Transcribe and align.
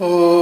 Oh. 0.00 0.41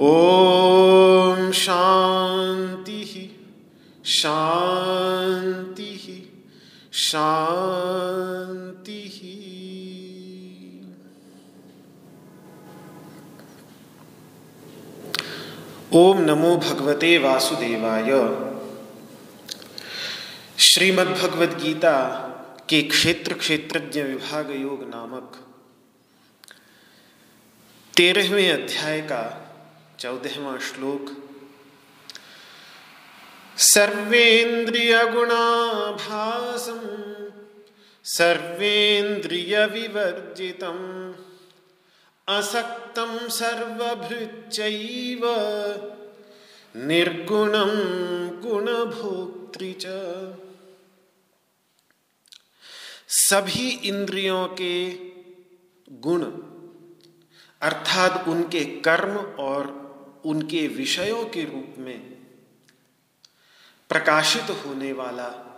ॐ 0.00 1.52
शान्तिः 1.52 3.28
शान्तिः। 4.04 6.31
शान्तिः 6.94 8.02
ओम 15.98 16.18
नमो 16.20 16.56
भगवते 16.56 17.18
वासुदेवाय। 17.18 18.10
श्रीमद् 20.58 21.08
भगवद 21.08 21.58
गीता 21.62 21.94
के 22.68 22.82
क्षेत्र 22.82 23.34
क्षेत्रज्ञ 23.34 24.02
विभाग 24.02 24.50
योग 24.50 24.82
नामक 24.88 25.48
तेरहवें 27.96 28.52
अध्याय 28.52 29.00
का 29.00 29.50
चौदहवा 29.98 30.58
श्लोक 30.58 31.21
सर्वेन्द्रिय 33.62 35.04
गुणाभासम 35.04 36.80
सर्वेन्द्रिय 38.04 39.66
विवर्जितम 39.66 41.12
असक्तं 42.28 43.28
सर्वभृच्चैव 43.28 45.26
निर्गुणं 46.76 47.72
गुणभोक्तृ 48.42 49.72
च। 49.80 49.86
सभी 53.08 53.68
इंद्रियों 53.84 54.46
के 54.46 54.92
गुण, 55.90 56.22
अर्थात 57.62 58.28
उनके 58.28 58.64
कर्म 58.64 59.16
और 59.42 59.70
उनके 60.24 60.66
विषयों 60.68 61.24
के 61.24 61.44
रूप 61.44 61.74
में 61.78 62.11
प्रकाशित 63.92 64.50
होने 64.50 64.92
वाला 64.92 65.48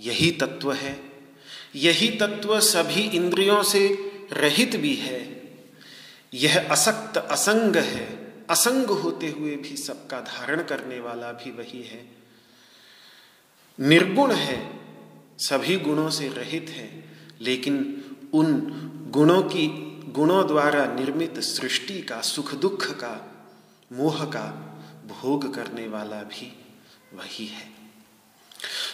यही 0.00 0.30
तत्व 0.30 0.72
है। 0.72 1.02
यही 1.74 2.08
तत्व 2.08 2.60
सभी 2.60 3.00
इंद्रियों 3.00 3.62
से 3.62 3.88
रहित 4.32 4.76
भी 4.76 4.94
है। 4.94 5.42
यह 6.34 6.68
असक्त 6.70 7.18
असंग 7.18 7.76
है। 7.76 8.34
असंग 8.50 8.86
होते 8.86 9.28
हुए 9.30 9.56
भी 9.56 9.76
सबका 9.76 10.20
धारण 10.20 10.62
करने 10.62 11.00
वाला 11.00 11.32
भी 11.32 11.50
वही 11.50 11.82
है। 11.82 12.10
निर्गुण 13.80 14.32
है। 14.32 14.80
सभी 15.38 15.76
गुणों 15.76 16.10
से 16.10 16.28
रहित 16.28 16.66
है। 16.68 17.16
लेकिन 17.40 18.04
उन 18.32 18.60
गुणों 19.10 19.42
की, 19.42 19.66
गुणों 20.08 20.46
द्वारा 20.46 20.86
निर्मित 20.86 21.38
सृष्टि 21.38 22.02
का 22.02 22.20
सुख 22.20 22.54
दुख 22.54 22.86
का, 22.90 23.46
मोह 23.92 24.24
का 24.24 24.66
भोग 25.06 25.54
करने 25.54 25.88
वाला 25.88 26.22
भी 26.22 26.56
वही 27.12 27.46
है। 27.46 27.72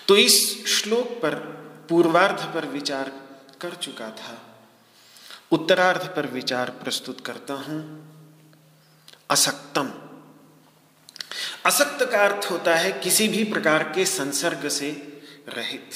तो 0.08 0.16
इस 0.16 0.66
श्लोक 0.66 1.06
पर 1.22 1.34
पूर्वार्ध 1.88 2.54
पर 2.54 2.66
विचार 2.66 3.12
कर 3.60 3.74
चुका 3.74 4.10
था। 4.10 4.58
उत्तरार्ध 5.52 6.00
पर 6.00 6.26
विचार 6.26 6.70
प्रस्तुत 6.70 7.26
करता 7.26 7.54
हूँ। 7.54 8.06
असक्तम। 9.30 9.92
असक्त 11.66 12.08
का 12.12 12.24
अर्थ 12.24 12.50
होता 12.50 12.76
है 12.76 12.92
किसी 12.92 13.28
भी 13.28 13.44
प्रकार 13.44 13.82
के 13.82 14.06
संसर्ग 14.06 14.68
से 14.68 14.90
रहित। 15.48 15.90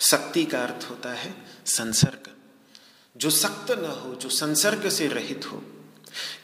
शक्ति 0.00 0.44
का 0.44 0.62
अर्थ 0.62 0.90
होता 0.90 1.12
है 1.12 1.34
संसर्ग। 1.66 2.36
जो 3.16 3.30
सक्त 3.30 3.70
न 3.70 3.84
हो, 3.84 4.14
जो 4.14 4.28
संसर्ग 4.28 4.88
से 4.88 5.08
रहित 5.08 5.46
हो, 5.52 5.62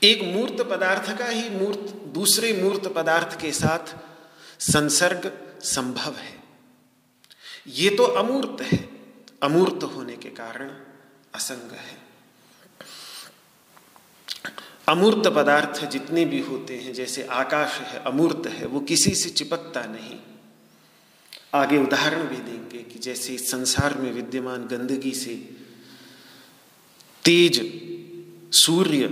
एक 0.03 0.23
मूर्त 0.23 0.63
पदार्थ 0.63 1.19
का 1.19 1.27
ही 1.27 1.51
मूर्त, 1.51 1.79
दूसरे 1.95 2.53
मूर्त 2.53 2.89
पदार्थ 2.89 3.41
के 3.41 3.53
साथ 3.53 4.08
संसर्ग 4.61 5.49
संभव 5.65 6.15
है। 6.15 6.43
ये 7.69 7.91
तो 7.91 8.05
अमूर्त 8.05 8.63
है। 8.63 8.89
अमूर्त 9.43 9.85
होने 9.85 10.17
के 10.17 10.29
कारण 10.29 10.71
असंग 11.35 11.71
है। 11.73 12.09
अमूर्त 14.89 15.29
पदार्थ 15.29 15.85
जितने 15.85 16.25
भी 16.25 16.41
होते 16.41 16.77
हैं, 16.77 16.93
जैसे 16.93 17.27
आकाश 17.27 17.79
है, 17.79 17.99
अमूर्त 17.99 18.49
है, 18.49 18.67
वो 18.67 18.81
किसी 18.81 19.15
से 19.15 19.31
चिपकता 19.31 19.83
नहीं। 19.83 20.21
आगे 21.55 21.79
उदाहरण 21.79 22.23
भी 22.23 22.37
देंगे 22.37 22.79
कि 22.79 22.99
जैसे 22.99 23.39
संसार 23.39 23.99
में 23.99 24.13
विद्यमान 24.13 24.67
गंदगी 24.67 25.13
से 25.13 25.35
तेज 27.25 27.61
सूर्य 28.57 29.05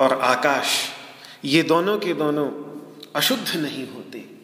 और 0.00 0.20
आकाश, 0.20 0.88
ये 1.44 1.62
दोनों 1.62 1.98
के 1.98 2.14
दोनों 2.14 2.50
अशुद्ध 3.16 3.56
नहीं 3.56 3.88
होते। 3.88 4.35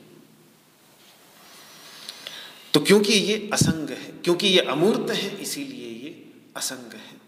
तो 2.75 2.81
क्योंकि 2.81 3.13
ये 3.13 3.51
असंग 3.53 3.91
है, 3.91 4.13
क्योंकि 4.25 4.49
ये 4.49 4.61
अमूर्त 4.67 5.11
है, 5.11 5.41
इसीलिए 5.43 5.89
ये 6.05 6.11
असंग 6.57 6.93
है। 6.95 7.21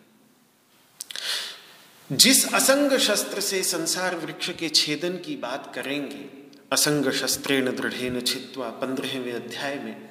जिस 2.11 2.55
असंग 2.55 2.96
शस्त्र 2.99 3.41
से 3.41 3.62
संसार 3.62 4.14
वृक्ष 4.17 4.50
के 4.50 4.69
छेदन 4.69 5.17
की 5.17 5.37
बात 5.37 5.73
करेंगे, 5.75 6.25
असंग 6.73 7.11
शस्त्रेण 7.12 7.70
दृढ़ेन 7.76 8.20
छित्वा 8.20 8.69
पंद्रहवें 8.81 9.32
अध्याय 9.32 9.75
में, 9.75 10.11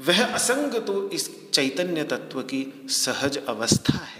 वह 0.00 0.24
असंग 0.24 0.74
तो 0.82 1.10
इस 1.10 1.28
चैतन्य 1.50 2.04
तत्व 2.04 2.40
की 2.42 2.62
सहज 2.88 3.38
अवस्था 3.38 3.98
है। 3.98 4.17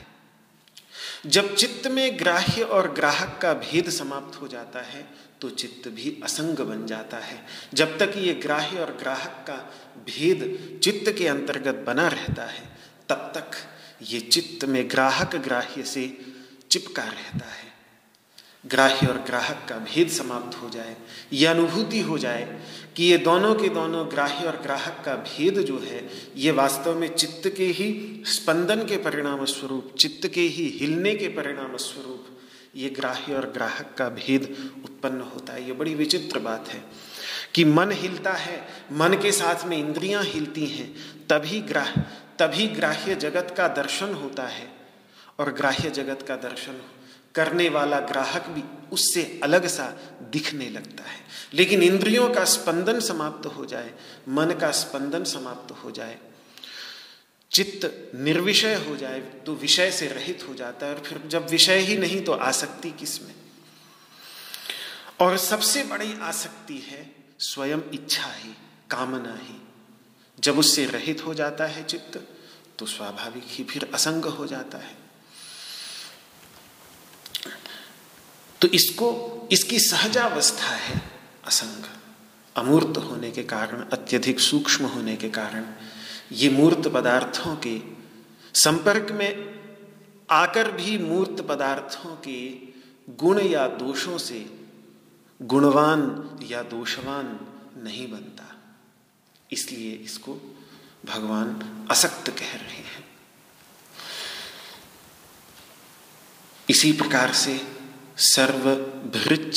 जब 1.27 1.55
चित्त 1.55 1.87
में 1.87 2.19
ग्राह्य 2.19 2.63
और 2.63 2.91
ग्राहक 2.93 3.39
का 3.43 3.53
भेद 3.55 3.89
समाप्त 3.91 4.41
हो 4.41 4.49
जाता 4.49 4.81
है 4.81 5.07
तो 5.41 5.51
चित्त 5.51 5.89
भी 5.89 6.21
असंग 6.25 6.59
बन 6.59 6.87
जाता 6.87 7.17
है। 7.17 7.39
जब 7.75 7.99
तक 7.99 8.13
ये 8.17 8.35
ग्राह्य 8.35 8.79
और 8.79 8.91
ग्राहक 9.01 9.45
का 9.47 9.57
भेद 10.07 10.81
चित्त 10.83 11.13
के 11.19 11.27
अंतर्गत 11.29 11.85
बना 11.87 12.07
रहता 12.09 12.45
है, 12.45 12.63
तब 13.09 13.33
तक 13.37 13.57
ये 14.03 14.21
चित्त 14.21 14.65
में 14.65 14.89
ग्राहक 14.91 15.37
ग्राह्य 15.37 15.83
से 15.83 16.07
चिपका 16.71 17.03
रहता 17.03 17.47
है। 17.47 17.67
ग्राह्य 18.67 19.07
और 19.07 19.19
ग्राहक 19.19 19.67
का 19.69 19.77
भेद 19.85 20.09
समाप्त 20.09 20.57
हो 20.63 20.69
जाए 20.71 20.97
यह 21.33 21.51
अनुभूति 21.51 22.01
हो 22.01 22.19
जाए 22.19 22.61
कि 22.99 23.05
ये 23.05 23.17
दोनों 23.19 23.55
के 23.55 23.69
दोनों 23.69 24.05
ग्राह्य 24.11 24.47
और 24.47 24.57
ग्राहक 24.57 25.03
का 25.05 25.15
भेद 25.17 25.59
जो 25.59 25.79
है, 25.79 26.01
ये 26.37 26.51
वास्तव 26.51 26.99
में 26.99 27.09
चित्त 27.09 27.49
के 27.57 27.65
ही 27.65 28.23
स्पंदन 28.27 28.85
के 28.87 28.97
परिणाम 28.97 29.45
स्वरूप 29.45 29.93
चित्त 29.99 30.27
के 30.27 30.41
ही 30.41 30.67
हिलने 30.71 31.15
के 31.15 31.29
परिणाम 31.29 31.77
स्वरूप 31.77 32.27
ये 32.77 32.89
ग्राह्य 32.89 33.35
और 33.35 33.47
ग्राहक 33.51 33.95
का 33.99 34.09
भेद 34.09 34.43
उत्पन्न 34.85 35.21
होता 35.21 35.53
है। 35.53 35.67
ये 35.67 35.73
बड़ी 35.73 35.95
विचित्र 35.95 36.39
बात 36.39 36.69
है 36.69 36.83
कि 37.55 37.65
मन 37.65 37.93
हिलता 37.93 38.33
है, 38.33 38.61
मन 38.93 39.19
के 39.23 39.33
साथ 39.33 39.67
में 39.67 39.77
इंद्रियाँ 39.79 40.25
हिलती 40.25 40.67
हैं, 40.67 40.95
तभी 41.31 41.61
ग्राह, 41.61 41.97
तभी 42.39 42.67
ग्राह्य 42.67 43.15
जगत 43.15 43.55
का 43.57 43.69
दर्शन 43.69 44.15
होता 44.15 44.47
है 44.49 44.69
और 45.39 45.53
ग्राह्य 45.53 45.91
जगत 45.91 46.25
का 46.29 46.37
दर्शन 46.37 46.81
करने 47.35 47.69
वाला 47.69 48.01
ग्राहक 48.01 48.47
भी 48.47 48.63
उससे 48.93 49.41
अलग 49.43 49.67
सा 49.67 49.87
दिखने 50.33 50.69
लगता 50.71 51.05
है। 51.05 51.21
लेकिन 51.55 51.83
इंद्रियों 51.83 52.29
का 52.35 52.45
स्पंदन 52.45 53.01
समाप्त 53.01 53.47
हो 53.47 53.67
जाए, 53.67 53.93
मन 54.29 54.53
का 54.61 54.71
स्पंदन 54.71 55.25
समाप्त 55.25 55.73
हो 55.75 55.91
जाए, 55.91 56.19
चित्त 57.53 58.11
निर्विषय 58.15 58.75
हो 58.89 58.97
जाए 58.97 59.21
तो 59.47 59.55
विषय 59.55 59.91
से 59.91 60.07
रहित 60.07 60.47
हो 60.49 60.55
जाता 60.55 60.87
है 60.87 60.95
और 60.95 61.01
फिर 61.01 61.23
जब 61.27 61.49
विषय 61.49 61.79
ही 61.79 61.97
नहीं 61.97 62.23
तो 62.25 62.33
आसक्ति 62.33 62.91
किसमें? 62.91 63.35
और 65.21 65.37
सबसे 65.39 65.83
बड़ी 65.85 66.13
आसक्ति 66.21 66.79
है 66.79 67.11
स्वयं 67.41 67.81
इच्छा 67.95 68.31
ही, 68.33 68.55
कामना 68.91 69.39
ही। 69.43 69.61
जब 70.39 70.59
उससे 70.59 70.85
रहित 70.87 71.25
हो 71.27 71.35
जाता 71.35 71.67
है 71.67 71.85
चित्त 71.85 72.21
तो 72.79 72.87
स्वाभाविक 72.87 73.45
ही 73.47 73.65
फिर 73.65 73.91
असंग 73.95 74.25
हो 74.25 74.47
जाता 74.47 74.79
है। 74.79 75.08
तो 78.61 78.69
इसको, 78.69 79.39
इसकी 79.53 79.79
सहजावस्था 79.79 80.67
है 80.67 81.03
असंग। 81.45 81.85
अमूर्त 82.57 82.99
होने 82.99 83.31
के 83.31 83.43
कारण, 83.43 83.81
अत्यधिक 83.83 84.41
सूक्ष्म 84.41 84.85
होने 84.85 85.17
के 85.17 85.29
कारण, 85.29 85.67
ये 86.33 86.51
मूर्त 86.51 86.89
पदार्थों 86.89 87.57
के, 87.57 87.81
संपर्क 88.55 89.13
में 89.13 89.59
आकर 90.31 90.73
भी 90.73 90.99
मूर्त 90.99 91.41
पदार्थों 91.41 92.17
के 92.17 92.69
गुण 93.15 93.41
या 93.41 93.69
दोषों 93.69 94.19
से 94.19 94.59
गुणवान 95.43 96.31
या 96.43 96.63
दोषवान 96.63 97.41
नहीं 97.83 98.11
बनता। 98.11 98.57
इसलिए 99.53 99.93
इसको 99.93 100.57
भगवान 101.07 101.87
असक्त 101.91 102.31
कह 102.31 102.55
रहे 102.55 102.77
हैं। 102.77 103.08
इसी 106.71 106.93
प्रकार 106.93 107.33
से 107.33 107.61
सर्वभृत 108.17 109.53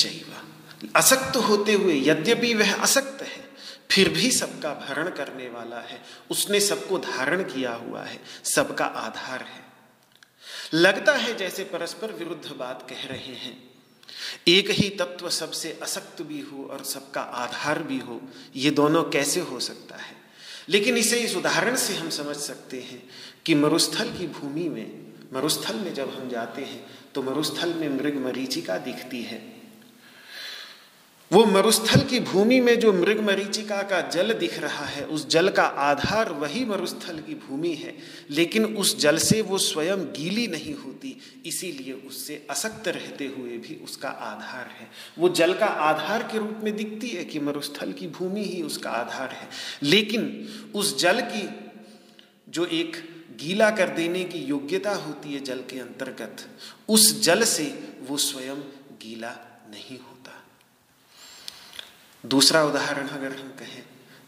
असक्त 0.96 1.36
होते 1.38 1.74
हुए 1.74 2.02
यद्यपि 2.06 2.54
वह 2.54 2.75
असक्त 2.75 3.22
है, 3.22 3.50
फिर 3.92 4.10
भी 4.10 4.31
सबका 4.31 4.74
भरण 4.74 5.10
करने 5.10 5.50
वाला 5.50 5.80
है। 5.80 6.02
उसने 6.31 6.59
सबको 6.59 6.97
धारण 6.97 7.44
किया 7.44 7.74
हुआ 7.74 8.04
है, 8.04 8.19
सबका 8.44 8.85
आधार 8.85 9.42
है। 9.42 9.66
लगता 10.74 11.14
है 11.14 11.38
जैसे 11.38 11.64
परस्पर 11.64 12.12
विरुद्ध 12.12 12.52
बात 12.52 12.88
कह 12.90 13.07
रहे 13.07 13.35
हैं। 13.35 13.71
एक 14.47 14.69
ही 14.69 14.90
तत्व 14.90 15.30
सबसे 15.30 15.80
असक्त 15.83 16.21
भी 16.21 16.42
हो 16.42 16.68
और 16.71 16.83
सबका 16.83 17.21
आधार 17.21 17.83
भी 17.83 18.00
हो, 18.00 18.21
ये 18.56 18.71
दोनों 18.71 19.04
कैसे 19.04 19.40
हो 19.40 19.59
सकता 19.59 19.95
है? 19.95 20.16
लेकिन 20.69 20.97
इसे 20.97 21.19
इस 21.19 21.35
उदाहरण 21.35 21.76
से 21.76 21.95
हम 21.95 22.09
समझ 22.09 22.35
सकते 22.35 22.78
हैं 22.81 23.09
कि 23.45 23.56
मरुस्थल 23.56 24.18
की 24.18 24.28
भूमि 24.28 24.69
में, 24.69 25.14
मरुस्थल 25.33 25.76
में 25.76 25.94
जब 25.94 26.19
हम 26.19 26.30
जाते 26.30 26.62
हैं 26.62 27.01
तो 27.15 27.23
मरुस्थल 27.23 27.73
में 27.73 27.89
मृग 27.89 28.15
मरीचिका 28.15 28.77
दिखती 28.77 29.21
है। 29.21 29.61
वो 31.33 31.45
मरुस्थल 31.45 32.01
की 32.01 32.19
भूमि 32.19 32.59
में 32.59 32.80
जो 32.80 32.94
मृग 32.94 33.19
मरीचिका 33.19 33.81
का 33.81 34.01
जल 34.01 34.33
दिख 34.33 34.59
रहा 34.59 34.85
है, 34.85 35.06
उस 35.06 35.30
जल 35.30 35.49
का 35.49 35.63
आधार 35.63 36.31
वही 36.31 36.65
मरुस्थल 36.65 37.19
की 37.19 37.35
भूमि 37.35 37.73
है। 37.73 37.97
लेकिन 38.30 38.65
उस 38.65 38.99
जल 38.99 39.18
से 39.18 39.41
वो 39.41 39.57
स्वयं 39.57 40.06
गीली 40.06 40.47
नहीं 40.47 40.73
होती, 40.73 41.21
इसीलिए 41.45 41.94
उससे 41.94 42.47
असक्त 42.49 42.87
रहते 42.87 43.25
हुए 43.25 43.57
भी 43.57 43.81
उसका 43.83 44.09
आधार 44.09 44.68
है। 44.80 44.91
वो 45.19 45.30
जल 45.30 45.53
का 45.53 45.65
आधार 45.65 46.23
के 46.23 46.37
रूप 46.37 46.57
में 46.63 46.75
दिखती 46.75 47.07
है 47.07 47.25
कि 47.25 47.39
मरुस्थल 47.39 47.91
की 47.91 48.07
भूमि 48.07 48.44
ही 48.44 48.61
उसका 48.61 48.89
आधार 48.89 49.30
है। 49.30 49.49
लेकिन 49.83 50.49
उस 50.75 50.99
जल 50.99 51.21
की 51.21 51.49
जो 52.49 52.65
एक 52.65 53.10
गीला 53.42 53.69
कर 53.71 53.90
देने 53.90 54.24
की 54.24 54.40
योग्यता 54.40 54.94
होती 54.95 55.33
है 55.33 55.40
जल 55.40 55.60
के 55.60 55.80
अंतर्गत। 55.80 56.48
उस 56.90 57.21
जल 57.21 57.44
से 57.44 57.98
वो 58.07 58.18
स्वयं 58.18 58.57
गीला 59.02 59.31
नहीं 59.69 60.00
होता। 60.00 60.44
दूसरा 62.26 62.64
उदाहरण 62.64 63.07
अगर 63.07 63.31
हम 63.40 63.48
कहें 63.48 63.83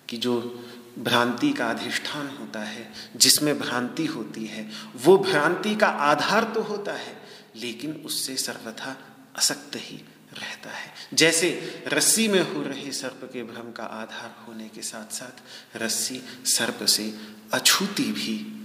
कि 0.10 0.18
जो 0.18 0.64
भ्रांति 1.00 1.54
का 1.54 1.70
अधिष्ठान 1.70 2.28
होता 2.28 2.60
है, 2.60 2.94
जिसमें 3.16 3.60
भ्रांति 3.60 4.06
होती 4.06 4.46
है, 4.46 4.72
वो 4.96 5.18
भ्रांति 5.18 5.76
का 5.76 5.88
आधार 5.88 6.44
तो 6.44 6.62
होता 6.62 6.94
है, 6.94 7.18
लेकिन 7.56 7.94
उससे 8.06 8.38
सर्वथा 8.38 8.96
असक्त 9.36 9.72
ही 9.76 9.98
रहता 10.34 10.70
है। 10.70 10.94
जैसे 11.14 11.50
रस्सी 11.88 12.28
में 12.28 12.54
हो 12.54 12.64
रहे 12.64 12.92
सर्प 12.92 13.30
के 13.34 13.44
भ्रम 13.44 13.72
का 13.72 13.84
आधार 13.84 14.46
होने 14.48 14.70
के 14.70 14.82
साथ 14.82 15.14
साथ 15.14 15.42
रस्सी 15.78 16.22
सर्प 16.46 16.86
से 16.86 17.18
अछूती 17.54 18.12
भी 18.12 18.60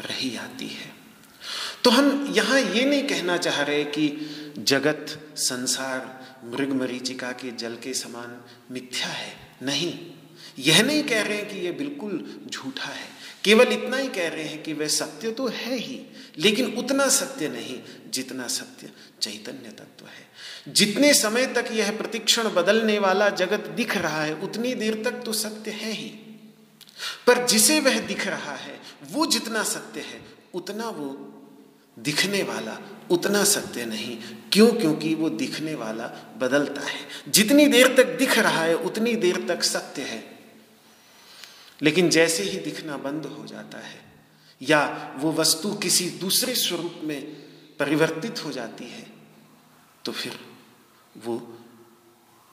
रही 0.00 0.36
आती 0.36 0.66
है। 0.66 0.92
तो 1.84 1.90
हम 1.90 2.32
यहाँ 2.36 2.60
ये 2.60 2.84
नहीं 2.84 3.02
कहना 3.02 3.36
चाह 3.36 3.62
रहे 3.62 3.84
कि 3.84 4.36
जगत, 4.58 5.32
संसार, 5.36 6.20
मृग 6.44 6.72
मरीचिका 6.72 7.32
के 7.32 7.50
जल 7.50 7.76
के 7.76 7.94
समान 7.94 8.44
मिथ्या 8.70 9.08
है। 9.08 9.34
नहीं, 9.62 9.98
यह 10.58 10.82
नहीं 10.82 11.02
कह 11.02 11.22
रहे 11.22 11.36
हैं 11.36 11.48
कि 11.48 11.58
यह 11.58 11.72
बिल्कुल 11.72 12.40
झूठा 12.50 12.88
है। 12.88 13.08
केवल 13.44 13.72
इतना 13.72 13.96
ही 13.96 14.08
कह 14.08 14.28
रहे 14.28 14.44
हैं 14.44 14.62
कि 14.62 14.72
वह 14.72 14.86
सत्य 14.86 15.30
तो 15.30 15.46
है 15.46 15.76
ही, 15.76 16.00
लेकिन 16.38 16.66
उतना 16.66 17.08
सत्य 17.08 17.48
नहीं 17.48 17.78
जितना 18.10 18.46
सत्य 18.46 18.90
चैतन्य 19.22 19.70
तत्व 19.70 20.06
है। 20.06 20.30
जितने 20.72 21.14
समय 21.14 21.46
तक 21.46 21.64
यह 21.72 21.96
प्रतिक्षण 21.96 22.42
बदलने 22.42 22.98
वाला 22.98 23.28
जगत 23.28 23.60
दिख 23.60 23.96
रहा 23.96 24.24
है, 24.24 24.34
उतनी 24.34 24.74
देर 24.74 25.02
तक 25.04 25.12
तो 25.12 25.32
सत्य 25.32 25.70
है 25.70 25.92
ही। 25.92 26.29
पर 27.26 27.46
जिसे 27.46 27.80
वह 27.80 28.00
दिख 28.00 28.26
रहा 28.26 28.52
है, 28.52 28.80
वो 29.10 29.26
जितना 29.26 29.62
सत्य 29.62 30.00
है, 30.00 30.24
उतना 30.54 30.88
वो 30.88 31.26
दिखने 31.98 32.42
वाला, 32.42 32.78
उतना 33.10 33.44
सत्य 33.44 33.86
नहीं। 33.86 34.18
क्यों? 34.52 34.72
क्योंकि 34.72 35.14
वो 35.14 35.30
दिखने 35.30 35.74
वाला 35.74 36.34
बदलता 36.38 36.80
है। 36.80 37.00
जितनी 37.28 37.66
देर 37.66 37.96
तक 37.96 38.04
दिख 38.04 38.38
रहा 38.38 38.62
है, 38.62 38.74
उतनी 38.74 39.14
देर 39.14 39.48
तक 39.48 39.62
सत्य 39.62 40.02
है। 40.02 40.38
लेकिन 41.82 42.08
जैसे 42.08 42.42
ही 42.42 42.58
दिखना 42.58 42.96
बंद 42.96 43.26
हो 43.26 43.46
जाता 43.46 43.78
है, 43.78 44.10
या 44.62 45.14
वो 45.16 45.32
वस्तु 45.32 45.74
किसी 45.74 46.10
दूसरे 46.10 46.54
स्वरूप 46.54 47.00
में 47.04 47.24
परिवर्तित 47.78 48.44
हो 48.44 48.52
जाती 48.52 48.84
है 48.84 49.12
तो 50.04 50.12
फिर 50.12 50.40
वो 51.24 51.58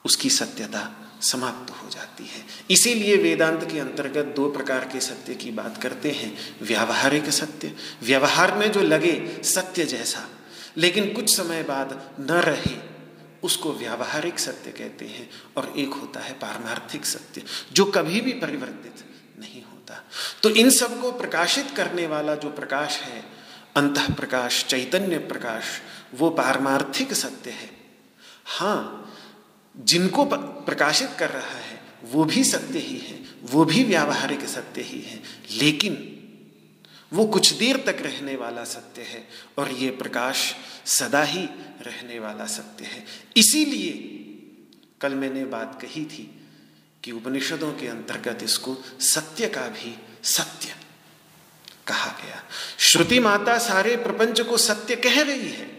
उसकी 0.06 0.30
सत्यता 0.30 0.97
समाप्त 1.22 1.72
हो 1.72 1.90
जाती 1.90 2.26
है। 2.26 2.46
इसीलिए 2.72 3.16
वेदांत 3.16 3.72
के 3.72 3.80
अंतर्गत 3.80 4.26
दो 4.26 4.52
प्रकार 4.52 4.80
के 4.80 5.00
सत्य 5.00 5.36
की 5.36 5.52
बात 5.52 5.84
करते 5.84 6.12
हैं, 6.12 6.58
व्यावहारिक 6.62 7.30
सत्य। 7.30 7.76
व्यवहार 8.04 8.56
में 8.56 8.72
जो 8.72 8.80
लगे, 8.80 9.42
सत्य 9.44 9.86
जैसा। 9.86 10.30
लेकिन 10.78 11.14
कुछ 11.14 11.38
समय 11.38 11.64
बाद 11.64 12.16
न 12.20 12.32
रहे, 12.32 12.98
उसको 13.44 13.74
व्यावहारिक 13.74 14.40
सत्य 14.40 14.72
कहते 14.72 15.06
हैं 15.06 15.30
और 15.58 15.74
एक 15.78 15.90
होता 15.90 16.20
है 16.20 16.34
पारमार्थिक 16.34 17.06
सत्य, 17.06 17.44
जो 17.74 17.86
कभी 17.86 18.22
भी 18.22 18.34
परिवर्तित 18.34 18.96
नहीं 19.40 19.64
होता। 19.64 20.08
तो 20.44 20.50
इन 20.50 20.70
सबको 20.70 21.12
प्रकाशित 21.12 21.68
करने 21.78 22.08
वाला 22.08 22.36
जो 22.36 22.50
प्रकाश 22.50 23.00
है 23.00 23.26
अंत 23.76 24.00
प्रकाश 24.00 24.66
चैतन्य 24.66 25.18
प्रकाश, 25.18 25.64
वो 26.14 26.30
पारमार्थिक 26.30 27.14
सत्य 27.14 27.50
है। 27.50 27.72
हाँ 28.46 28.97
जिनको 29.80 30.26
प्रकाशित 30.66 31.10
कर 31.20 31.30
रहा 31.30 31.58
है, 31.58 31.84
वो 32.04 32.26
भी 32.26 32.44
सत्य 32.44 32.80
ही 32.80 32.98
है, 32.98 33.20
वो 33.44 33.66
भी 33.66 33.84
व्यावहारिक 33.84 34.42
सत्य 34.42 34.82
ही 34.82 35.02
है। 35.02 35.24
लेकिन 35.52 36.14
वो 37.14 37.26
कुछ 37.26 37.54
देर 37.54 37.78
तक 37.78 37.98
रहने 38.02 38.36
वाला 38.36 38.64
सत्य 38.64 39.02
है 39.02 39.28
और 39.58 39.72
ये 39.72 39.90
प्रकाश 39.90 40.56
सदा 40.86 41.24
ही 41.24 41.46
रहने 41.82 42.20
वाला 42.20 42.46
सत्य 42.46 42.86
है। 42.86 43.06
इसीलिए 43.38 43.92
कल 45.02 45.16
मैंने 45.16 45.46
बात 45.46 45.80
कही 45.82 46.06
थी 46.06 46.48
कि 47.04 47.12
उपनिषदों 47.12 47.74
के 47.74 47.88
अंतर्गत 47.88 48.40
इसको 48.44 48.78
सत्य 49.00 49.48
का 49.48 49.62
भी 49.62 50.00
सत्य 50.24 50.76
कहा 51.88 52.20
गया। 52.26 52.44
श्रुति 52.80 53.20
माता 53.20 53.58
सारे 53.58 53.96
प्रपंच 53.96 54.42
को 54.42 54.58
सत्य 54.58 54.96
कह 54.96 55.22
रही 55.22 55.50
है। 55.50 55.77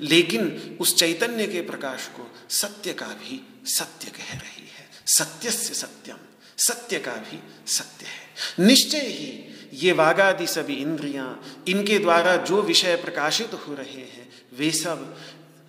लेकिन 0.00 0.76
उस 0.80 0.96
चैतन्य 0.96 1.46
के 1.46 1.60
प्रकाश 1.60 2.06
को 2.06 2.30
सत्य 2.50 2.92
का 2.92 3.06
भी 3.06 3.62
सत्य 3.64 4.10
कह 4.10 4.32
रही 4.32 4.66
है। 4.66 4.88
सत्य 5.06 5.50
से 5.50 5.74
सत्यम, 5.74 6.16
सत्य 6.58 6.98
का 6.98 7.12
भी 7.12 7.40
सत्य 7.66 8.06
है। 8.06 8.66
निश्चय 8.66 8.98
ही 8.98 9.54
ये 9.72 9.92
वागादि 9.92 10.46
सभी 10.46 10.74
इंद्रियाँ, 10.74 11.64
इनके 11.68 11.98
द्वारा 11.98 12.36
जो 12.36 12.62
विषय 12.62 12.96
प्रकाशित 12.96 13.54
हो 13.54 13.74
रहे 13.74 14.00
हैं, 14.00 14.28
वे 14.58 14.70
सब 14.70 15.18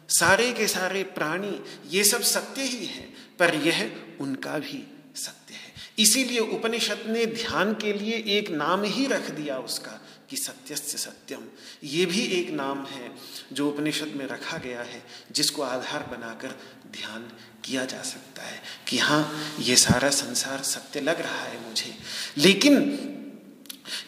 सारे 0.10 0.52
के 0.54 0.68
सारे 0.68 1.04
प्राणी, 1.04 1.62
ये 1.90 2.04
सब 2.04 2.22
सत्य 2.22 2.62
ही 2.62 2.86
है, 2.86 3.14
पर 3.40 3.56
यह 3.56 3.92
उनका 4.20 4.58
भी 4.60 4.84
सत्य 5.16 5.54
है। 5.54 5.74
इसीलिए 6.00 6.40
उपनिषद 6.40 7.04
ने 7.08 7.26
ध्यान 7.26 7.74
के 7.74 7.94
लिए 7.94 8.24
एक 8.28 8.50
नाम 8.50 8.84
ही 8.84 9.06
रख 9.08 9.32
दिया 9.32 9.58
उसका 9.58 10.09
कि 10.30 10.38
सत्यस्य 10.38 10.98
सत्यम। 10.98 11.44
ये 11.84 12.06
भी 12.06 12.22
एक 12.40 12.50
नाम 12.52 12.86
है 12.86 13.12
जो 13.54 13.70
उपनिषद 13.70 14.14
में 14.16 14.26
रखा 14.28 14.58
गया 14.58 14.82
है, 14.82 15.04
जिसको 15.32 15.62
आधार 15.62 16.04
बनाकर 16.12 16.56
ध्यान 16.92 17.32
किया 17.66 17.86
जा 17.86 18.02
सकता 18.02 18.44
है 18.44 18.62
कि 18.88 18.98
हाँ 18.98 19.56
ये 19.60 19.76
सारा 19.76 20.10
संसार 20.10 20.64
सत्य 20.64 21.02
लग 21.02 21.22
रहा 21.22 21.42
है 21.42 21.68
मुझे। 21.68 21.96
लेकिन 22.38 23.16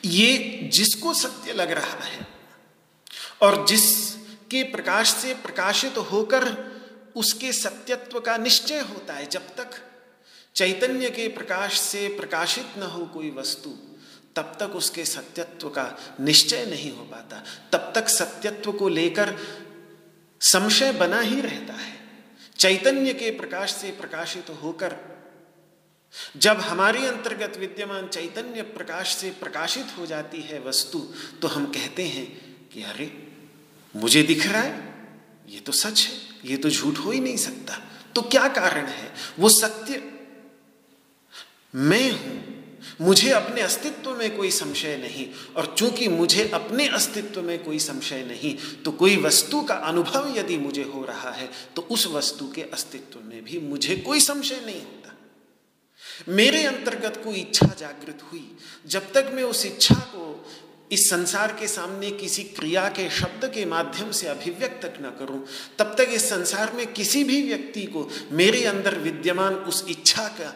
ये 0.06 0.70
जिसको 0.74 1.14
सत्य 1.14 1.54
लग 1.54 1.72
रहा 1.72 2.04
है 2.04 2.28
और 3.42 3.66
जिसके 3.68 4.64
प्रकाश 4.64 5.14
से 5.14 5.34
प्रकाशित 5.34 5.94
तो 5.96 6.02
होकर 6.02 6.50
उसके 7.16 7.52
सत्यत्व 7.54 8.20
का 8.20 8.38
निश्चय 8.38 8.80
होता 8.80 9.14
है, 9.14 9.26
जब 9.26 9.56
तक 9.56 9.80
चैतन्य 10.56 11.10
के 11.10 11.28
प्रकाश 11.28 11.80
से 11.80 12.08
प्रकाशित 12.08 12.78
न 12.78 12.84
हो 12.84 13.06
कोई 13.06 13.30
वस्तु 13.30 13.70
तब 14.36 14.56
तक 14.60 14.76
उसके 14.76 15.06
सत्यत्व 15.06 15.70
का 15.70 15.86
निश्चय 16.20 16.66
नहीं 16.66 16.92
हो 16.92 17.04
पाता। 17.06 17.44
तब 17.72 17.92
तक 17.96 18.10
सत्यत्व 18.10 18.72
को 18.72 18.90
लेकर 18.90 19.36
संशय 20.42 20.92
बना 20.92 21.20
ही 21.20 21.42
रहता 21.42 21.74
है। 21.74 22.00
चैतन्य 22.60 23.14
के 23.14 23.30
प्रकाश 23.32 23.74
से 23.74 23.92
प्रकाशित 23.92 24.46
तो 24.48 24.54
होकर, 24.54 24.96
जब 26.38 26.60
हमारे 26.60 27.06
अंतर्गत 27.08 27.58
विद्यमान 27.58 28.08
चैतन्य 28.08 28.62
प्रकाश 28.72 29.16
से 29.16 29.30
प्रकाशित 29.40 29.98
हो 29.98 30.06
जाती 30.06 30.42
है 30.42 30.60
वस्तु 30.64 31.00
तो 31.42 31.48
हम 31.48 31.66
कहते 31.68 32.04
हैं 32.06 32.26
कि 32.74 32.84
अरे, 32.84 33.12
मुझे 33.96 34.24
दिख 34.24 34.46
रहा 34.48 34.62
है, 34.62 34.74
ये 35.50 35.60
तो 35.60 35.72
सच 35.72 36.02
है, 36.02 36.14
ये 36.46 36.58
तो 36.58 36.70
झूठ 36.70 36.98
हो 36.98 37.12
ही 37.12 37.20
नहीं 37.20 37.38
सकता। 37.38 37.82
तो 38.16 38.22
क्या 38.24 38.48
कारण 38.50 38.86
है? 38.88 39.14
वो 39.40 39.50
सत्य 39.52 40.02
मैं 41.74 42.12
हूँ 42.12 42.51
मुझे 43.02 43.30
अपने 43.30 43.62
अस्तित्व 43.62 44.12
में 44.12 44.36
कोई 44.38 44.52
संशय 44.52 44.98
नहीं, 44.98 45.28
और 45.58 45.74
चूँकि 45.78 46.08
मुझे 46.08 46.50
अपने 46.54 46.88
अस्तित्व 46.90 47.42
में 47.42 47.64
कोई 47.64 47.80
संशय 47.80 48.24
नहीं 48.24 48.56
तो 48.84 48.92
कोई 48.94 49.18
वस्तु 49.18 49.62
का 49.62 49.76
अनुभव 49.76 50.34
यदि 50.38 50.58
मुझे 50.58 50.84
हो 50.84 51.04
रहा 51.06 51.32
है 51.32 51.50
तो 51.76 51.82
उस 51.82 52.08
वस्तु 52.08 52.52
के 52.52 52.62
अस्तित्व 52.64 53.20
में 53.20 53.44
भी 53.44 53.60
मुझे 53.60 53.96
कोई 53.98 54.20
संशय 54.20 54.62
नहीं 54.66 54.82
होता। 54.82 55.18
मेरे 56.30 56.64
अंतर्गत 56.64 57.22
कोई 57.24 57.36
इच्छा 57.36 57.68
जागृत 57.80 58.20
हुई। 58.32 58.48
जब 58.88 59.12
तक 59.14 59.32
मैं 59.34 59.44
उस 59.44 59.66
इच्छा 59.66 59.96
को 59.96 60.28
इस 60.92 61.10
संसार 61.10 61.52
के 61.60 61.68
सामने 61.68 62.10
किसी 62.12 62.44
क्रिया 62.44 62.88
के 62.90 63.10
शब्द 63.10 63.46
के 63.54 63.66
माध्यम 63.66 64.12
से 64.12 64.28
अभिव्यक्त 64.28 64.86
न 65.02 65.10
करूँ, 65.20 65.46
तब 65.80 65.96
तक 65.98 66.10
इस 66.12 66.30
संसार 66.30 66.74
में 66.74 66.86
किसी 66.94 67.24
भी 67.24 67.42
व्यक्ति 67.42 67.84
को 67.86 68.08
मेरे 68.32 68.64
अंदर 68.66 68.98
विद्यमान 68.98 69.54
उस 69.54 69.86
इच्छा 69.90 70.28
का 70.40 70.50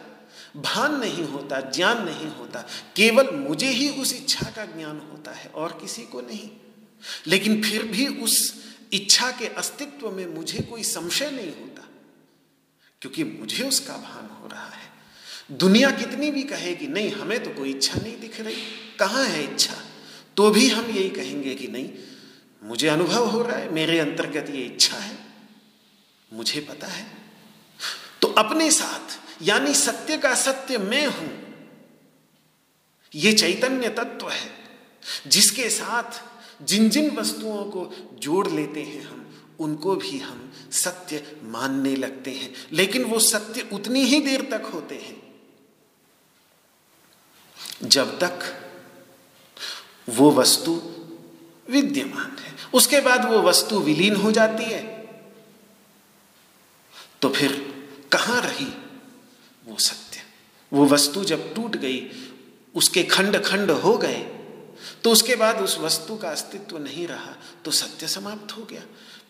भान 0.56 1.00
नहीं 1.00 1.24
होता, 1.24 1.60
ज्ञान 1.60 2.04
नहीं 2.04 2.28
होता, 2.28 2.60
केवल 2.96 3.30
मुझे 3.30 3.68
ही 3.68 3.88
उस 3.88 4.14
इच्छा 4.14 4.50
का 4.50 4.64
ज्ञान 4.66 4.98
होता 4.98 5.32
है, 5.32 5.46
और 5.46 5.78
किसी 5.80 6.02
को 6.02 6.20
नहीं। 6.20 6.50
लेकिन 7.26 7.62
फिर 7.62 7.82
भी 7.82 8.06
उस 8.06 8.64
इच्छा 8.92 9.30
के 9.30 9.46
अस्तित्व 9.46 10.10
में 10.10 10.26
मुझे 10.26 10.58
कोई 10.58 10.82
संशय 10.82 11.30
नहीं 11.30 11.50
होता, 11.50 11.88
क्योंकि 13.00 13.24
मुझे 13.24 13.64
उसका 13.64 13.96
भान 13.96 14.36
हो 14.42 14.48
रहा 14.48 14.66
है। 14.66 14.86
दुनिया 15.52 15.90
कितनी 15.90 16.30
भी 16.30 16.42
कहेगी 16.42 16.86
नहीं, 16.86 17.10
हमें 17.12 17.42
तो 17.44 17.50
कोई 17.50 17.70
इच्छा 17.70 18.00
नहीं 18.00 18.20
दिख 18.20 18.40
रही। 18.40 18.56
कहाँ 18.98 19.24
है 19.24 19.54
इच्छा? 19.54 19.74
तो 20.36 20.50
भी 20.50 20.68
हम 20.68 20.86
यही 20.86 21.10
कहेंगे 21.10 21.54
कि 21.54 21.68
नहीं, 21.68 21.90
मुझे 22.62 22.88
अनुभव 22.88 23.26
हो 23.26 23.42
रहा 23.42 23.56
है, 23.56 23.72
मेरे 23.72 23.98
अंतर्गत 23.98 24.50
ये 24.50 24.62
इच्छा 24.62 24.96
है, 24.96 25.18
मुझे 26.32 26.60
पता 26.60 26.86
है। 26.86 27.06
तो 28.22 28.28
अपने 28.28 28.70
साथ 28.70 29.25
यानी 29.42 29.74
सत्य 29.74 30.18
का 30.18 30.34
सत्य 30.34 30.78
मैं 30.78 31.06
हूँ। 31.06 31.46
यह 33.14 33.36
चैतन्य 33.36 33.88
तत्व 33.88 34.28
है, 34.28 34.50
जिसके 35.26 35.68
साथ 35.70 36.22
जिन 36.64 36.88
जिन 36.88 37.16
वस्तुओं 37.16 37.64
को 37.64 37.92
जोड़ 38.14 38.48
लेते 38.48 38.82
हैं 38.82 39.02
हम, 39.02 39.22
उनको 39.60 39.96
भी 39.96 40.18
हम 40.18 40.52
सत्य 40.72 41.40
मानने 41.42 41.96
लगते 41.96 42.30
हैं। 42.30 42.54
लेकिन 42.72 43.04
वो 43.04 43.18
सत्य 43.18 43.68
उतनी 43.72 44.00
ही 44.00 44.20
देर 44.20 44.42
तक 44.42 44.62
होते 44.64 44.94
हैं। 44.94 45.22
जब 47.82 48.18
तक 48.18 48.62
वो 50.08 50.30
वस्तु 50.32 50.72
विद्यमान 51.70 52.36
है, 52.38 52.54
उसके 52.74 53.00
बाद 53.00 53.24
वो 53.24 53.42
वस्तु 53.42 53.78
विलीन 53.80 54.16
हो 54.16 54.32
जाती 54.32 54.64
है 54.64 54.82
तो 57.22 57.28
फिर 57.28 57.52
कहाँ 58.12 58.40
रही 58.40 58.72
वो 59.66 59.76
सत्य। 59.78 60.22
वो 60.72 60.86
वस्तु 60.86 61.24
जब 61.24 61.54
टूट 61.54 61.76
गई, 61.76 62.10
उसके 62.74 63.02
खंड 63.04 63.44
खंड 63.44 63.70
हो 63.70 63.98
गए 63.98 64.32
तो 65.04 65.10
उसके 65.12 65.36
बाद 65.36 65.56
उस 65.56 65.78
वस्तु 65.78 66.16
का 66.16 66.30
अस्तित्व 66.30 66.78
नहीं 66.78 67.06
रहा 67.08 67.34
तो 67.64 67.70
सत्य 67.70 68.08
समाप्त 68.08 68.56
हो 68.56 68.64
गया। 68.64 68.82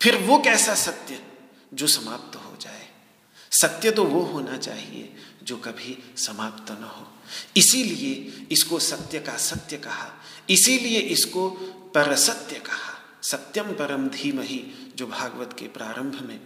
फिर 0.02 0.16
वो 0.16 0.38
कैसा 0.38 0.74
सत्य? 0.74 1.22
जो 1.74 1.86
समाप्त 1.86 2.36
हो 2.36 2.56
जाए। 2.60 2.88
सत्य 3.50 3.90
तो 3.90 4.04
वो 4.04 4.20
होना 4.20 4.56
चाहिए, 4.58 5.14
जो 5.42 5.56
कभी 5.56 5.98
समाप्त 6.16 6.70
न 6.70 6.82
हो। 6.82 7.12
इसीलिए 7.56 8.46
इसको 8.50 8.78
सत्य 8.78 9.20
का 9.20 9.36
सत्य 9.36 9.76
कहा। 9.76 10.10
इसीलिए 10.50 10.98
इसको 10.98 11.50
पर 11.94 12.16
सत्य 12.16 12.58
कहा। 12.58 12.94
सत्यम 13.22 13.72
परम 13.72 14.08
धीमही, 14.08 14.92
जो 14.96 15.06
भागवत 15.06 15.56
के 15.58 15.68
प्रारंभ 15.68 16.20
में। 16.20 16.40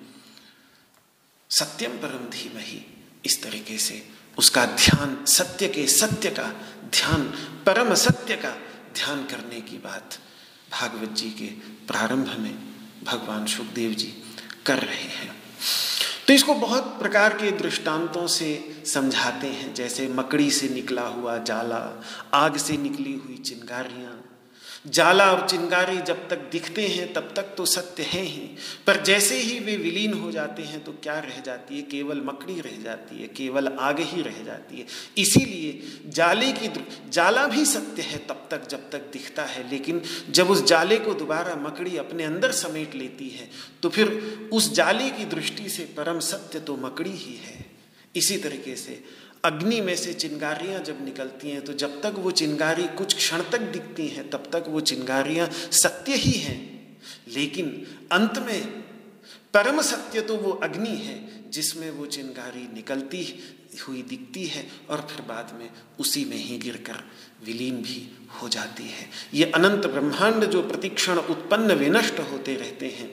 सत्यम 1.51 1.91
परम 1.91 2.31
धीमही 2.31 2.90
इस 3.25 3.43
तरीके 3.43 3.79
से 3.79 4.07
उसका 4.39 4.67
ध्यान, 4.67 5.25
सत्य 5.25 5.69
के 5.69 5.87
सत्य 5.87 6.31
का 6.31 6.49
ध्यान, 6.85 7.23
परम 7.67 7.95
सत्य 7.95 8.37
का 8.37 8.51
ध्यान 8.95 9.25
करने 9.25 9.61
की 9.61 9.77
बात 9.77 10.19
भागवत 10.73 11.09
जी 11.09 11.31
के 11.31 11.47
प्रारंभ 11.87 12.37
में 12.39 12.55
भगवान 13.05 13.47
सुखदेव 13.47 13.91
जी 13.91 14.15
कर 14.67 14.79
रहे 14.79 15.09
हैं। 15.17 15.43
तो 16.27 16.33
इसको 16.33 16.55
बहुत 16.55 16.85
प्रकार 16.85 17.33
के 17.35 17.51
दृष्टांतों 17.51 18.27
से 18.27 18.83
समझाते 18.87 19.47
हैं। 19.47 19.75
जैसे 19.75 20.09
मकड़ी 20.09 20.51
से 20.51 20.69
निकला 20.69 21.03
हुआ 21.03 21.39
जाला, 21.39 22.03
आग 22.35 22.57
से 22.57 22.77
निकली 22.77 23.13
हुई 23.13 23.37
चिंगारियाँ 23.37 24.30
जाला 24.85 25.25
और 25.33 25.47
चिंगारी 25.49 25.97
जब 25.99 26.29
तक 26.29 26.39
दिखते 26.53 26.87
हैं, 26.87 27.13
तब 27.13 27.33
तक 27.37 27.55
तो 27.57 27.65
सत्य 27.67 28.03
है 28.03 28.23
ही। 28.23 28.49
पर 28.87 29.03
जैसे 29.03 29.39
ही 29.39 29.59
वे 29.59 29.77
विलीन 29.77 30.13
हो 30.13 30.31
जाते 30.33 30.63
हैं 30.63 30.83
तो 30.85 30.93
क्या 30.93 31.19
रह 31.19 31.41
जाती 31.41 31.77
है? 31.77 31.83
केवल 31.83 32.21
मकड़ी 32.21 32.61
रह 32.61 32.83
जाती 32.83 33.21
है, 33.23 33.27
केवल 33.29 33.69
आग 33.69 34.01
ही 34.01 34.23
रह 34.23 34.43
जाती 34.45 34.79
है। 34.79 34.87
इसीलिए 35.19 36.01
जाले 36.11 36.53
की 36.53 36.71
जाला 37.11 37.47
भी 37.47 37.65
सत्य 37.67 38.03
है 38.03 38.19
तब 38.19 38.47
तक 38.51 38.69
जब 38.69 38.91
तक 38.91 39.11
दिखता 39.13 39.45
है। 39.45 39.69
लेकिन 39.71 40.03
जब 40.31 40.51
उस 40.51 40.65
जाले 40.65 40.97
को 40.99 41.15
दोबारा 41.15 41.55
मकड़ी 41.61 41.97
अपने 41.97 42.25
अंदर 42.25 42.53
समेट 42.55 42.95
लेती 42.95 43.29
है 43.29 43.51
तो 43.83 43.89
फिर 43.89 44.09
उस 44.53 44.73
जाले 44.73 45.11
की 45.11 45.25
दृष्टि 45.27 45.69
से 45.69 45.85
परम 45.97 46.21
सत्य 46.25 46.61
तो 46.61 46.77
मकड़ी 46.77 47.11
ही 47.11 47.35
है। 47.37 47.65
इसी 48.17 48.37
तरीके 48.39 48.77
से 48.77 49.03
अग्नि 49.45 49.81
में 49.81 49.95
से 49.97 50.13
चिंगारियाँ 50.15 50.81
जब 50.83 51.05
निकलती 51.05 51.51
हैं 51.51 51.61
तो 51.65 51.73
जब 51.73 52.01
तक 52.03 52.15
वो 52.19 52.31
चिंगारी 52.31 52.87
कुछ 52.99 53.15
क्षण 53.15 53.43
तक 53.43 53.61
दिखती 53.73 54.07
हैं, 54.09 54.29
तब 54.31 54.51
तक 54.53 54.65
वो 54.69 54.81
चिंगारियाँ 54.81 55.49
सत्य 55.73 56.15
ही 56.15 56.33
हैं। 56.33 56.59
लेकिन 57.29 57.71
अंत 58.13 58.39
में 58.39 58.61
परम 59.55 59.81
सत्य 59.83 60.21
तो 60.21 60.37
वो 60.37 60.51
अग्नि 60.53 60.97
है, 60.97 61.51
जिसमें 61.51 61.91
वो 61.91 62.07
चिंगारी 62.07 62.69
निकलती 62.75 63.27
हुई 63.81 64.03
दिखती 64.03 64.45
है 64.47 64.67
और 64.91 65.07
फिर 65.11 65.25
बाद 65.27 65.55
में 65.59 65.69
उसी 66.01 66.25
में 66.25 66.37
ही 66.37 66.59
गिरकर 66.59 67.05
विलीन 67.45 67.77
भी 67.83 68.09
हो 68.41 68.49
जाती 68.49 68.85
है। 68.85 69.09
ये 69.35 69.45
अनंत 69.51 69.87
ब्रह्मांड 69.87 70.45
जो 70.45 70.63
प्रतिक्षण 70.63 71.19
उत्पन्न 71.19 71.75
विनष्ट 71.75 72.21
होते 72.33 72.55
रहते 72.55 72.87
हैं 72.89 73.11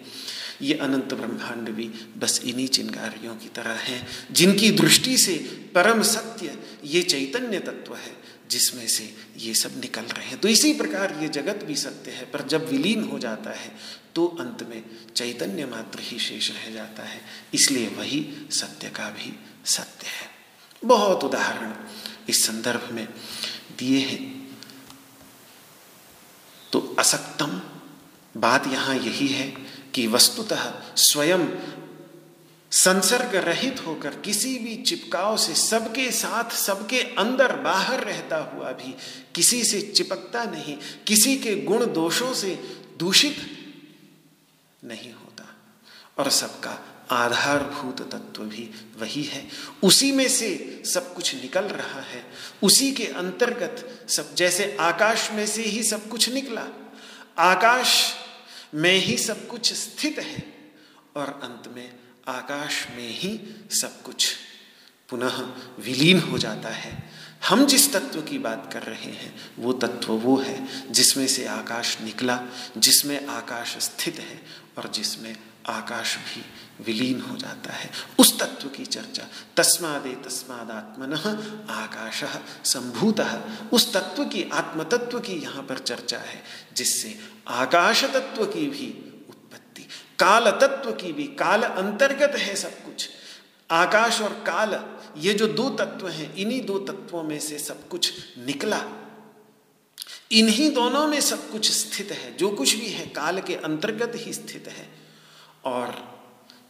ये 0.61 0.73
अनंत 0.73 1.13
ब्रह्मांड 1.13 1.69
भी 1.69 1.87
बस 2.17 2.39
इन्हीं 2.45 2.67
चिंगारियों 2.67 3.35
की 3.35 3.49
तरह 3.49 3.73
हैं, 3.81 4.07
जिनकी 4.31 4.71
दृष्टि 4.71 5.17
से 5.17 5.35
परम 5.75 6.01
सत्य 6.03 6.57
ये 6.85 7.01
चैतन्य 7.03 7.59
तत्व 7.59 7.95
है, 7.95 8.15
जिसमें 8.49 8.87
से 8.87 9.13
ये 9.37 9.53
सब 9.53 9.79
निकल 9.79 10.01
रहे 10.01 10.27
हैं। 10.27 10.39
तो 10.39 10.47
इसी 10.47 10.73
प्रकार 10.73 11.17
ये 11.21 11.27
जगत 11.29 11.63
भी 11.65 11.75
सत्य 11.75 12.11
है, 12.11 12.25
पर 12.25 12.41
जब 12.47 12.69
विलीन 12.69 13.03
हो 13.03 13.19
जाता 13.19 13.51
है 13.51 13.71
तो 14.15 14.25
अंत 14.39 14.63
में 14.69 14.83
चैतन्य 15.15 15.65
मात्र 15.65 15.99
ही 15.99 16.19
शेष 16.19 16.49
रह 16.51 16.69
जाता 16.73 17.03
है। 17.03 17.21
इसलिए 17.53 17.87
वही 17.87 18.25
सत्य 18.51 18.89
का 18.89 19.09
भी 19.09 19.33
सत्य 19.65 20.07
है। 20.07 20.29
बहुत 20.85 21.23
उदाहरण 21.23 21.73
इस 22.29 22.45
संदर्भ 22.45 22.89
में 22.91 23.07
दिए 23.79 23.99
हैं। 23.99 24.25
तो 26.71 26.79
असक्तम 26.99 27.61
बात 28.35 28.67
यहाँ 28.67 28.95
यही 28.95 29.27
है 29.27 29.47
कि 29.95 30.07
वस्तुतः 30.07 30.73
स्वयं 30.95 31.47
संसर्ग 32.71 33.35
रहित 33.35 33.85
होकर 33.87 34.09
किसी 34.09 34.57
भी 34.57 34.75
चिपकाव 34.75 35.37
से 35.37 35.55
सबके 35.55 36.11
साथ, 36.11 36.51
सबके 36.51 36.99
अंदर 36.99 37.55
बाहर 37.55 38.03
रहता 38.03 38.37
हुआ 38.37 38.71
भी 38.71 38.95
किसी 39.35 39.63
से 39.63 39.81
चिपकता 39.81 40.43
नहीं, 40.43 40.77
किसी 41.07 41.37
के 41.37 41.55
गुण 41.55 41.93
दोषों 41.93 42.33
से 42.33 42.55
दूषित 42.99 43.37
नहीं 44.83 45.13
होता। 45.13 45.55
और 46.17 46.29
सबका 46.29 47.03
आधारभूत 47.11 48.11
तत्व 48.11 48.43
भी 48.43 48.69
वही 48.99 49.23
है। 49.23 49.47
उसी 49.83 50.11
में 50.11 50.29
से 50.29 50.83
सब 50.85 51.13
कुछ 51.13 51.35
निकल 51.35 51.61
रहा 51.61 52.01
है। 52.01 52.31
उसी 52.63 52.91
के 52.91 53.05
अंतर्गत 53.05 54.05
सब, 54.09 54.35
जैसे 54.35 54.77
आकाश 54.79 55.31
में 55.31 55.47
से 55.47 55.63
ही 55.63 55.83
सब 55.83 56.09
कुछ 56.09 56.29
निकला। 56.29 56.67
आकाश 57.37 58.13
में 58.75 58.95
ही 58.95 59.17
सब 59.17 59.47
कुछ 59.47 59.73
स्थित 59.73 60.19
है 60.19 60.53
और 61.15 61.39
अंत 61.43 61.75
में 61.75 61.93
आकाश 62.27 62.87
में 62.95 63.09
ही 63.09 63.39
सब 63.71 64.01
कुछ 64.01 64.35
पुनः 65.09 65.37
विलीन 65.79 66.19
हो 66.19 66.37
जाता 66.37 66.69
है। 66.69 67.09
हम 67.49 67.65
जिस 67.65 67.93
तत्व 67.93 68.21
की 68.21 68.39
बात 68.39 68.69
कर 68.73 68.83
रहे 68.83 69.11
हैं, 69.11 69.35
वो 69.59 69.73
तत्व 69.73 70.13
वो 70.13 70.37
है 70.37 70.91
जिसमें 70.91 71.27
से 71.27 71.45
आकाश 71.45 72.01
निकला, 72.01 72.43
जिसमें 72.77 73.27
आकाश 73.27 73.77
स्थित 73.77 74.19
है 74.19 74.41
और 74.77 74.91
जिसमें 74.91 75.37
आकाश 75.67 76.15
भी 76.17 76.43
विलीन 76.83 77.21
हो 77.21 77.37
जाता 77.37 77.73
है। 77.73 77.89
उस 78.19 78.39
तत्व 78.39 78.67
की 78.69 78.85
चर्चा, 78.85 79.23
तस्मादे 79.57 80.15
तस्मादात्मन 80.15 81.13
आकाश 81.69 82.23
संभूत, 82.65 83.19
उस 83.73 83.93
तत्व 83.93 84.25
की 84.25 84.49
आत्म 84.53 84.83
तत्व 84.83 85.19
की 85.19 85.33
यहाँ 85.33 85.63
पर 85.63 85.77
चर्चा 85.77 86.17
है, 86.17 86.43
जिससे 86.75 87.19
आकाश 87.47 88.03
तत्व 88.03 88.45
की 88.45 88.65
भी 88.67 88.87
उत्पत्ति, 89.29 89.87
काल 90.19 90.51
तत्व 90.51 90.91
की 90.91 91.13
भी, 91.13 91.23
काल 91.23 91.63
अंतर्गत 91.63 92.35
है 92.35 92.55
सब 92.55 92.83
कुछ। 92.85 93.09
आकाश 93.71 94.21
और 94.21 94.33
काल, 94.33 94.79
ये 95.17 95.33
जो 95.33 95.47
दो 95.47 95.69
तत्व 95.69 96.07
हैं, 96.07 96.35
इन्हीं 96.35 96.61
दो 96.65 96.77
तत्वों 96.79 97.23
में 97.23 97.39
से 97.39 97.59
सब 97.59 97.87
कुछ 97.87 98.13
निकला। 98.37 98.81
इन्हीं 100.31 100.69
दोनों 100.73 101.07
में 101.07 101.21
सब 101.21 101.51
कुछ 101.51 101.71
स्थित 101.71 102.11
है, 102.11 102.37
जो 102.37 102.49
कुछ 102.49 102.73
भी 102.73 102.87
है, 102.87 103.05
काल 103.07 103.41
के 103.41 103.55
अंतर्गत 103.55 104.11
ही 104.15 104.33
स्थित 104.33 104.67
है। 104.67 105.06
और 105.67 105.95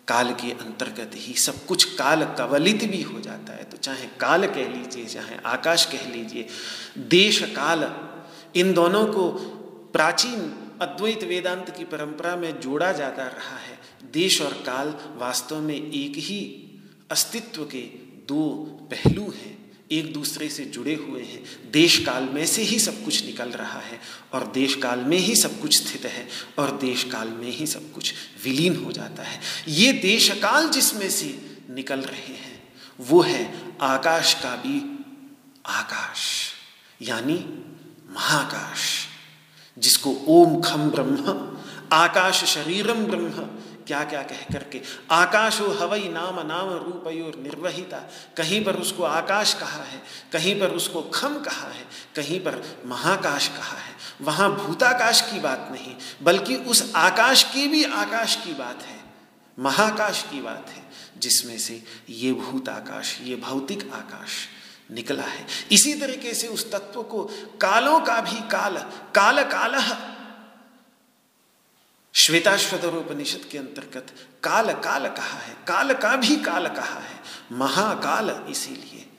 काल 0.08 0.32
के 0.32 0.52
अंतर्गत 0.52 1.12
ही 1.16 1.34
सब 1.34 1.66
कुछ 1.66 1.84
काल 1.96 2.24
कवलित 2.24 2.84
भी 2.84 3.02
हो 3.02 3.20
जाता 3.20 3.54
है। 3.54 3.64
तो 3.64 3.78
चाहे 3.78 4.06
काल 4.20 4.48
कह 4.48 4.68
लीजिए, 4.68 5.06
चाहे 5.06 5.38
आकाश 5.46 5.86
कह 5.86 6.10
लीजिए, 6.10 6.48
देश, 6.98 7.42
काल, 7.56 7.84
इन 8.56 8.74
दोनों 8.74 9.06
को 9.06 9.30
प्राचीन 9.94 10.40
अद्वैत 10.82 11.24
वेदांत 11.24 11.70
की 11.78 11.84
परंपरा 11.84 12.36
में 12.36 12.60
जोड़ा 12.60 12.92
जाता 12.92 13.24
रहा 13.24 13.58
है। 13.58 13.80
देश 14.12 14.42
और 14.42 14.54
काल 14.54 14.96
वास्तव 15.18 15.60
में 15.60 15.76
एक 15.76 16.18
ही 16.18 16.42
अस्तित्व 17.12 17.64
के 17.66 17.82
दो 18.28 18.42
पहलू 18.94 19.24
हैं। 19.24 19.57
एक 19.91 20.12
दूसरे 20.13 20.47
से 20.50 20.65
जुड़े 20.65 20.93
हुए 20.95 21.21
हैं। 21.23 21.71
देश 21.71 21.97
काल 22.06 22.23
में 22.23 22.45
से 22.45 22.62
ही 22.62 22.80
सब 22.80 23.04
कुछ 23.06 23.26
निकल 23.26 23.50
रहा 23.50 23.80
है 23.80 24.00
और 24.34 24.47
देश 24.47 24.76
काल 24.76 25.00
में 25.00 25.17
ही 25.17 25.36
सब 25.36 25.60
कुछ 25.62 25.78
स्थित 25.78 26.06
है 26.06 26.28
और 26.60 26.71
देश 26.78 27.04
काल 27.04 27.28
में 27.28 27.50
ही 27.52 27.67
सब 27.67 27.91
कुछ 27.91 28.13
विलीन 28.43 28.76
हो 28.76 28.91
जाता 28.91 29.23
है। 29.23 29.39
ये 29.67 29.91
देश 29.93 30.30
काल 30.41 30.69
जिसमें 30.69 31.10
से 31.10 31.36
निकल 31.69 32.00
रहे 32.00 32.34
हैं, 32.34 32.63
वो 33.00 33.21
है 33.21 33.52
आकाश 33.82 34.34
का 34.34 34.56
भी 34.56 34.82
आकाश, 35.65 36.52
यानी 37.02 37.36
महाकाश, 38.10 39.08
जिसको 39.78 40.15
ओम 40.28 40.62
खम 40.62 40.89
ब्रह्म, 40.89 41.58
आकाश 41.91 42.43
शरीरम 42.45 43.06
ब्रह्म 43.06 43.47
क्या 43.88 44.04
क्या 44.04 44.21
कह 44.21 44.43
करके। 44.54 44.82
आकाश 45.12 45.60
हवई 45.80 46.08
नाम 46.08 46.39
नाम 46.47 46.69
रूपयोर 46.86 47.36
निर्वहिता। 47.36 47.97
कहीं 48.38 48.63
पर 48.65 48.76
उसको 48.76 49.04
आकाश 49.04 49.54
कहा 49.54 49.84
है, 49.84 50.02
कहीं 50.34 50.60
पर 50.60 50.71
उसको 50.71 51.02
खम 51.13 51.39
कहा 51.39 51.67
है, 51.67 51.86
कहीं 52.15 52.39
पर 52.39 52.62
महाकाश 52.86 53.47
कहा 53.47 53.78
है। 53.78 53.95
वहाँ 54.21 54.50
भूताकाश 54.56 55.21
की 55.21 55.39
बात 55.39 55.67
नहीं, 55.71 55.95
बल्कि 56.23 56.56
उस 56.56 56.91
आकाश 56.95 57.43
की 57.43 57.67
भी 57.67 57.84
आकाश 57.84 58.36
की 58.36 58.54
बात 58.54 58.84
है, 58.84 59.00
महाकाश 59.58 60.23
की 60.32 60.41
बात 60.41 60.69
है, 60.69 60.84
जिसमें 61.17 61.58
से 61.58 61.84
ये 62.10 62.32
भूत 62.34 62.69
आकाश 62.69 63.17
ये 63.23 63.36
भौतिक 63.36 63.89
आकाश 63.93 64.47
निकला 64.91 65.23
है। 65.23 65.45
इसी 65.71 65.93
तरीके 65.93 66.34
से 66.34 66.47
उस 66.47 66.71
तत्व 66.71 67.02
को 67.04 67.23
कालों 67.62 68.00
का 68.02 68.19
भी 68.21 68.39
काल 68.50 68.78
काल 69.15 69.43
काल 69.45 69.76
श्वेताश्वतर 72.28 72.88
उपनिषद 72.88 73.42
के 73.52 73.58
अंतर्गत 73.58 74.08
काल 74.44 74.74
काल 74.74 75.08
कहा 75.10 75.40
है, 75.40 75.54
काल 75.68 75.94
का 75.94 76.16
भी 76.16 76.36
काल 76.36 76.68
कहा 76.68 77.00
है, 77.00 77.20
महाकाल 77.52 78.46
इसीलिए। 78.50 79.10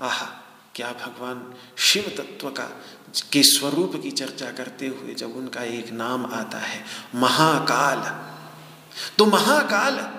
आह, 0.00 0.24
क्या 0.74 0.92
भगवान 0.92 1.54
शिव 1.78 2.02
तत्व 2.16 2.50
का, 2.50 2.64
के 3.32 3.42
स्वरूप 3.42 4.00
की 4.02 4.10
चर्चा 4.10 4.50
करते 4.50 4.86
हुए 4.86 5.14
जब 5.14 5.36
उनका 5.36 5.62
एक 5.62 5.90
नाम 5.90 6.26
आता 6.26 6.58
है, 6.58 6.84
महाकाल। 7.14 8.00
तो 9.18 9.26
महाकाल 9.26 10.18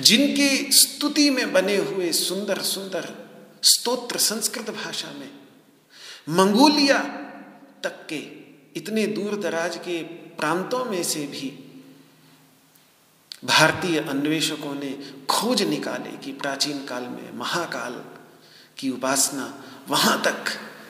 जिनके 0.00 0.72
स्तुति 0.72 1.30
में 1.30 1.52
बने 1.52 1.76
हुए 1.76 2.12
सुंदर 2.12 2.62
सुंदर 2.62 3.14
स्तोत्र 3.62 4.18
संस्कृत 4.18 4.70
भाषा 4.70 5.10
में 5.10 5.30
मंगोलिया 6.28 6.98
तक 7.82 8.06
के 8.08 8.35
इतने 8.76 9.06
दूर 9.06 9.36
दराज 9.40 9.76
के 9.76 10.02
प्रांतों 10.38 10.84
में 10.84 11.02
से 11.02 11.26
भी 11.26 11.48
भारतीय 13.44 13.98
अन्वेषकों 13.98 14.74
ने 14.74 14.90
खोज 15.30 15.62
निकाले 15.62 16.16
कि 16.16 16.32
प्राचीन 16.32 16.84
काल 16.84 17.02
में, 17.02 17.32
महाकाल 17.34 18.02
की 18.78 18.90
उपासना 18.90 19.52
वहाँ 19.88 20.20
तक, 20.22 20.44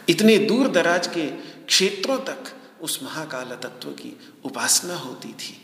इतने 0.09 0.39
दूर 0.39 0.69
दराज 0.69 1.07
के 1.07 1.27
क्षेत्रों 1.67 2.19
तक 2.19 2.53
उस 2.83 3.03
महाकाल 3.03 3.59
तत्व 3.63 3.91
की 3.91 4.17
उपासना 4.45 4.95
होती 4.95 5.33
थी। 5.33 5.57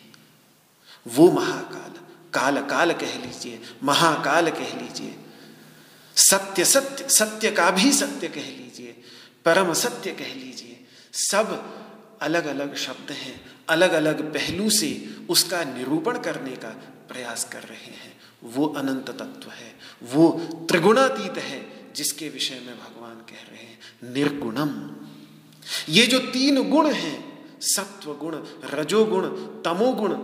वो 1.07 1.31
महाकाल 1.33 2.01
काल 2.35 2.61
काल 2.67 2.93
कह 2.93 3.15
लीजिए, 3.19 3.61
महाकाल 3.83 4.51
कह 4.51 4.75
लीजिए, 4.81 5.15
सत्य 6.17 6.65
सत्य 6.65 7.09
सत्य 7.09 7.51
का 7.51 7.71
भी 7.71 7.93
सत्य 7.93 8.29
कह 8.29 8.49
लीजिए, 8.49 8.97
परम 9.45 9.73
सत्य 9.73 10.11
कह 10.11 10.35
लीजिए, 10.35 10.79
सब 11.13 11.82
अलग 12.23 12.47
अलग 12.47 12.75
शब्द 12.77 13.11
हैं 13.11 13.41
अलग 13.69 13.93
अलग 13.93 14.23
पहलू 14.35 14.71
से 14.71 14.91
उसका 15.31 15.63
निरूपण 15.65 16.19
करने 16.19 16.57
का 16.57 16.69
प्रयास 17.09 17.45
कर 17.45 17.63
रहे 17.63 17.95
हैं। 17.95 18.13
वो 18.45 18.67
अनंत 18.67 19.11
तत्व 19.11 19.51
है, 19.51 19.75
वो 20.03 20.31
त्रिगुणातीत 20.69 21.39
है, 21.39 21.61
जिसके 21.95 22.29
विषय 22.29 22.61
में 22.67 22.75
भगवान 22.79 23.15
कह 23.15 23.43
रहे 23.51 23.63
हैं, 23.63 23.79
निर्गुणम। 24.13 24.71
ये 25.89 26.07
जो 26.07 26.19
तीन 26.19 26.71
गुण 26.71 26.91
हैं 26.91 27.61
सत्व 27.61 28.15
गुण 28.15 28.37
रजोगुण, 28.65 29.29
तमोगुण 29.63 30.15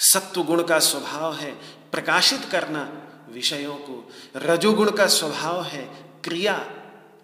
सत्व 0.00 0.42
गुण 0.42 0.62
का 0.62 0.78
स्वभाव 0.78 1.34
है 1.34 1.50
प्रकाशित 1.92 2.44
करना 2.52 2.82
विषयों 3.30 3.74
को, 3.74 4.12
रजोगुण 4.36 4.90
का 4.90 5.06
स्वभाव 5.06 5.62
है 5.64 5.84
क्रिया। 6.24 6.77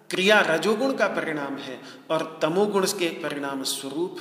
क्रिया 0.09 0.39
रजोगुण 0.39 0.93
का 0.93 1.07
परिणाम 1.07 1.57
है 1.57 1.81
और 2.11 2.39
तमोगुण 2.41 2.85
के 2.85 3.09
परिणाम 3.09 3.63
स्वरूप 3.63 4.19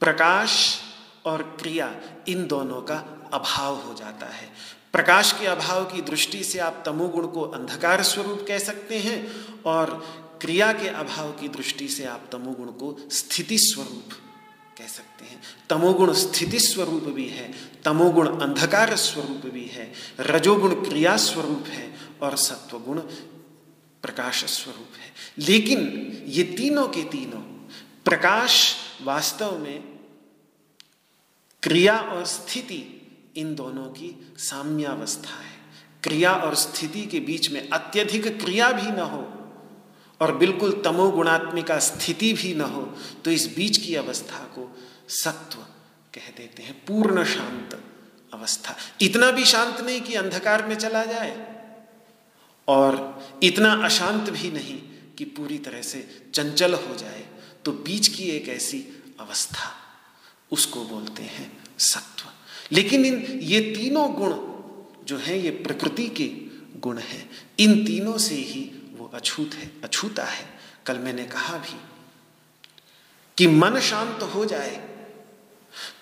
प्रकाश 0.00 0.80
और 1.26 1.42
क्रिया 1.60 1.94
इन 2.28 2.46
दोनों 2.46 2.82
का 2.82 2.96
अभाव 3.32 3.74
हो 3.74 3.94
जाता 3.94 4.26
है। 4.26 4.48
प्रकाश 4.92 5.32
के 5.32 5.46
अभाव 5.46 5.84
की 5.84 6.02
दृष्टि 6.02 6.44
से 6.44 6.58
आप 6.58 6.82
तमोगुण 6.86 7.26
को 7.26 7.42
अंधकार 7.42 8.02
स्वरूप 8.02 8.44
कह 8.48 8.58
सकते 8.58 8.98
हैं 8.98 9.18
और 9.62 10.06
क्रिया 10.40 10.72
के 10.72 10.88
अभाव 10.88 11.32
की 11.32 11.48
दृष्टि 11.48 11.88
से 11.88 12.04
आप 12.04 12.28
तमोगुण 12.32 12.66
को 12.66 12.96
स्थिति 13.10 13.58
स्वरूप 13.58 14.12
कह 14.78 14.86
सकते 14.86 15.24
हैं। 15.24 15.42
तमोगुण 15.70 16.12
स्थिति 16.12 16.60
स्वरूप 16.60 17.02
भी 17.02 17.28
है, 17.28 17.54
तमोगुण 17.84 18.40
अंधकार 18.40 18.96
स्वरूप 18.96 19.42
भी 19.54 19.64
है, 19.64 19.92
रजोगुण 20.20 20.74
क्रिया 20.74 21.16
स्वरूप 21.16 21.64
है 21.68 21.94
और 22.22 22.36
सत्वगुण 22.36 23.00
प्रकाश 24.04 24.44
स्वरूप 24.44 24.96
है। 25.00 25.12
लेकिन 25.46 25.78
ये 26.26 26.44
तीनों 26.44 26.88
के 26.88 27.02
तीनों, 27.02 27.40
प्रकाश 28.04 28.76
वास्तव 29.02 29.58
में 29.58 29.80
क्रिया 31.62 31.98
और 31.98 32.24
स्थिति, 32.24 32.82
इन 33.36 33.54
दोनों 33.54 33.84
की 33.84 34.34
साम्यावस्था 34.38 35.40
है। 35.40 35.54
क्रिया 36.02 36.34
और 36.34 36.54
स्थिति 36.54 37.06
के 37.06 37.20
बीच 37.20 37.50
में 37.50 37.68
अत्यधिक 37.68 38.44
क्रिया 38.44 38.70
भी 38.72 38.90
न 38.90 39.00
हो 39.00 39.22
और 40.20 40.36
बिल्कुल 40.36 40.82
तमोगुणात्मिका 40.84 41.78
स्थिति 41.78 42.32
भी 42.32 42.54
न 42.54 42.60
हो 42.60 42.98
तो 43.24 43.30
इस 43.30 43.56
बीच 43.56 43.78
की 43.78 43.94
अवस्था 43.94 44.38
को 44.38 44.78
सत्व 45.08 45.58
कह 46.14 46.28
देते 46.36 46.62
हैं। 46.62 46.84
पूर्ण 46.84 47.24
शांत 47.24 47.80
अवस्था। 48.34 48.76
इतना 49.00 49.30
भी 49.30 49.44
शांत 49.44 49.80
नहीं 49.80 50.00
कि 50.00 50.14
अंधकार 50.14 50.66
में 50.66 50.74
चला 50.74 51.04
जाए। 51.04 51.53
और 52.68 53.40
इतना 53.42 53.72
अशांत 53.84 54.30
भी 54.30 54.50
नहीं 54.50 54.78
कि 55.18 55.24
पूरी 55.24 55.58
तरह 55.58 55.82
से 55.82 56.30
चंचल 56.34 56.74
हो 56.74 56.96
जाए 56.96 57.26
तो 57.64 57.72
बीच 57.72 58.08
की 58.08 58.22
एक 58.22 58.48
ऐसी 58.48 58.78
अवस्था, 59.20 59.70
उसको 60.52 60.84
बोलते 60.84 61.22
हैं 61.22 61.64
सत्व। 61.78 62.24
लेकिन 62.72 63.04
इन, 63.04 63.14
ये 63.42 63.60
तीनों 63.60 64.12
गुण 64.14 64.34
जो 65.04 65.18
हैं, 65.18 65.36
ये 65.36 65.50
प्रकृति 65.50 66.06
के 66.08 66.26
गुण 66.80 66.98
हैं, 66.98 67.30
इन 67.58 67.84
तीनों 67.86 68.16
से 68.18 68.34
ही 68.34 68.60
वो 68.98 69.10
अछूत 69.14 69.54
है, 69.54 69.70
अछूता 69.84 70.24
है। 70.24 70.46
कल 70.86 70.98
मैंने 70.98 71.24
कहा 71.24 71.56
भी 71.58 71.78
कि 73.38 73.46
मन 73.46 73.78
शांत 73.80 74.22
हो 74.34 74.44
जाए 74.44 74.76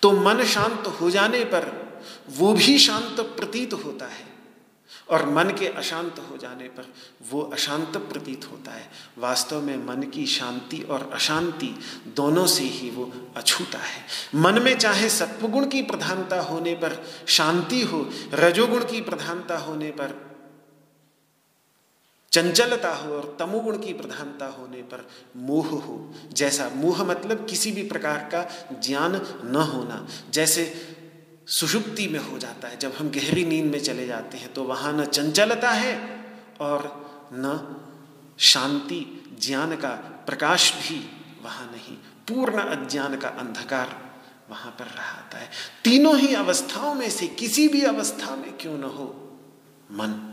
तो 0.02 0.12
मन 0.12 0.44
शांत 0.44 0.86
हो 1.00 1.10
जाने 1.10 1.44
पर 1.44 1.70
वो 2.30 2.52
भी 2.52 2.78
शांत 2.78 3.20
प्रतीत 3.36 3.72
होता 3.74 4.06
है। 4.06 4.31
और 5.10 5.30
मन 5.30 5.44
के 5.44 5.66
अशांत 5.66 6.28
हो 6.30 6.36
जाने 6.36 6.64
पर 6.64 6.92
वो 7.30 7.40
अशांत 7.40 7.96
प्रतीत 7.96 8.48
होता 8.50 8.72
है। 8.72 8.90
वास्तव 9.18 9.62
में 9.62 9.86
मन 9.86 10.02
की 10.02 10.26
शांति 10.26 10.82
और 10.82 11.10
अशांति 11.12 11.78
दोनों 12.16 12.46
से 12.46 12.64
ही 12.64 12.90
वो 12.90 13.12
अछूता 13.36 13.78
है। 13.78 14.04
मन 14.34 14.62
में 14.62 14.78
चाहे 14.78 15.08
सत्वगुण 15.08 15.66
की 15.66 15.82
प्रधानता 15.82 16.40
होने 16.40 16.74
पर 16.74 17.06
शांति 17.28 17.82
हो, 17.82 18.10
रजोगुण 18.32 18.84
की 18.84 19.00
प्रधानता 19.00 19.58
होने 19.58 19.90
पर 19.90 20.32
चंचलता 22.32 22.94
हो 22.94 23.14
और 23.14 23.36
तमोगुण 23.38 23.78
की 23.78 23.92
प्रधानता 23.92 24.46
होने 24.46 24.82
पर 24.82 25.08
मोह 25.36 25.66
हो। 25.66 26.14
जैसा 26.32 26.70
मोह 26.74 27.04
मतलब 27.04 27.46
किसी 27.46 27.72
भी 27.72 27.82
प्रकार 27.82 28.18
का 28.18 28.66
ज्ञान 28.80 29.40
न 29.44 29.56
होना। 29.56 30.08
जैसे 30.30 30.91
सुषुप्ति 31.46 32.08
में 32.08 32.18
हो 32.18 32.38
जाता 32.38 32.68
है। 32.68 32.78
जब 32.78 32.92
हम 32.98 33.10
गहरी 33.10 33.44
नींद 33.44 33.64
में 33.64 33.80
चले 33.80 34.06
जाते 34.06 34.38
हैं 34.38 34.52
तो 34.52 34.64
वहाँ 34.64 34.92
न 34.92 35.04
चंचलता 35.04 35.70
है 35.70 36.24
और 36.60 37.02
न 37.32 37.76
शांति, 38.38 39.24
ज्ञान 39.40 39.76
का 39.76 39.90
प्रकाश 40.26 40.74
भी 40.74 41.10
वहाँ 41.42 41.66
नहीं। 41.66 41.96
पूर्ण 41.96 42.54
अज्ञान 42.54 43.16
का 43.16 43.28
अंधकार 43.28 44.12
वहाँ 44.50 44.76
पर 44.78 44.84
रहता 44.84 45.38
है। 45.38 45.50
तीनों 45.84 46.18
ही 46.18 46.34
अवस्थाओं 46.34 46.94
में 46.94 47.10
से 47.10 47.28
किसी 47.28 47.68
भी 47.68 47.82
अवस्था 47.82 48.36
में 48.36 48.52
क्यों 48.52 48.78
न 48.78 48.84
हो? 48.84 49.38
मन। 49.92 50.28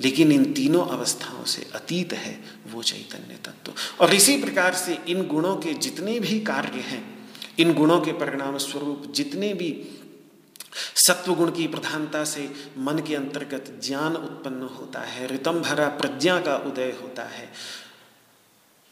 लेकिन 0.00 0.32
इन 0.32 0.52
तीनों 0.52 0.86
अवस्थाओं 0.86 1.44
से 1.44 1.70
अतीत 1.74 2.12
है 2.12 2.44
वो 2.72 2.82
चैतन्य 2.82 3.34
तत्व। 3.44 3.72
और 4.00 4.14
इसी 4.14 4.42
प्रकार 4.42 4.74
से 4.74 4.98
इन 5.08 5.26
गुणों 5.26 5.56
के 5.56 5.74
जितने 5.74 6.20
भी 6.20 6.40
कार्य 6.40 6.80
हैं, 6.80 7.28
इन 7.58 7.74
गुणों 7.74 8.00
के 8.00 8.12
परिणाम 8.12 8.58
स्वरूप 8.58 9.12
जितने 9.14 9.54
भी 9.54 9.70
सत्वगुण 10.94 11.50
की 11.50 11.66
प्रधानता 11.66 12.24
से 12.24 12.70
मन 12.78 12.98
के 12.98 13.16
अंतर्गत 13.16 13.80
ज्ञान 13.84 14.16
उत्पन्न 14.16 14.62
होता 14.62 15.00
है, 15.00 15.26
रितम 15.26 15.60
भरा 15.60 15.88
प्रज्ञा 15.88 16.40
का 16.40 16.56
उदय 16.56 16.98
होता 17.02 17.22
है। 17.22 17.52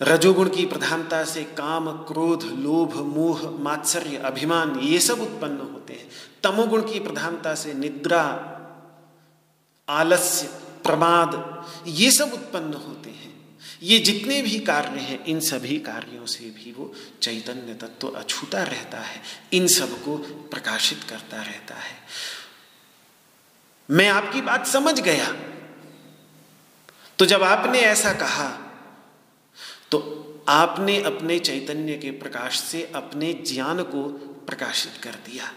रजोगुण 0.02 0.48
की 0.48 0.66
प्रधानता 0.66 1.24
से 1.24 1.44
काम, 1.44 1.92
क्रोध, 1.92 2.42
लोभ, 2.42 2.96
मोह, 2.96 3.50
मात्सर्य, 3.50 4.16
अभिमान, 4.16 4.78
ये 4.78 5.00
सब 5.00 5.20
उत्पन्न 5.20 5.58
होते 5.58 5.92
हैं। 5.92 6.10
तमोगुण 6.42 6.82
की 6.82 7.00
प्रधानता 7.00 7.54
से 7.54 7.74
निद्रा, 7.74 8.48
आलस्य, 9.88 10.46
प्रमाद, 10.84 11.62
ये 11.86 12.10
सब 12.10 12.32
उत्पन्न 12.32 12.74
होते 12.74 13.10
हैं। 13.10 13.31
ये 13.82 13.98
जितने 13.98 14.40
भी 14.42 14.58
कार्य 14.58 15.00
हैं, 15.00 15.24
इन 15.24 15.40
सभी 15.40 15.78
कार्यों 15.78 16.26
से 16.26 16.44
भी 16.44 16.72
वो 16.72 16.92
चैतन्य 17.22 17.74
तत्व 17.74 18.08
अछूता 18.08 18.62
रहता 18.62 18.98
है, 18.98 19.22
इन 19.52 19.66
सबको 19.66 20.16
प्रकाशित 20.50 21.02
करता 21.08 21.42
रहता 21.42 21.74
है। 21.74 21.96
मैं 23.88 24.08
आपकी 24.08 24.40
बात 24.40 24.66
समझ 24.66 25.00
गया। 25.00 25.32
तो 27.18 27.26
जब 27.26 27.42
आपने 27.42 27.80
ऐसा 27.80 28.12
कहा 28.12 28.48
तो 29.90 29.98
आपने 30.48 31.00
अपने 31.02 31.38
चैतन्य 31.38 31.96
के 31.98 32.10
प्रकाश 32.10 32.60
से 32.60 32.90
अपने 32.94 33.32
ज्ञान 33.32 33.82
को 33.82 34.02
प्रकाशित 34.46 34.92
कर 35.02 35.10
दिया। 35.10 35.52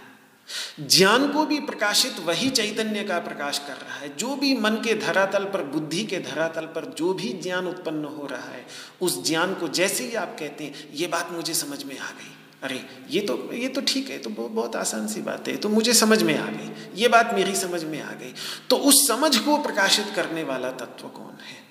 ज्ञान 0.79 1.34
को 1.34 1.45
भी 1.45 1.60
प्रकाशित 1.60 2.19
वही 2.19 2.49
चैतन्य 2.49 3.03
का 3.03 3.19
प्रकाश 3.19 3.60
कर 3.60 3.73
रहा 3.73 3.95
है। 3.95 4.17
जो 4.17 4.36
भी 4.36 4.58
मन 4.58 4.71
के 4.71 4.93
धरातल 4.93 5.43
पर, 5.43 5.63
बुद्धि 5.63 6.03
के 6.03 6.19
धरातल 6.19 6.65
पर 6.65 6.86
जो 6.86 7.13
भी 7.13 7.29
ज्ञान 7.29 7.67
उत्पन्न 7.67 8.05
हो 8.05 8.25
रहा 8.25 8.49
है, 8.49 8.65
उस 9.01 9.25
ज्ञान 9.25 9.55
को 9.55 9.67
जैसे 9.67 10.03
ही 10.03 10.15
आप 10.15 10.38
कहते 10.39 10.63
हैं, 10.63 10.93
ये 10.93 11.08
बात 11.08 11.31
मुझे 11.31 11.53
समझ 11.53 11.84
में 11.84 11.99
आ 11.99 12.10
गई। 12.10 12.31
अरे, 12.63 12.86
ये 13.10 13.21
तो 13.21 13.53
ये 13.53 13.67
तो 13.67 13.81
ठीक 13.81 14.10
है 14.10 14.17
तो 14.17 14.29
बहुत 14.29 14.75
आसान 14.75 15.08
सी 15.08 15.21
बात 15.21 15.47
है 15.47 15.55
तो 15.55 15.69
मुझे 15.69 15.93
समझ 15.93 16.23
में 16.23 16.39
आ 16.39 16.45
गई। 16.45 17.01
ये 17.01 17.08
बात 17.08 17.34
मेरी 17.34 17.55
समझ 17.55 17.84
में 17.84 18.01
आ 18.01 18.12
गई। 18.12 18.34
तो 18.69 18.75
उस 18.75 19.08
समझ 19.08 19.38
को 19.38 19.58
प्रकाशित 19.58 20.08
करने 20.15 20.43
वाला 20.43 20.71
तत्व 20.71 21.08
कौन 21.08 21.38
है? 21.43 21.65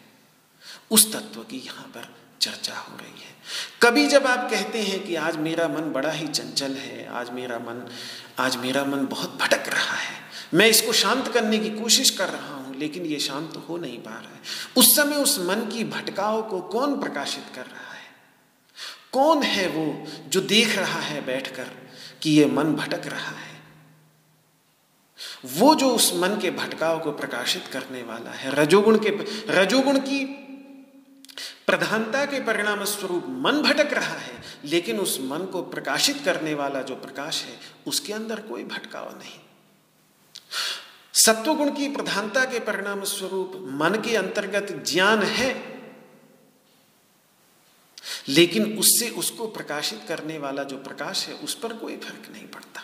उस 0.90 1.12
तत्व 1.12 1.40
की 1.40 1.56
यहाँ 1.56 1.84
पर 1.84 2.14
चर्चा 2.40 2.74
हो 2.74 2.96
रही 2.96 3.22
है। 3.22 3.34
कभी 3.83 4.07
जब 4.07 4.26
आप 4.26 4.50
कहते 4.50 4.83
हैं 4.83 5.04
कि 5.04 5.14
आज 5.14 5.37
मेरा 5.37 5.68
मन 5.68 5.92
बड़ा 5.92 6.11
ही 6.11 6.28
चंचल 6.28 6.72
है, 6.72 7.09
आज 7.09 7.30
मेरा 7.30 7.59
मन, 7.59 7.90
आज 8.38 8.57
मेरा 8.57 8.85
मन 8.85 9.07
बहुत 9.07 9.38
भटक 9.42 9.68
रहा 9.68 9.96
है, 9.96 10.16
मैं 10.54 10.66
इसको 10.66 10.92
शांत 10.92 11.28
करने 11.28 11.59
की 11.59 11.70
कोशिश 11.70 12.11
कर 12.11 12.28
रहा 12.28 12.54
हूँ, 12.54 12.76
लेकिन 12.76 13.07
ये 13.07 13.18
शांत 13.18 13.64
हो 13.68 13.76
नहीं 13.76 13.98
पा 13.98 14.11
रहा 14.11 14.35
है। 14.35 14.40
उस 14.76 14.96
समय 14.96 15.16
उस 15.16 15.38
मन 15.38 15.54
की 15.54 15.85
भटकाव 15.85 16.42
को 16.42 16.61
कौन 16.61 17.00
प्रकाशित 17.00 17.44
कर 17.54 17.62
रहा 17.62 17.94
है? 17.94 18.02
कौन 19.12 19.42
है 19.42 19.68
वो 19.68 20.07
जो 20.28 20.40
देख 20.40 20.76
रहा 20.76 21.00
है 21.00 21.26
बैठकर 21.26 21.66
कि 22.22 22.30
ये 22.30 22.46
मन 22.46 22.64
भटक 22.64 23.07
रहा 23.07 23.37
है? 23.37 23.54
वो 25.54 25.74
जो 25.74 25.88
उस 25.88 26.12
मन 26.14 26.28
के 26.28 26.50
भटकाव 26.50 26.98
को 26.98 27.12
प्रकाशित 27.12 27.66
करने 27.72 28.02
वाला 28.02 28.30
है, 28.30 28.54
रजोगुण 28.54 28.98
के, 28.98 29.11
रजोगुण 29.52 29.98
की 29.98 30.40
प्रधानता 31.66 32.24
के 32.27 32.40
परिणाम 32.40 32.85
स्वरूप 32.85 33.24
मन 33.29 33.62
भटक 33.62 33.92
रहा 33.92 34.14
है, 34.14 34.42
लेकिन 34.64 34.98
उस 34.98 35.18
मन 35.20 35.44
को 35.44 35.62
प्रकाशित 35.62 36.22
करने 36.24 36.55
वाला 36.55 36.83
जो 36.83 36.96
प्रकाश 36.96 37.44
है, 37.44 37.59
उसके 37.87 38.12
अंदर 38.12 38.40
कोई 38.40 38.64
भटकाव 38.64 39.18
नहीं। 39.18 39.40
सत्वगुण 41.14 41.70
की 41.70 41.88
प्रधानता 41.88 42.44
के 42.44 42.61
परिणाम 42.61 43.05
स्वरूप 43.05 43.53
मन 43.57 44.03
के 44.05 44.16
अंतर्गत 44.16 44.85
ज्ञान 44.87 45.22
है, 45.22 45.74
लेकिन 48.29 48.79
उससे 48.79 49.11
उसको 49.11 49.46
प्रकाशित 49.46 50.05
करने 50.09 50.38
वाला 50.38 50.62
जो 50.62 50.77
प्रकाश 50.77 51.29
है, 51.29 51.35
उस 51.35 51.55
पर 51.55 51.72
कोई 51.72 51.96
फ़र्क 51.96 52.33
नहीं 52.33 52.46
पड़ता। 52.46 52.83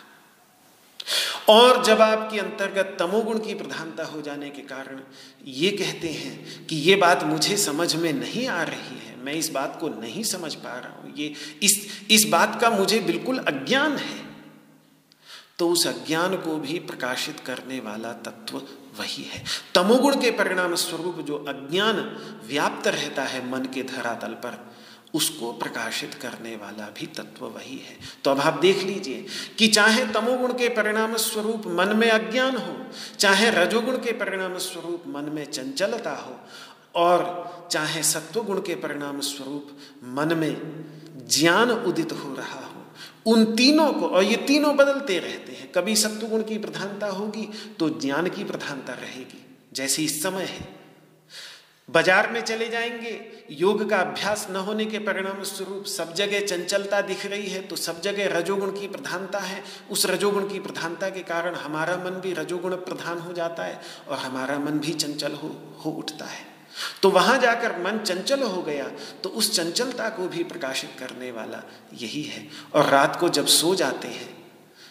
और 1.49 1.83
जब 1.83 2.01
आपकी 2.01 2.39
अंतर्गत 2.39 2.95
तमोगुण 2.99 3.39
की 3.39 3.53
प्रधानता 3.53 4.03
हो 4.03 4.21
जाने 4.21 4.49
के 4.49 4.61
कारण 4.63 5.01
ये 5.47 5.69
कहते 5.71 6.09
हैं 6.09 6.65
कि 6.67 6.75
ये 6.77 6.95
बात 6.95 7.23
मुझे 7.23 7.57
समझ 7.57 7.95
में 7.95 8.11
नहीं 8.13 8.47
आ 8.47 8.61
रही 8.63 8.99
है, 8.99 9.15
मैं 9.23 9.33
इस 9.33 9.49
बात 9.49 9.77
को 9.81 9.89
नहीं 9.91 10.23
समझ 10.23 10.53
पा 10.55 10.77
रहा 10.79 11.01
हूँ, 11.01 11.13
ये 11.17 11.33
इस 11.63 12.05
इस 12.11 12.27
बात 12.31 12.59
का 12.61 12.69
मुझे 12.69 12.99
बिल्कुल 13.01 13.39
अज्ञान 13.39 13.97
है 13.97 14.29
तो 15.59 15.67
उस 15.69 15.85
अज्ञान 15.87 16.35
को 16.35 16.55
भी 16.57 16.79
प्रकाशित 16.81 17.39
करने 17.39 17.79
वाला 17.79 18.11
तत्व 18.25 18.57
वही 18.99 19.23
है। 19.23 19.43
तमोगुण 19.75 20.15
के 20.15 20.31
परिणाम 20.31 20.75
स्वरूप 20.75 21.19
जो 21.27 21.37
अज्ञान 21.47 21.99
व्याप्त 22.47 22.87
रहता 22.87 23.23
है 23.23 23.49
मन 23.51 23.65
के 23.65 23.83
धरातल 23.83 24.33
पर 24.45 24.57
उसको 25.13 25.51
प्रकाशित 25.53 26.13
करने 26.13 26.55
वाला 26.55 26.85
भी 26.89 27.05
तत्व 27.05 27.45
वही 27.45 27.77
है। 27.77 27.97
तो 28.23 28.31
अब 28.31 28.39
आप 28.39 28.59
देख 28.59 28.83
लीजिए 28.83 29.25
कि 29.59 29.67
चाहे 29.67 30.05
तमोगुण 30.05 30.53
के 30.53 30.69
परिणाम 30.69 31.15
स्वरूप 31.15 31.67
मन 31.67 31.95
में 31.95 32.09
अज्ञान 32.09 32.57
हो, 32.57 32.75
चाहे 33.19 33.49
रजोगुण 33.51 33.97
के 33.97 34.11
परिणाम 34.11 34.57
स्वरूप 34.57 35.03
मन 35.07 35.29
में 35.33 35.45
चंचलता 35.45 36.15
हो, 36.15 36.39
और 36.95 37.69
चाहे 37.71 38.03
सत्वगुण 38.03 38.61
के 38.61 38.75
परिणाम 38.75 39.19
स्वरूप 39.19 39.77
मन 40.03 40.37
में 40.37 40.55
ज्ञान 41.27 41.71
उदित 41.71 42.11
हो 42.13 42.33
रहा 42.35 42.59
हो, 42.59 42.83
उन 43.25 43.45
तीनों 43.55 43.93
को, 43.93 44.07
और 44.07 44.23
ये 44.23 44.35
तीनों 44.37 44.75
बदलते 44.77 45.19
रहते 45.19 45.51
हैं। 45.51 45.71
कभी 45.71 45.95
सत्वगुण 45.95 46.43
की 46.43 46.57
प्रधानता 46.57 47.07
होगी 47.07 47.49
तो 47.79 47.89
ज्ञान 47.89 48.27
की 48.27 48.43
प्रधानता 48.43 48.93
रहेगी। 48.93 49.45
जैसे 49.73 50.03
इस 50.03 50.21
समय 50.23 50.43
है 50.43 50.80
बाज़ार 51.91 52.29
में 52.31 52.41
चले 52.41 52.67
जाएँगे। 52.69 53.19
योग 53.51 53.89
का 53.89 53.97
अभ्यास 53.97 54.47
न 54.51 54.55
होने 54.57 54.85
के 54.85 54.99
परिणाम 54.99 55.41
स्वरूप 55.43 55.85
सब 55.85 56.13
जगह 56.13 56.45
चंचलता 56.45 57.01
दिख 57.01 57.25
रही 57.25 57.47
है 57.47 57.61
तो 57.61 57.75
सब 57.75 58.01
जगह 58.01 58.27
रजोगुण 58.29 58.71
की 58.71 58.87
प्रधानता 58.87 59.39
है। 59.39 59.63
उस 59.91 60.05
रजोगुण 60.05 60.47
की 60.49 60.59
प्रधानता 60.59 61.09
के 61.09 61.23
कारण 61.23 61.55
हमारा 61.55 61.97
मन 61.97 62.19
भी 62.21 62.33
रजोगुण 62.33 62.75
प्रधान 62.85 63.19
हो 63.19 63.33
जाता 63.33 63.63
है 63.63 63.81
और 64.07 64.17
हमारा 64.17 64.57
मन 64.59 64.79
भी 64.79 64.93
चंचल 64.93 65.33
हो 65.33 65.49
हो 65.79 65.91
उठता 65.91 66.25
है। 66.25 66.49
तो 67.01 67.09
वहाँ 67.09 67.37
जाकर 67.39 67.77
मन 67.79 67.97
चंचल 67.99 68.43
हो 68.43 68.61
गया 68.61 68.85
तो 69.23 69.29
उस 69.31 69.51
चंचलता 69.55 70.09
को 70.09 70.27
भी 70.27 70.43
प्रकाशित 70.43 70.91
करने 70.99 71.31
वाला 71.31 71.61
यही 71.93 72.21
है। 72.23 72.47
और 72.73 72.89
रात 72.89 73.15
को 73.15 73.29
जब 73.29 73.45
सो 73.47 73.73
जाते 73.75 74.07
हैं, 74.09 74.29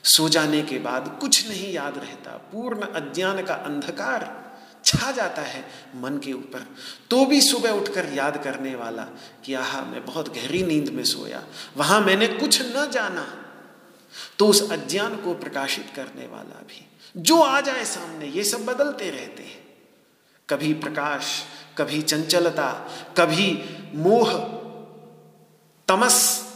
सो 0.04 0.28
जाने 0.28 0.62
के 0.62 0.78
बाद 0.80 1.16
कुछ 1.20 1.48
नहीं 1.48 1.72
याद 1.72 1.98
रहता। 1.98 2.36
पूर्ण 2.52 2.86
अज्ञान 2.94 3.42
का 3.42 3.54
अंधकार 3.54 4.28
छा 4.84 5.10
जाता 5.10 5.42
है 5.42 5.68
मन 5.96 6.18
के 6.18 6.32
ऊपर। 6.32 6.76
तो 7.10 7.24
भी 7.24 7.40
सुबह 7.40 7.70
उठकर 7.70 8.12
याद 8.12 8.44
करने 8.44 8.74
वाला 8.74 9.02
कि 9.44 9.54
आहा, 9.54 9.82
मैं 9.82 10.04
बहुत 10.04 10.34
गहरी 10.34 10.62
नींद 10.62 10.88
में 10.88 11.04
सोया। 11.04 11.46
वहाँ 11.76 12.00
मैंने 12.00 12.26
कुछ 12.26 12.62
न 12.62 12.90
जाना। 12.90 13.46
तो 14.38 14.46
उस 14.46 14.72
अज्ञान 14.72 15.16
को 15.16 15.34
प्रकाशित 15.34 15.92
करने 15.96 16.26
वाला 16.26 16.60
भी। 16.60 16.88
जो 17.16 17.40
आ 17.40 17.60
जाए 17.60 17.84
सामने, 17.84 18.26
ये 18.26 18.44
सब 18.44 18.64
बदलते 18.64 19.10
रहते 19.10 19.42
हैं। 19.42 19.64
कभी 20.48 20.74
प्रकाश, 20.74 21.44
कभी 21.78 22.02
चंचलता, 22.02 22.72
कभी 23.16 23.64
मोह, 23.94 24.32
तमस, 25.88 26.50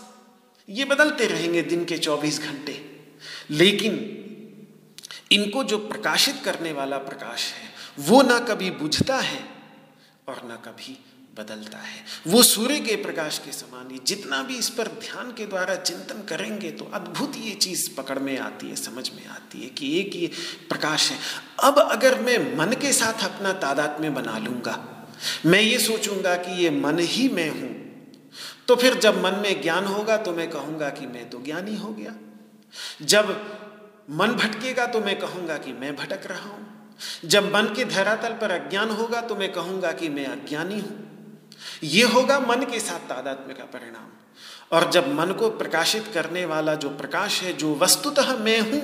ये 0.68 0.84
बदलते 0.84 1.26
रहेंगे 1.26 1.62
दिन 1.62 1.84
के 1.84 1.98
24 1.98 2.40
घंटे। 2.40 3.04
लेकिन 3.50 3.94
इनको 5.32 5.64
जो 5.64 5.78
प्रकाशित 5.78 6.40
करने 6.44 6.72
वाला 6.72 6.98
प्रकाश 6.98 7.52
है 7.52 7.73
वो 7.98 8.22
ना 8.22 8.38
कभी 8.40 8.70
बुझता 8.72 9.16
है 9.18 9.42
और 10.28 10.42
ना 10.48 10.57
कभी 10.64 10.96
बदलता 11.37 11.78
है। 11.78 12.02
वो 12.26 12.42
सूर्य 12.42 12.78
के 12.80 12.96
प्रकाश 12.96 13.38
के 13.38 13.52
समान 13.52 13.90
ही, 13.90 13.98
जितना 14.07 14.42
भी 14.42 14.57
इस 14.57 14.68
पर 14.70 14.88
ध्यान 15.00 15.33
के 15.33 15.46
द्वारा 15.46 15.74
चिंतन 15.76 16.22
करेंगे 16.28 16.70
तो 16.70 16.85
अद्भुत 16.94 17.37
ये 17.37 17.54
चीज़ 17.57 17.88
पकड़ 17.96 18.18
में 18.18 18.38
आती 18.38 18.68
है, 18.68 18.76
समझ 18.76 19.11
में 19.11 19.26
आती 19.26 19.62
है 19.62 19.68
कि 19.70 19.98
एक 20.00 20.16
ये 20.16 20.30
प्रकाश 20.68 21.11
है। 21.11 21.18
अब 21.62 21.78
अगर 21.80 22.20
मैं 22.20 22.38
मन 22.57 22.72
के 22.72 22.92
साथ 22.92 23.24
अपना 23.24 23.52
तादाद 23.59 23.96
में 24.00 24.14
बना 24.14 24.38
लूँगा, 24.38 24.78
मैं 25.46 25.61
ये 25.61 25.78
सोचूँगा 25.78 26.35
कि 26.37 26.62
ये 26.62 26.70
मन 26.70 26.98
ही 27.00 27.28
मैं 27.28 27.48
हूँ 27.50 27.72
तो 28.68 28.76
फिर 28.76 28.94
जब 28.98 29.22
मन 29.22 29.35
में 29.38 29.61
ज्ञान 29.62 29.85
होगा 29.85 30.16
तो 30.16 30.33
मैं 30.33 30.48
कहूँगा 30.50 30.88
कि 30.90 31.07
मैं 31.07 31.28
तो 31.30 31.40
ज्ञानी 31.42 31.76
हो 31.76 31.92
गया। 31.92 32.14
जब 33.02 33.28
मन 34.11 34.33
भटकेगा 34.35 34.87
तो 34.87 35.00
मैं 35.00 35.18
कहूँगा 35.18 35.59
कि 35.59 35.72
मैं 35.72 35.94
भटक 35.96 36.26
रहा 36.26 36.48
हूँ। 36.48 36.73
जब 37.24 37.54
मन 37.54 37.72
के 37.76 37.85
धरातल 37.85 38.33
पर 38.33 38.50
अज्ञान 38.50 38.90
होगा 38.90 39.20
तो 39.20 39.37
मैं 39.37 39.52
कहूँगा 39.52 39.92
कि 39.92 40.09
मैं 40.09 40.26
अज्ञानी 40.26 40.80
हूँ। 40.80 41.00
यह 41.83 42.12
होगा 42.12 42.40
मन 42.40 42.64
के 42.64 42.80
साथ 42.80 43.09
तादात्म्य 43.09 43.54
का 43.54 43.64
परिणाम। 43.64 44.11
और 44.72 44.90
जब 44.90 45.14
मन 45.14 45.33
को 45.33 45.50
प्रकाशित 45.50 46.11
करने 46.14 46.44
वाला 46.44 46.74
जो 46.74 46.88
प्रकाश 46.88 47.42
है, 47.42 47.52
जो 47.52 47.74
वस्तुतः 47.74 48.37
मैं 48.37 48.61
हूँ, 48.61 48.83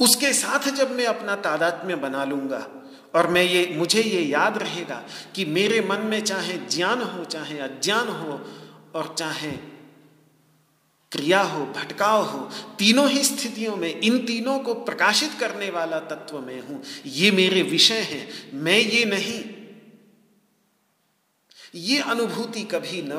उसके 0.00 0.32
साथ 0.32 0.70
जब 0.70 0.90
मैं 0.90 1.06
अपना 1.06 1.36
तादात्म्य 1.36 1.96
बना 1.96 2.24
लूँगा 2.24 2.66
और 3.14 3.26
मैं 3.26 3.42
ये, 3.42 3.74
मुझे 3.76 4.02
ये 4.02 4.20
याद 4.20 4.58
रहेगा 4.58 5.02
कि 5.34 5.44
मेरे 5.44 5.80
मन 5.80 5.98
में 5.98 6.20
चाहे 6.20 6.58
ज्ञान 6.58 7.02
हो, 7.02 7.24
चाहे 7.24 7.58
अज्ञान 7.58 8.08
हो 8.08 8.40
और 8.94 9.14
चाहे 9.18 9.50
क्रिया 11.12 11.40
हो, 11.40 11.66
भटकाव 11.66 12.22
हो, 12.22 12.50
तीनों 12.78 13.10
ही 13.10 13.24
स्थितियों 13.24 13.76
में, 13.76 14.00
इन 14.00 14.26
तीनों 14.26 14.58
को 14.58 14.74
प्रकाशित 14.74 15.30
करने 15.40 15.70
वाला 15.70 15.98
तत्व 15.98 16.38
मैं 16.38 16.60
हूँ। 16.60 16.82
ये 17.06 17.30
मेरे 17.30 17.62
विषय 17.62 17.98
हैं, 17.98 18.50
मैं 18.54 18.78
ये 18.78 19.04
नहीं। 19.04 19.44
ये 21.74 21.98
अनुभूति 21.98 22.62
कभी 22.62 23.02
न 23.02 23.10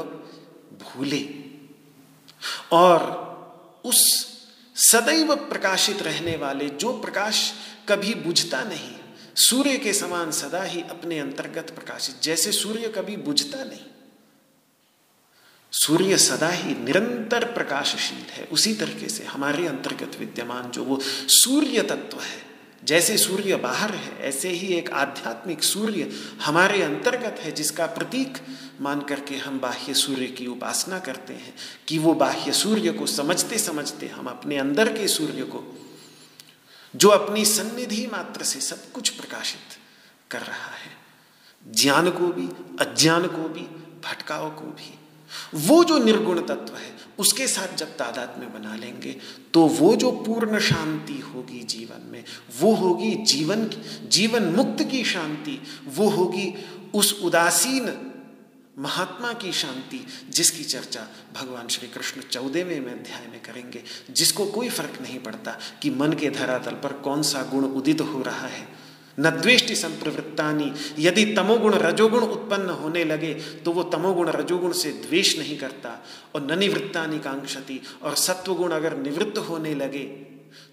भूले। 0.80 1.30
और 2.72 3.30
उस 3.86 4.30
सदैव 4.76 5.36
प्रकाशित 5.36 6.02
रहने 6.02 6.38
वाले, 6.38 6.70
जो 6.70 6.94
प्रकाश 6.94 7.54
कभी 7.90 8.14
बुझता 8.14 8.64
नहीं, 8.64 8.96
सूर्य 9.36 9.78
के 9.78 9.94
समान 9.94 10.32
सदा 10.32 10.64
ही 10.64 10.82
अपने 10.82 11.20
अंतर्गत 11.20 11.70
प्रकाशित, 11.70 12.22
जैसे 12.24 12.52
सूर्य 12.52 12.88
कभी 12.88 13.18
बुझता 13.18 13.64
नहीं। 13.64 13.99
सूर्य 15.72 16.18
सदा 16.18 16.50
ही 16.50 16.76
निरंतर 16.76 17.46
प्रकाशशील 17.54 18.26
है। 18.32 18.44
उसी 18.46 18.74
तरीके 18.74 19.10
से 19.10 19.24
हमारे 19.24 19.68
अंतर्गत 19.68 20.20
विद्यमान 20.20 20.70
जो 20.72 20.84
वो 20.84 21.00
सूर्य 21.04 21.82
तत्व 21.82 22.20
है, 22.20 22.50
जैसे 22.84 23.18
सूर्य 23.18 23.56
बाहर 23.56 23.96
है, 23.96 24.20
ऐसे 24.20 24.50
ही 24.50 24.68
एक 24.68 24.90
आध्यात्मिक 24.90 25.64
सूर्य 25.64 26.12
हमारे 26.42 26.82
अंतर्गत 26.82 27.40
है, 27.40 27.52
जिसका 27.52 27.86
प्रतीक 27.86 28.38
मान 28.82 29.02
करके 29.02 29.36
हम 29.36 29.60
बाह्य 29.60 29.94
सूर्य 29.94 30.28
की 30.28 30.48
उपासना 30.48 31.00
करते 31.00 31.34
हैं 31.34 31.54
कि 31.88 31.98
वो 31.98 32.14
बाह्य 32.14 32.52
सूर्य 32.52 32.92
को 32.92 33.06
समझते 33.06 33.58
समझते 33.58 34.08
हम 34.08 34.26
अपने 34.26 34.58
अंदर 34.58 34.98
के 34.98 35.08
सूर्य 35.08 35.44
को, 35.44 35.64
जो 36.96 37.10
अपनी 37.10 37.46
सन्निधि 37.46 38.08
मात्र 38.08 38.44
से 38.44 38.60
सब 38.60 38.92
कुछ 38.92 39.10
प्रकाशित 39.10 39.78
कर 40.32 40.42
रहा 40.42 40.72
है। 40.76 40.98
ज्ञान 41.72 42.10
को 42.10 42.28
भी, 42.28 42.48
अज्ञान 42.86 43.28
को 43.28 43.50
भी, 43.50 43.62
भटकाव 44.04 44.50
को 44.50 44.66
भी 44.66 44.94
वो 45.56 45.84
जो 45.84 45.98
निर्गुण 45.98 46.42
तत्व 46.42 46.76
है, 46.76 46.92
उसके 47.20 47.48
साथ 47.48 47.76
जब 47.78 47.96
तादाद 47.98 48.36
में 48.40 48.52
बना 48.54 48.76
लेंगे 48.76 49.16
तो 49.54 49.66
वो 49.70 49.96
जो 49.96 50.12
पूर्ण 50.12 50.60
शांति 50.60 51.20
होगी 51.26 51.60
जीवन 51.66 52.10
में, 52.12 52.24
वो 52.60 52.74
होगी 52.76 53.16
जीवन 53.26 53.70
जीवन 54.10 54.44
मुक्त 54.56 54.84
की 54.84 55.04
शांति, 55.06 55.60
वो 55.88 56.10
होगी 56.10 56.54
उस 56.94 57.20
उदासीन 57.24 57.92
महात्मा 58.78 59.32
की 59.34 59.52
शांति, 59.52 60.00
जिसकी 60.30 60.64
चर्चा 60.64 61.08
भगवान 61.36 61.68
श्री 61.68 61.88
कृष्ण 61.88 62.22
चौदहवें 62.22 62.78
अध्याय 62.78 63.28
में 63.28 63.42
करेंगे, 63.42 63.84
जिसको 64.10 64.46
कोई 64.46 64.70
फ़र्क 64.70 65.02
नहीं 65.02 65.20
पड़ता 65.20 65.58
कि 65.82 65.90
मन 65.92 66.14
के 66.14 66.30
धरातल 66.30 66.76
पर 66.84 66.94
कौन 67.04 67.22
सा 67.24 67.42
गुण 67.52 67.66
उदित 67.66 68.02
हो 68.02 68.22
रहा 68.22 68.48
है। 68.48 68.68
न 69.20 69.30
द्वेष्टि 69.32 69.76
संप्रवृत्तानी। 69.76 70.72
यदि 71.00 71.26
तमोगुण 71.36 71.74
रजोगुण 71.78 72.24
उत्पन्न 72.24 72.70
होने 72.82 73.04
लगे 73.06 73.34
तो 73.66 73.72
वो 73.72 73.84
तमोगुण 73.90 74.30
रजोगुण 74.32 74.72
से 74.76 74.92
द्वेष 75.02 75.38
नहीं 75.40 75.58
करता 75.58 76.00
और 76.36 76.42
न 76.44 76.60
निवृत्तानी 76.60 77.20
कांक्षति। 77.20 77.80
और 78.04 78.16
सत्वगुण 78.18 78.72
अगर 78.72 78.98
निवृत्त 78.98 79.38
होने 79.50 79.76
लगे 79.76 80.04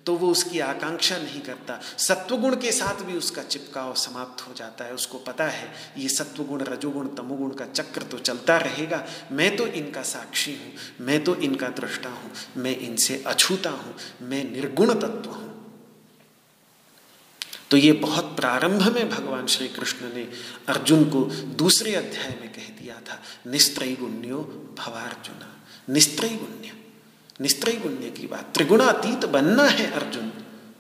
तो 0.06 0.14
वो 0.16 0.28
उसकी 0.30 0.60
आकांक्षा 0.60 1.16
नहीं 1.18 1.40
करता। 1.40 1.78
सत्वगुण 1.98 2.54
के 2.56 2.70
साथ 2.72 3.02
भी 3.04 3.16
उसका 3.18 3.42
चिपकाव 3.44 3.94
समाप्त 3.94 4.46
हो 4.48 4.52
जाता 4.54 4.84
है। 4.84 4.94
उसको 4.94 5.18
पता 5.18 5.44
है, 5.46 5.68
ये 5.98 6.08
सत्वगुण, 6.08 6.60
रजोगुण, 6.62 7.06
तमोगुण 7.16 7.50
का 7.50 7.64
चक्र 7.66 8.02
तो 8.02 8.18
चलता 8.20 8.56
रहेगा। 8.58 9.02
मैं 9.32 9.56
तो 9.56 9.66
इनका 9.68 10.02
साक्षी 10.04 10.52
हूँ, 10.52 11.06
मैं 11.06 11.22
तो 11.24 11.34
इनका 11.36 11.68
दृष्टा 11.70 12.10
हूँ, 12.10 12.30
मैं 12.56 12.76
इनसे 12.78 13.22
अछूता 13.26 13.70
हूँ, 13.72 13.94
मैं 14.22 14.44
निर्गुण 14.52 14.94
तत्व 14.94 15.30
हूँ। 15.30 15.45
तो 17.70 17.76
ये 17.76 17.92
बहुत 17.92 18.36
प्रारंभ 18.36 18.94
में 18.94 19.10
भगवान 19.10 19.46
श्री 19.46 19.68
कृष्ण 19.68 20.14
ने 20.14 20.28
अर्जुन 20.68 21.04
को 21.04 21.24
दूसरे 21.44 21.94
अध्याय 21.94 22.38
में 22.40 22.52
कह 22.52 22.82
दिया 22.82 22.94
था 22.94 23.22
निस्त्रय 23.46 23.94
गुण्यो 23.94 24.38
भवार्जुना 24.78 25.56
निस्त्रय 25.90 26.28
गुण्य 26.28 26.72
निस्त्रय 27.40 27.72
गुण्य 27.72 28.10
की 28.10 28.26
बात। 28.26 28.54
त्रिगुणातीत 28.54 29.24
बनना 29.24 29.64
है 29.64 29.90
अर्जुन 29.90 30.28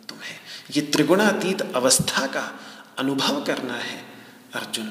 तुम्हें। 0.08 0.36
ये 0.76 0.82
त्रिगुणातीत 0.82 1.62
अवस्था 1.62 2.26
का 2.26 2.60
अनुभव 2.98 3.44
करना 3.44 3.74
है 3.74 4.04
अर्जुन 4.54 4.88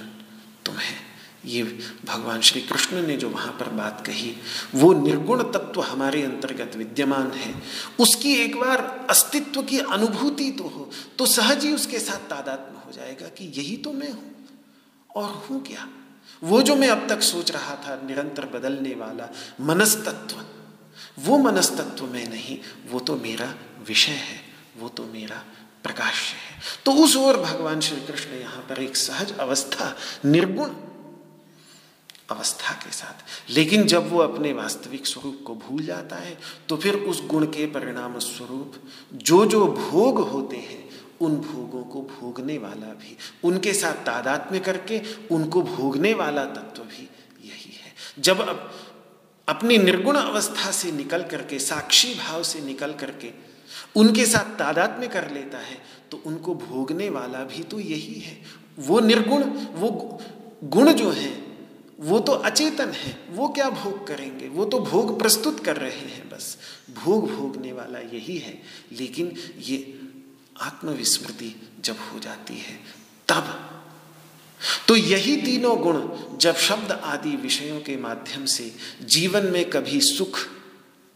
तुम्हें। 0.65 1.04
ये 1.45 1.63
भगवान 2.05 2.41
श्री 2.41 2.61
कृष्ण 2.61 3.01
ने 3.07 3.15
जो 3.17 3.29
वहाँ 3.29 3.51
पर 3.59 3.69
बात 3.71 4.03
कही, 4.05 4.35
वो 4.75 4.91
निर्गुण 4.95 5.43
तत्व 5.51 5.81
हमारे 5.81 6.21
अंतर्गत 6.23 6.75
विद्यमान 6.75 7.31
है। 7.31 7.53
उसकी 7.99 8.33
एक 8.35 8.59
बार 8.59 8.81
अस्तित्व 9.09 9.61
की 9.63 9.79
अनुभूति 9.79 10.49
तो 10.51 10.67
हो 10.67 10.89
तो 11.19 11.25
सहज 11.25 11.65
ही 11.65 11.73
उसके 11.73 11.99
साथ 11.99 12.29
तादात्म 12.29 12.77
हो 12.77 12.91
जाएगा 12.91 13.27
कि 13.27 13.51
यही 13.57 13.77
तो 13.77 13.93
मैं 13.93 14.11
हूँ। 14.11 14.33
और 15.15 15.29
हूँ 15.45 15.61
क्या? 15.63 15.87
वो 16.41 16.61
जो 16.61 16.75
मैं 16.75 16.87
अब 16.89 17.07
तक 17.09 17.21
सोच 17.21 17.51
रहा 17.51 17.75
था, 17.77 17.95
निरंतर 18.07 18.45
बदलने 18.45 18.93
वाला 18.95 19.29
मनस्तत्व, 19.61 20.41
वो 21.21 21.37
मनस्तत्व 21.37 22.05
में 22.05 22.27
नहीं, 22.29 22.57
वो 22.91 22.99
तो 22.99 23.15
मेरा 23.15 23.53
विषय 23.87 24.11
है, 24.11 24.39
वो 24.77 24.89
तो 24.89 25.03
मेरा 25.03 25.43
प्रकाश 25.83 26.31
है। 26.33 26.81
तो 26.85 26.91
उस 26.93 27.15
ओर 27.15 27.37
भगवान 27.37 27.79
श्री 27.79 28.01
कृष्ण 28.01 28.39
यहाँ 28.39 28.65
पर 28.69 28.81
एक 28.83 28.95
सहज 28.95 29.37
अवस्था, 29.37 29.95
निर्गुण 30.25 30.69
अवस्था 32.29 32.73
के 32.73 32.91
साथ। 32.91 33.51
लेकिन 33.51 33.83
जब 33.83 34.11
वो 34.11 34.19
अपने 34.19 34.53
वास्तविक 34.53 35.07
स्वरूप 35.07 35.43
को 35.47 35.55
भूल 35.55 35.83
जाता 35.83 36.15
है 36.15 36.37
तो 36.69 36.77
फिर 36.77 36.95
उस 36.95 37.25
गुण 37.25 37.45
के 37.47 37.65
परिणाम 37.65 38.17
स्वरूप 38.19 38.75
जो 39.13 39.45
जो 39.45 39.65
भोग 39.67 40.19
होते 40.29 40.57
हैं, 40.57 40.83
उन 41.21 41.35
भोगों 41.35 41.83
को 41.83 42.01
भोगने 42.01 42.57
वाला 42.57 42.87
भी, 42.93 43.17
उनके 43.43 43.73
साथ 43.73 43.93
तादात्म्य 44.05 44.59
करके 44.59 45.01
उनको 45.31 45.61
भोगने 45.61 46.13
वाला 46.13 46.45
तत्व 46.45 46.83
भी 46.83 47.09
यही 47.43 47.73
है। 47.73 47.93
जब 48.19 48.41
अपनी 49.47 49.77
निर्गुण 49.77 50.15
अवस्था 50.15 50.71
से 50.71 50.91
निकल 50.91 51.23
करके, 51.23 51.59
साक्षी 51.59 52.13
भाव 52.15 52.43
से 52.43 52.61
निकल 52.61 52.93
करके 52.93 53.31
उनके 53.95 54.25
साथ 54.25 54.57
तादात्म्य 54.57 55.07
कर 55.07 55.31
लेता 55.31 55.57
है 55.57 55.77
तो 56.11 56.21
उनको 56.25 56.55
भोगने 56.55 57.09
वाला 57.09 57.43
भी 57.45 57.63
तो 57.63 57.79
यही 57.79 58.19
है। 58.19 58.37
वो 58.79 58.99
निर्गुण, 58.99 59.43
वो 59.73 60.19
गुण 60.63 60.91
जो 60.93 61.11
है 61.11 61.44
वो 61.99 62.19
तो 62.19 62.31
अचेतन 62.31 62.89
है, 62.89 63.25
वो 63.29 63.47
क्या 63.47 63.69
भोग 63.69 64.07
करेंगे? 64.07 64.47
वो 64.47 64.65
तो 64.65 64.79
भोग 64.79 65.19
प्रस्तुत 65.19 65.65
कर 65.65 65.77
रहे 65.77 65.89
हैं 65.89 66.29
बस। 66.29 66.57
भोग 66.93 67.31
भोगने 67.31 67.73
वाला 67.73 67.99
यही 67.99 68.37
है। 68.37 68.61
लेकिन 68.91 69.35
ये 69.59 69.99
आत्मविस्मृति 70.61 71.69
जब 71.81 71.97
हो 72.13 72.19
जाती 72.19 72.57
है, 72.57 72.79
तब। 73.27 73.71
तो 74.87 74.95
यही 74.95 75.37
तीनों 75.37 75.79
गुण 75.79 76.09
जब 76.37 76.55
शब्द 76.55 76.91
आदि 76.91 77.29
विषयों 77.29 77.81
के 77.81 77.97
माध्यम 77.97 78.45
से 78.45 78.75
जीवन 79.03 79.45
में 79.45 79.69
कभी 79.69 80.01
सुख, 80.01 80.39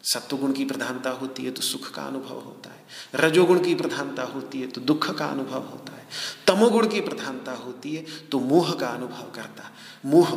सत्वगुण 0.03 0.51
की 0.51 0.65
प्रधानता 0.65 1.09
होती 1.09 1.45
है 1.45 1.51
तो 1.51 1.61
सुख 1.61 1.91
का 1.91 2.03
अनुभव 2.03 2.39
होता 2.39 2.69
है। 2.69 2.85
रजोगुण 3.15 3.63
की 3.63 3.75
प्रधानता 3.75 4.23
होती 4.23 4.61
है 4.61 4.67
तो 4.67 4.81
दुख 4.81 5.17
का 5.17 5.25
अनुभव 5.25 5.61
होता 5.61 5.93
है। 5.93 6.07
तमोगुण 6.47 6.87
की 6.87 7.01
प्रधानता 7.01 7.51
होती 7.51 7.95
है 7.95 8.05
तो 8.31 8.39
मोह 8.39 8.71
का 8.71 8.87
अनुभव 8.87 9.31
करता 9.35 9.71
मोह 10.05 10.31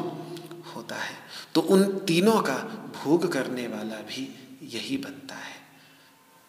होता 0.76 0.96
है 0.96 1.16
तो 1.54 1.60
उन 1.60 1.84
तीनों 1.98 2.40
का 2.40 2.56
भोग 2.96 3.32
करने 3.32 3.66
वाला 3.68 3.96
भी 3.96 4.28
यही 4.62 4.96
बनता 4.96 5.34
है। 5.34 5.60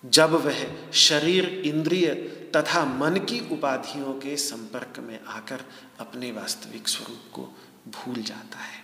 जब 0.04 0.32
वह 0.32 0.66
शरीर, 0.94 1.46
इंद्रिय 1.46 2.08
तथा 2.56 2.86
मन 2.86 3.18
की 3.18 3.40
उपाधियों 3.52 4.14
के 4.14 4.36
संपर्क 4.38 5.00
में 5.00 5.20
आकर 5.28 5.64
अपने 6.00 6.32
वास्तविक 6.32 6.88
स्वरूप 6.88 7.32
को 7.34 7.50
भूल 7.88 8.22
जाता 8.22 8.60
है। 8.60 8.82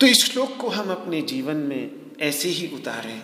तो 0.00 0.06
इस 0.06 0.24
श्लोक 0.24 0.56
को 0.56 0.68
हम 0.68 0.90
अपने 0.90 1.20
जीवन 1.22 1.56
में 1.56 1.90
ऐसे 2.20 2.48
ही 2.48 2.66
उतारें 2.68 3.22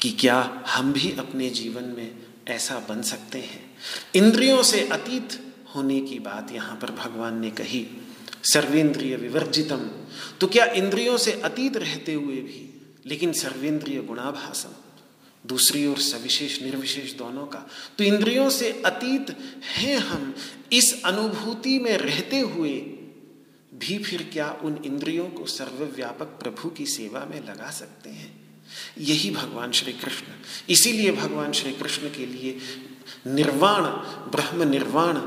कि 0.00 0.10
क्या 0.10 0.64
हम 0.68 0.92
भी 0.92 1.16
अपने 1.18 1.50
जीवन 1.50 1.84
में 1.84 2.18
ऐसा 2.48 2.78
बन 2.78 3.02
सकते 3.02 3.38
हैं। 3.38 3.64
इंद्रियों 4.14 4.62
से 4.62 4.88
अतीत 4.88 5.54
होने 5.74 6.00
की 6.00 6.18
बात 6.18 6.52
यहाँ 6.52 6.76
पर 6.76 6.90
भगवान 6.90 7.40
ने 7.40 7.50
कही। 7.50 7.86
सर्वेंद्रिय 8.44 9.16
विवर्जितम। 9.16 9.90
तो 10.40 10.46
क्या 10.46 10.64
इंद्रियों 10.64 11.16
से 11.16 11.32
अतीत 11.32 11.76
रहते 11.76 12.14
हुए 12.14 12.36
भी, 12.36 12.82
लेकिन 13.06 13.32
सर्वेंद्रिय 13.32 14.02
गुणाभासम? 14.02 14.68
दूसरी 15.46 15.86
ओर 15.86 15.98
सविशेष, 15.98 16.62
निर्विशेष 16.62 17.12
दोनों 17.12 17.46
का। 17.46 17.70
तो 17.98 18.04
इंद्रियों 18.04 18.50
से 18.50 18.82
अतीत 18.86 19.36
हैं 19.64 19.98
हम, 19.98 20.34
इस 20.72 21.02
अनुभूति 21.04 21.78
में 21.78 21.98
रहते 21.98 22.38
हुए 22.38 22.98
भी 23.74 23.98
फिर 23.98 24.30
क्या 24.32 24.58
उन 24.62 24.82
इंद्रियों 24.86 25.26
को 25.26 25.46
सर्वव्यापक 25.46 26.26
प्रभु 26.26 26.70
की 26.70 26.86
सेवा 26.86 27.24
में 27.24 27.46
लगा 27.46 27.70
सकते 27.70 28.10
हैं? 28.10 28.42
यही 28.98 29.30
भगवान 29.30 29.72
श्री 29.72 29.92
कृष्ण 29.92 30.24
इसीलिए 30.68 31.12
भगवान 31.12 31.52
श्री 31.52 31.72
कृष्ण 31.72 32.02
के 32.02 32.26
लिए 32.26 32.58
निर्वाण, 33.26 33.82
ब्रह्म 34.30 34.62
निर्वाण 34.62 35.20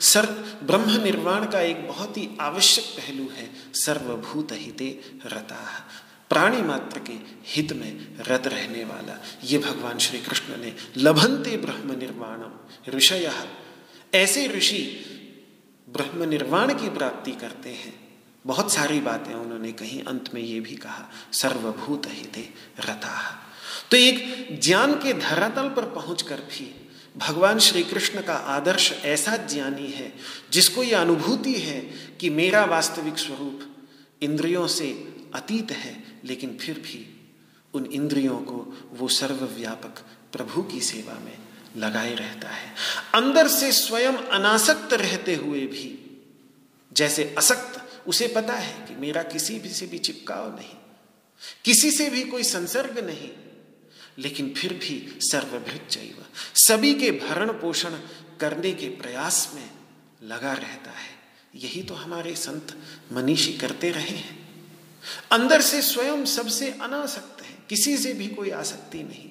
सर 0.00 0.45
ब्रह्म 0.62 1.02
निर्वाण 1.02 1.50
का 1.50 1.60
एक 1.60 1.88
बहुत 1.88 2.16
ही 2.16 2.30
आवश्यक 2.40 2.84
पहलू 2.84 3.28
है 3.32 3.50
सर्वभूत 3.74 4.48
हिते 4.52 5.00
रता। 5.26 5.88
प्राणी 6.28 6.62
मात्र 6.62 7.00
के 7.00 7.12
हित 7.46 7.72
में 7.72 8.16
रत 8.18 8.46
रहने 8.46 8.84
वाला। 8.84 9.22
ये 9.44 9.58
भगवान 9.58 9.98
श्री 9.98 10.18
कृष्ण 10.18 10.56
ने 10.56 10.74
लभंते 10.96 11.56
ब्रह्म 11.56 11.98
निर्वाणम, 11.98 12.52
ऋषय। 12.96 13.48
ऐसे 14.14 14.48
ऋषि 14.48 15.04
ब्रह्म 15.88 16.22
निर्वाण 16.22 16.74
की 16.74 16.90
प्राप्ति 16.90 17.32
करते 17.32 17.70
हैं। 17.70 18.06
बहुत 18.46 18.72
सारी 18.72 19.00
बातें 19.00 19.34
उन्होंने 19.34 19.72
कही 19.72 20.00
अंत 20.00 20.34
में 20.34 20.42
ये 20.42 20.60
भी 20.60 20.76
कहा 20.76 21.10
सर्वभूत 21.32 22.02
हिते 22.06 22.48
रता। 22.80 23.42
तो 23.90 23.96
एक 23.96 24.48
ज्ञान 24.64 24.94
के 24.94 25.12
धरातल 25.12 25.68
पर 25.68 25.82
पहुंचकर 25.82 26.36
भी 26.36 26.85
भगवान 27.16 27.58
श्री 27.58 27.82
कृष्ण 27.82 28.22
का 28.22 28.34
आदर्श 28.34 28.92
ऐसा 28.92 29.36
ज्ञानी 29.36 29.86
है, 29.86 30.12
जिसको 30.50 30.82
ये 30.82 30.94
अनुभूति 30.94 31.52
है 31.52 31.80
कि 32.20 32.30
मेरा 32.30 32.64
वास्तविक 32.64 33.18
स्वरूप 33.18 33.76
इंद्रियों 34.22 34.66
से 34.66 34.90
अतीत 35.34 35.70
है, 35.70 36.04
लेकिन 36.24 36.56
फिर 36.56 36.78
भी 36.78 37.30
उन 37.74 37.86
इंद्रियों 37.86 38.38
को 38.38 38.78
वो 38.92 39.08
सर्वव्यापक 39.08 39.98
प्रभु 40.32 40.62
की 40.62 40.80
सेवा 40.80 41.14
में 41.14 41.38
लगाए 41.76 42.14
रहता 42.14 42.48
है। 42.48 42.74
अंदर 43.14 43.48
से 43.48 43.72
स्वयं 43.72 44.12
अनासक्त 44.12 44.92
रहते 44.92 45.34
हुए 45.34 45.60
भी, 45.60 46.20
जैसे 46.92 47.34
असक्त, 47.38 47.82
उसे 48.06 48.28
पता 48.28 48.52
है 48.52 48.86
कि 48.86 48.94
मेरा 48.94 49.22
किसी 49.22 49.58
भी 49.58 49.68
से 49.68 49.86
भी 49.86 49.98
चिपकाव 49.98 50.56
नहीं, 50.56 50.76
किसी 51.64 51.90
से 51.90 52.10
भी 52.10 52.22
कोई 52.22 52.42
संसर्ग 52.42 52.98
नहीं 53.06 53.30
लेकिन 54.18 54.54
फिर 54.54 54.72
भी 54.72 55.18
सर्वभृत 55.20 55.88
जैव। 55.90 56.26
सभी 56.54 56.94
के 56.94 57.10
भरण 57.10 57.52
पोषण 57.52 57.90
करने 58.40 58.72
के 58.72 58.88
प्रयास 58.88 59.52
में 59.54 59.70
लगा 60.22 60.52
रहता 60.52 60.90
है। 60.90 61.16
यही 61.54 61.82
तो 61.82 61.94
हमारे 61.94 62.34
संत 62.34 62.78
मनीषी 63.12 63.52
करते 63.52 63.90
रहे 63.90 64.16
हैं। 64.16 64.48
अंदर 65.32 65.60
से 65.60 65.82
स्वयं 65.82 66.24
सबसे 66.24 66.70
अनासक्त 66.70 67.42
है। 67.42 67.58
किसी 67.68 67.98
से 67.98 68.12
भी 68.12 68.28
कोई 68.28 68.50
आसक्ति 68.50 69.02
नहीं। 69.02 69.30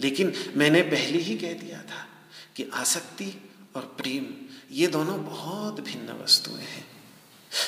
लेकिन 0.00 0.52
मैंने 0.56 0.82
पहले 0.82 1.18
ही 1.18 1.38
कह 1.38 1.52
दिया 1.52 1.82
था 1.82 2.08
कि 2.56 2.70
आसक्ति 2.74 3.50
और 3.76 3.82
प्रेम, 3.82 4.26
ये 4.70 4.86
दोनों 4.86 5.24
बहुत 5.24 5.80
भिन्न 5.80 6.22
वस्तुएँ 6.24 6.62
हैं। 6.62 6.86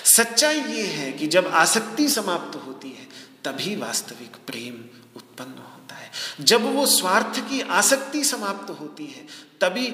सच्चाई 0.04 0.60
ये 0.60 0.82
है 0.82 1.12
कि 1.12 1.26
जब 1.26 1.46
आसक्ति 1.46 2.08
समाप्त 2.08 2.56
होती 2.56 2.88
है, 2.88 3.08
तभी 3.44 3.76
वास्तविक 3.76 4.36
प्रेम 4.46 4.74
उत्पन्न 5.16 5.54
जब 6.40 6.74
वो 6.74 6.86
स्वार्थ 6.86 7.40
की 7.40 7.60
आसक्ति 7.60 8.24
समाप्त 8.24 8.70
होती 8.70 9.06
है, 9.06 9.26
तभी 9.60 9.90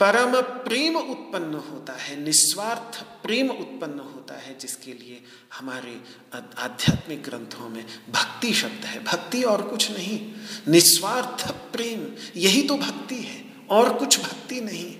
परम 0.00 0.40
प्रेम 0.40 0.96
उत्पन्न 0.96 1.54
होता 1.54 1.92
है, 1.92 2.24
निस्वार्थ 2.24 3.00
प्रेम 3.22 3.50
उत्पन्न 3.50 3.98
होता 3.98 4.34
है, 4.34 4.58
जिसके 4.58 4.92
लिए 4.92 5.22
हमारे 5.58 6.00
आध्यात्मिक 6.34 7.22
ग्रंथों 7.22 7.68
में 7.68 7.84
भक्ति 8.10 8.52
शब्द 8.54 8.84
है। 8.84 9.04
भक्ति 9.04 9.42
और 9.42 9.62
कुछ 9.62 9.90
नहीं, 9.90 10.32
निस्वार्थ 10.68 11.50
प्रेम, 11.72 12.06
यही 12.36 12.62
तो 12.62 12.76
भक्ति 12.76 13.14
है, 13.14 13.44
और 13.70 13.92
कुछ 13.98 14.20
भक्ति 14.20 14.60
नहीं। 14.60 14.96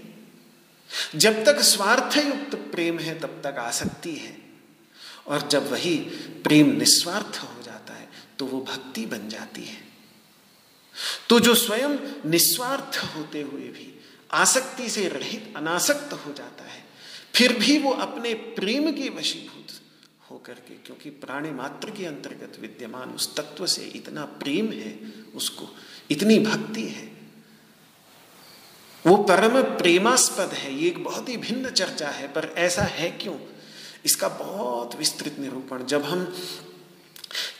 जब 1.18 1.44
तक 1.44 1.60
स्वार्थ 1.60 2.16
युक्त 2.16 2.54
प्रेम 2.72 2.98
है, 2.98 3.18
तब 3.20 3.40
तक 3.44 3.58
आसक्ति 3.58 4.14
है, 4.14 4.36
और 5.26 5.48
जब 5.48 5.70
वही 5.72 5.96
प्रेम 6.44 6.70
निस्वार्थ 6.70 7.38
हो 7.38 7.62
जाता 7.62 7.94
है 7.94 8.08
तो 8.38 8.46
वो 8.46 8.60
भक्ति 8.60 9.06
बन 9.06 9.28
जाती 9.28 9.64
है। 9.64 9.89
तो 11.28 11.40
जो 11.40 11.54
स्वयं 11.54 11.96
निस्वार्थ 12.26 12.98
होते 13.16 13.42
हुए 13.42 13.68
भी 13.68 13.86
आसक्ति 14.30 14.88
से 14.90 15.08
रहित, 15.08 15.52
अनासक्त 15.56 16.12
हो 16.12 16.32
जाता 16.32 16.64
है, 16.64 16.84
फिर 17.34 17.52
भी 17.58 17.78
वो 17.78 17.90
अपने 17.90 18.34
प्रेम 18.34 18.90
के 18.92 19.08
वशीभूत 19.08 19.72
होकर 20.30 20.52
के, 20.52 20.74
क्योंकि 20.76 21.10
प्राणी 21.10 21.50
मात्र 21.50 21.90
के 21.90 22.06
अंतर्गत 22.06 22.58
विद्यमान 22.60 23.10
उस 23.10 23.34
तत्व 23.36 23.66
से 23.66 23.82
इतना 23.94 24.24
प्रेम 24.24 24.72
है, 24.72 24.98
उसको 25.34 25.68
इतनी 26.10 26.38
भक्ति 26.38 26.82
है, 26.82 27.08
वो 29.04 29.16
परम 29.16 29.62
प्रेमास्पद 29.62 30.52
है, 30.52 30.74
ये 30.74 30.88
एक 30.88 31.02
बहुत 31.04 31.28
ही 31.28 31.36
भिन्न 31.36 31.70
चर्चा 31.70 32.08
है, 32.08 32.28
पर 32.28 32.54
ऐसा 32.58 32.82
है 32.82 33.10
क्यों? 33.10 33.38
इसका 34.04 34.28
बहुत 34.28 34.94
विस्तृत 34.94 35.36
निरूपण, 35.38 35.84
जब 35.84 36.04
हम 36.04 36.24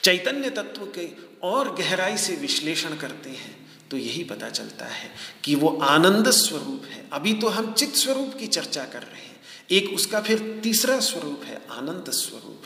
चैतन्य 0.03 0.49
तत्व 0.49 0.85
के 0.95 1.07
और 1.43 1.73
गहराई 1.75 2.17
से 2.17 2.35
विश्लेषण 2.35 2.95
करते 2.97 3.29
हैं 3.29 3.55
तो 3.89 3.97
यही 3.97 4.23
पता 4.23 4.49
चलता 4.49 4.85
है 4.85 5.09
कि 5.43 5.55
वो 5.55 5.69
आनंद 5.83 6.29
स्वरूप 6.31 6.85
है। 6.85 7.07
अभी 7.13 7.33
तो 7.33 7.47
हम 7.49 7.73
चित्त 7.73 7.95
स्वरूप 7.95 8.35
की 8.39 8.47
चर्चा 8.47 8.83
कर 8.83 9.01
रहे 9.01 9.21
हैं। 9.21 9.39
एक 9.71 9.89
उसका 9.89 10.21
फिर 10.21 10.39
तीसरा 10.63 10.99
स्वरूप 10.99 11.43
है, 11.43 11.61
आनंद 11.71 12.09
स्वरूप। 12.11 12.63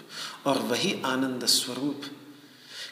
और 0.47 0.59
वही 0.63 0.93
आनंद 1.05 1.45
स्वरूप 1.45 2.01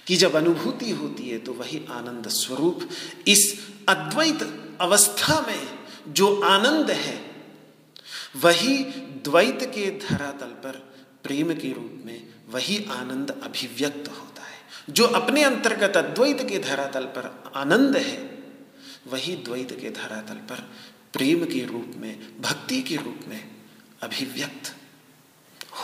की 0.08 0.16
जब 0.16 0.36
अनुभूति 0.36 0.90
होती 0.92 1.30
है 1.30 1.38
तो 1.38 1.54
वही 1.54 1.82
आनंद 1.90 2.28
स्वरूप 2.28 2.90
इस 3.28 3.44
अद्वैत 3.90 4.42
अवस्था 4.82 5.40
में 5.48 6.14
जो 6.14 6.36
आनंद 6.42 6.92
है, 6.92 7.20
वही 8.36 8.78
द्वैत 9.24 9.60
के 9.76 9.90
धरातल 10.00 10.54
पर 10.64 10.80
प्रेम 11.24 11.54
के 11.54 11.74
रूप 11.74 12.02
में 12.06 12.33
वही 12.54 12.78
आनंद 12.92 13.32
अभिव्यक्त 13.44 14.08
होता 14.10 14.44
है। 14.44 14.62
जो 14.90 15.08
अपने 15.16 15.44
अंतर्गत 15.44 15.98
अद्वैत 15.98 16.48
के 16.50 16.60
धरातल 16.60 17.06
पर 17.16 17.52
आनंद 17.56 17.98
है 17.98 18.18
वही 19.08 19.36
द्वैत 19.36 19.72
के 19.82 19.90
धरातल 19.92 20.36
पर 20.50 20.70
प्रेम 21.14 21.44
के 21.46 21.66
रूप 21.66 21.94
में 21.98 22.42
भक्ति 22.42 22.82
के 22.82 22.96
रूप 22.96 23.20
में 23.28 23.42
अभिव्यक्त 24.02 24.74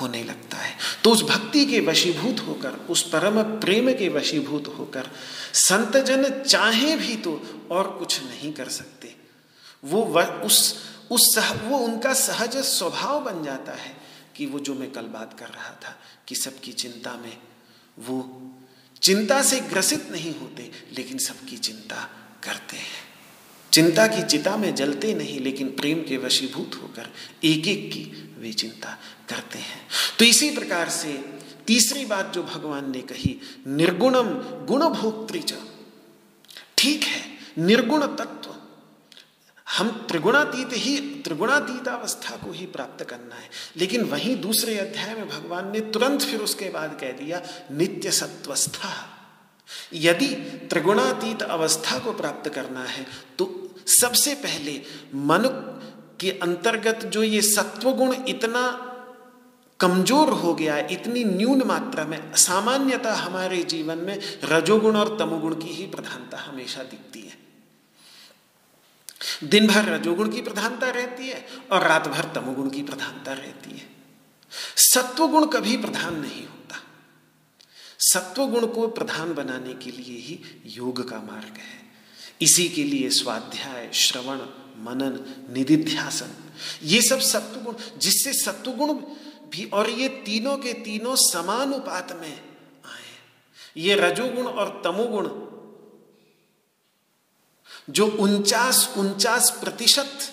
होने 0.01 0.23
लगता 0.23 0.57
है। 0.57 0.75
तो 1.03 1.11
उस 1.11 1.23
भक्ति 1.23 1.65
के 1.65 1.79
वशीभूत 1.79 2.39
होकर 2.39 2.73
उस 2.89 3.01
परम 3.09 3.41
प्रेम 3.59 3.91
के 3.93 4.09
वशीभूत 4.09 4.67
होकर 4.79 5.09
संतजन 5.53 6.29
चाहे 6.43 6.95
भी 6.95 7.15
तो 7.15 7.41
और 7.71 7.87
कुछ 7.99 8.19
नहीं 8.23 8.53
कर 8.53 8.69
सकते। 8.69 9.15
वो 9.83 10.03
उस 10.45 10.75
उस 11.11 11.35
सह, 11.35 11.53
वो 11.59 11.77
उनका 11.77 12.13
सहज 12.13 12.57
स्वभाव 12.57 13.19
बन 13.21 13.43
जाता 13.43 13.71
है 13.71 13.97
कि 14.39 14.45
वो 14.45 14.59
जो 14.59 14.73
मैं 14.73 14.91
कल 14.91 15.07
बात 15.11 15.39
कर 15.39 15.45
रहा 15.45 15.71
था 15.83 15.95
कि 16.27 16.35
सबकी 16.35 16.71
चिंता 16.71 17.13
में 17.15 17.37
वो 17.99 18.17
चिंता 19.01 19.41
से 19.41 19.59
ग्रसित 19.59 20.07
नहीं 20.11 20.33
होते, 20.35 20.71
लेकिन 20.97 21.17
सबकी 21.17 21.57
चिंता 21.57 22.09
करते 22.43 22.77
हैं। 22.77 23.07
चिंता 23.71 24.07
की 24.07 24.23
चिता 24.23 24.57
में 24.57 24.75
जलते 24.75 25.13
नहीं, 25.13 25.39
लेकिन 25.39 25.67
प्रेम 25.69 26.01
के 26.01 26.17
वशीभूत 26.17 26.79
होकर 26.83 27.09
एक 27.43 27.67
एक 27.67 27.91
की 27.93 28.03
वे 28.37 28.53
चिंता 28.53 28.97
करते 29.29 29.59
हैं। 29.59 29.81
तो 30.19 30.25
इसी 30.25 30.49
प्रकार 30.49 30.89
से 30.89 31.13
तीसरी 31.67 32.05
बात 32.05 32.33
जो 32.33 32.43
भगवान 32.43 32.91
ने 32.91 33.01
कही, 33.01 33.39
निर्गुणम 33.67 34.29
गुण 34.65 34.89
भोक्तृच 34.89 35.53
ठीक 36.77 37.03
है, 37.03 37.23
निर्गुण 37.57 38.07
तत्व 38.15 38.55
हम 39.69 39.89
त्रिगुणातीत 40.09 40.69
ही, 40.73 40.97
त्रिगुणातीत 41.25 41.87
अवस्था 41.87 42.35
को 42.35 42.51
ही 42.51 42.65
प्राप्त 42.65 43.03
करना 43.03 43.35
है। 43.35 43.49
लेकिन 43.77 44.03
वहीं 44.03 44.35
दूसरे 44.41 44.77
अध्याय 44.77 45.13
में 45.15 45.27
भगवान 45.29 45.71
ने 45.71 45.79
तुरंत 45.91 46.21
फिर 46.21 46.39
उसके 46.41 46.69
बाद 46.69 46.97
कह 47.01 47.11
दिया, 47.13 47.41
नित्य 47.71 48.11
सत्वस्था। 48.11 48.91
यदि 49.93 50.27
त्रिगुणातीत 50.69 51.41
अवस्था 51.43 51.99
को 51.99 52.13
प्राप्त 52.13 52.49
करना 52.49 52.83
है 52.83 53.05
तो 53.37 53.45
सबसे 53.91 54.33
पहले 54.35 54.71
मन 55.15 55.43
के 56.19 56.31
अंतर्गत 56.43 57.05
जो 57.05 57.23
ये 57.23 57.41
सत्वगुण 57.41 58.15
इतना 58.27 58.61
कमज़ोर 59.79 60.29
हो 60.29 60.53
गया 60.53 60.75
है 60.75 60.87
इतनी 60.93 61.23
न्यून 61.23 61.63
मात्रा 61.63 62.05
में, 62.05 62.33
सामान्यतः 62.35 63.13
हमारे 63.15 63.63
जीवन 63.63 63.97
में 63.97 64.19
रजोगुण 64.43 64.95
और 64.95 65.17
तमोगुण 65.19 65.53
की 65.55 65.69
ही 65.69 65.85
प्रधानता 65.87 66.37
हमेशा 66.37 66.83
दिखती 66.83 67.19
है। 67.19 67.37
दिन 69.43 69.67
भर 69.67 69.85
रजोगुण 69.85 70.29
की 70.29 70.41
प्रधानता 70.41 70.89
रहती 70.89 71.29
है 71.29 71.47
और 71.71 71.87
रात 71.87 72.07
भर 72.07 72.25
तमोगुण 72.35 72.69
की 72.69 72.83
प्रधानता 72.83 73.33
रहती 73.33 73.77
है। 73.77 73.89
सत्वगुण 74.75 75.45
कभी 75.45 75.77
प्रधान 75.77 76.15
नहीं 76.15 76.41
होता। 76.41 76.75
सत्वगुण 77.99 78.67
को 78.67 78.87
प्रधान 78.87 79.33
बनाने 79.33 79.73
के 79.73 79.91
लिए 79.91 80.17
ही 80.17 80.61
योग 80.65 81.09
का 81.09 81.17
मार्ग 81.17 81.57
है। 81.57 81.79
इसी 82.41 82.69
के 82.69 82.83
लिए 82.83 83.09
स्वाध्याय, 83.09 83.91
श्रवण, 83.93 84.37
मनन, 84.77 85.45
निधिध्यासन, 85.53 86.29
ये 86.83 87.01
सब 87.01 87.19
सत्वगुण, 87.19 87.75
जिससे 87.97 88.33
सत्वगुण 88.33 88.93
भी 89.49 89.65
और 89.65 89.89
ये 89.89 90.09
तीनों 90.09 90.57
के 90.57 90.73
तीनों 90.73 91.15
समानुपात 91.15 92.11
में 92.11 92.41
आए। 92.85 93.09
ये 93.77 93.95
रजोगुण 93.95 94.45
और 94.45 94.81
तमोगुण 94.83 95.27
जो 97.89 98.05
उनचास 98.19 98.93
उनचास 98.97 99.49
प्रतिशत 99.61 100.31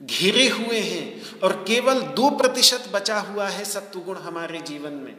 घेरे 0.00 0.46
हुए 0.48 0.78
हैं 0.80 1.38
और 1.40 1.52
केवल 1.68 2.00
दो 2.16 2.30
प्रतिशत 2.30 2.88
बचा 2.92 3.18
हुआ 3.20 3.48
है 3.48 3.64
सत्वगुण 3.64 4.16
हमारे 4.16 4.60
जीवन 4.60 4.92
में, 4.92 5.16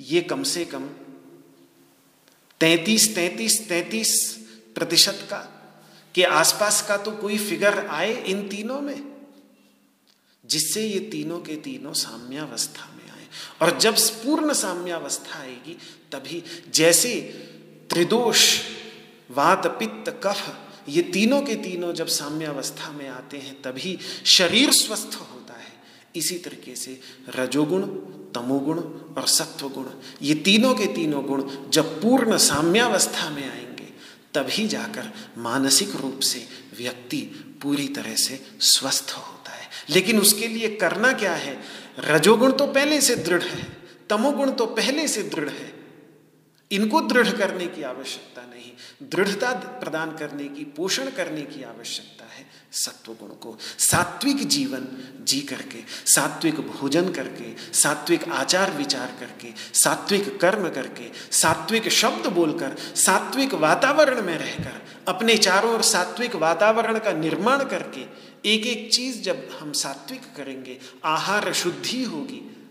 ये 0.00 0.20
कम 0.22 0.42
से 0.42 0.64
कम 0.64 0.88
तैतीस 2.60 3.14
तैतीस 3.14 3.60
तैतीस 3.68 4.14
प्रतिशत 4.74 5.26
का, 5.30 5.38
के 6.14 6.22
आसपास 6.22 6.82
का 6.88 6.96
तो 6.96 7.10
कोई 7.12 7.38
फिगर 7.38 7.86
आए 7.86 8.12
इन 8.24 8.48
तीनों 8.48 8.80
में, 8.80 9.12
जिससे 10.44 10.86
ये 10.86 10.98
तीनों 11.10 11.40
के 11.40 11.56
तीनों 11.56 11.92
साम्यावस्था 11.92 12.90
में 12.96 13.10
आए। 13.10 13.26
और 13.60 13.78
जब 13.78 13.98
पूर्ण 14.24 14.52
साम्यावस्था 14.54 15.38
आएगी, 15.40 15.78
तभी 16.12 16.42
जैसे 16.74 17.14
त्रिदोष 17.90 18.58
वात 19.32 19.66
पित्त 19.66 20.20
कफ। 20.24 20.58
ये 20.88 21.02
तीनों 21.02 21.42
के 21.42 21.54
तीनों 21.54 21.92
जब 21.92 22.06
साम्यावस्था 22.06 22.90
में 22.90 23.08
आते 23.08 23.36
हैं, 23.36 23.62
तभी 23.62 23.98
शरीर 24.24 24.70
स्वस्थ 24.70 25.18
होता 25.20 25.54
है। 25.54 25.72
इसी 26.16 26.38
तरीके 26.38 26.76
से 26.76 27.00
रजोगुण, 27.36 27.82
तमोगुण 28.34 28.78
और 29.14 29.26
सत्वगुण, 29.26 29.84
ये 30.22 30.34
तीनों 30.34 30.74
के 30.74 30.86
तीनों 30.86 31.26
गुण 31.26 31.50
जब 31.70 32.02
पूर्ण 32.02 32.36
साम्यावस्था 32.36 33.30
में 33.30 33.50
आएँगे, 33.50 33.84
तभी 34.34 34.66
जाकर 34.66 35.10
मानसिक 35.38 35.96
रूप 35.96 36.20
से 36.20 36.48
व्यक्ति 36.78 37.18
पूरी 37.62 37.88
तरह 37.88 38.14
से 38.14 38.46
स्वस्थ 38.60 39.10
होता 39.10 39.52
है। 39.52 39.68
लेकिन 39.90 40.18
उसके 40.18 40.48
लिए 40.48 40.76
करना 40.76 41.12
क्या 41.12 41.34
है? 41.34 41.62
रजोगुण 41.98 42.52
तो 42.52 42.66
पहले 42.66 43.00
से 43.00 43.16
दृढ़ 43.16 43.42
है, 43.42 43.76
तमोगुण 44.10 44.50
तो 44.50 44.66
पहले 44.66 45.08
से 45.08 45.22
दृढ़ 45.22 45.48
है। 45.48 45.81
इनको 46.72 47.00
दृढ़ 47.00 47.30
करने 47.30 47.66
की 47.66 47.82
आवश्यकता 47.82 48.42
नहीं, 48.42 48.72
दृढ़ता 49.08 49.52
प्रदान 49.52 50.16
करने 50.16 50.44
की, 50.44 50.64
पोषण 50.64 51.10
करने 51.10 51.42
की 51.42 51.62
आवश्यकता 51.62 52.24
है 52.24 52.46
सत्व 52.72 53.12
गुण 53.12 53.28
को। 53.28 53.58
सात्विक 53.78 54.48
जीवन 54.48 54.86
जी 55.24 55.40
करके, 55.40 55.82
सात्विक 56.06 56.54
भोजन 56.54 57.12
करके, 57.12 57.72
सात्विक 57.72 58.28
आचार 58.28 58.70
विचार 58.70 59.16
करके, 59.20 59.78
सात्विक 59.78 60.40
कर्म 60.40 60.68
करके, 60.68 61.10
सात्विक 61.32 61.88
शब्द 61.88 62.26
बोलकर, 62.26 62.76
सात्विक 62.96 63.54
वातावरण 63.54 64.22
में 64.22 64.38
रहकर, 64.38 64.82
अपने 65.08 65.36
चारों 65.36 65.74
ओर 65.74 65.82
सात्विक 65.82 66.36
वातावरण 66.36 66.98
का 66.98 67.12
निर्माण 67.12 67.64
करके, 67.64 68.00
एक 68.48 68.66
एक 68.66 68.92
चीज़ 68.92 69.22
जब 69.22 69.48
हम 69.60 69.72
सात्विक 69.72 70.22
करेंगे, 70.36 70.78
आहार 71.04 71.52
शुद्धि 71.52 72.04
होगी 72.04 72.61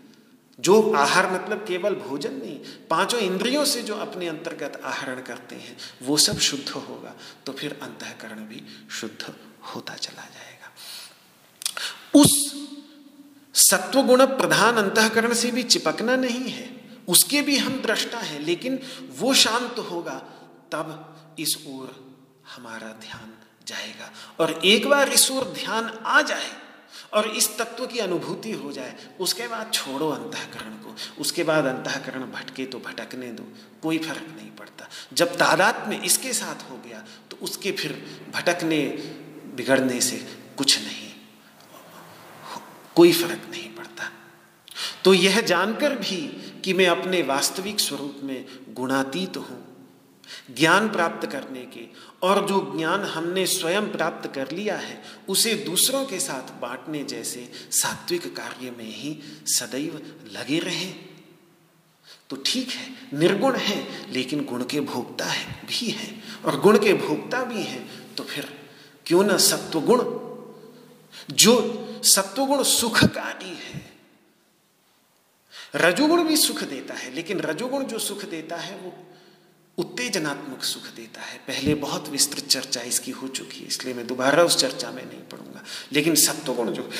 जो 0.62 0.80
आहार 0.94 1.30
मतलब 1.32 1.64
केवल 1.68 1.94
भोजन 1.96 2.34
नहीं, 2.34 2.58
पाँचों 2.90 3.20
इंद्रियों 3.20 3.64
से 3.64 3.82
जो 3.82 3.94
अपने 3.96 4.28
अंतर्गत 4.28 4.80
आहरण 4.84 5.20
करते 5.22 5.56
हैं, 5.56 5.76
वो 6.02 6.16
सब 6.18 6.38
शुद्ध 6.40 6.68
होगा 6.68 7.14
तो 7.46 7.52
फिर 7.52 7.78
अंतकरण 7.82 8.46
भी 8.46 8.62
शुद्ध 8.90 9.34
होता 9.74 9.94
चला 9.96 10.22
जाएगा। 10.24 10.70
उस 12.14 12.30
सत्वगुण 13.54 14.24
प्रधान 14.28 14.76
अंतकरण 14.76 15.34
से 15.34 15.50
भी 15.50 15.62
चिपकना 15.64 16.16
नहीं 16.16 16.50
है, 16.50 16.68
उसके 17.08 17.42
भी 17.42 17.56
हम 17.58 17.80
दृष्टा 17.82 18.18
हैं, 18.20 18.40
लेकिन 18.40 18.78
वो 19.18 19.34
शांत 19.34 19.78
होगा, 19.90 20.18
तब 20.72 21.36
इस 21.38 21.56
ओर 21.68 21.88
हमारा 22.56 22.88
ध्यान 23.00 23.32
जाएगा। 23.66 24.10
और 24.40 24.60
एक 24.64 24.88
बार 24.88 25.08
इस 25.10 25.30
ओर 25.30 25.44
ध्यान 25.54 25.88
आ 26.06 26.22
जाए 26.22 26.50
और 27.12 27.28
इस 27.28 27.48
तत्व 27.58 27.86
की 27.86 27.98
अनुभूति 28.00 28.52
हो 28.54 28.72
जाए, 28.72 28.94
उसके 29.20 29.48
बाद 29.48 29.72
छोड़ो 29.72 30.08
अंतकरण 30.10 30.74
को। 30.76 30.94
उसके 31.20 31.44
बाद 31.44 31.66
अंतकरण 31.66 32.30
भटके 32.32 32.66
तो 32.66 32.78
भटकने 32.80 33.30
दो, 33.32 33.44
कोई 33.82 33.98
फ़र्क 33.98 34.26
नहीं 34.36 34.50
पड़ता। 34.52 34.88
जब 35.12 35.36
तादाद 35.36 35.84
में 35.88 36.00
इसके 36.00 36.32
साथ 36.34 36.70
हो 36.70 36.76
गया 36.78 37.04
तो 37.30 37.36
उसके 37.42 37.72
फिर 37.72 37.92
भटकने, 38.34 38.80
बिगड़ने 39.56 40.00
से 40.00 40.16
कुछ 40.58 40.78
नहीं, 40.78 41.10
कोई 42.96 43.12
फ़र्क 43.14 43.50
नहीं 43.50 43.68
पड़ता। 43.70 44.10
तो 45.04 45.14
यह 45.14 45.40
जानकर 45.42 45.94
भी 45.98 46.16
कि 46.64 46.72
मैं 46.72 46.86
अपने 46.88 47.22
वास्तविक 47.24 47.80
स्वरूप 47.80 48.20
में 48.22 48.44
गुणातीत 48.70 49.36
हूँ 49.38 49.60
ज्ञान 50.56 50.88
प्राप्त 50.88 51.26
करने 51.30 51.64
के, 51.66 51.86
और 52.22 52.46
जो 52.46 52.60
ज्ञान 52.76 53.00
हमने 53.02 53.46
स्वयं 53.46 53.90
प्राप्त 53.92 54.32
कर 54.34 54.50
लिया 54.50 54.76
है, 54.76 55.02
उसे 55.28 55.54
दूसरों 55.54 56.04
के 56.06 56.20
साथ 56.20 56.52
बांटने 56.60 57.02
जैसे 57.04 57.50
सात्विक 57.72 58.36
कार्य 58.36 58.70
में 58.70 58.84
ही 58.84 59.18
सदैव 59.48 60.00
लगे 60.32 60.58
रहें। 60.58 60.94
तो 62.30 62.36
ठीक 62.46 62.68
है, 62.68 63.18
निर्गुण 63.18 63.56
है, 63.56 64.12
लेकिन 64.12 64.44
गुण 64.44 64.64
के 64.64 64.80
भोक्ता 64.80 65.24
है, 65.24 65.60
भी 65.66 65.90
है, 65.90 66.22
और 66.44 66.60
गुण 66.60 66.78
के 66.78 66.94
भोक्ता 66.94 67.42
भी 67.44 67.62
है 67.62 67.84
तो 68.16 68.24
फिर 68.24 68.48
क्यों 69.06 69.22
ना 69.24 69.36
सत्वगुण? 69.36 70.02
जो 71.30 71.54
सत्वगुण 72.04 72.62
सुखकारी 72.62 73.50
है, 73.50 73.80
रजोगुण 75.74 76.22
भी 76.24 76.36
सुख 76.36 76.62
देता 76.62 76.94
है, 76.94 77.12
लेकिन 77.14 77.40
रजोगुण 77.40 77.84
जो 77.84 77.98
सुख 77.98 78.24
देता 78.24 78.56
है, 78.56 78.76
वो 78.76 78.92
उत्तेजनात्मक 79.78 80.62
सुख 80.62 80.82
देता 80.82 81.20
है। 81.20 81.38
पहले 81.38 81.74
बहुत 81.74 82.08
विस्तृत 82.08 82.44
चर्चा 82.44 82.80
इसकी 82.80 83.10
हो 83.10 83.28
चुकी 83.28 83.60
है, 83.60 83.66
इसलिए 83.66 83.94
मैं 83.94 84.06
दोबारा 84.06 84.42
उस 84.42 84.56
चर्चा 84.56 84.90
में 84.90 85.06
नहीं 85.06 85.20
पढ़ूँगा। 85.20 85.64
लेकिन 85.92 86.14
सत्वगुण 86.14 86.70
जो, 86.70 86.90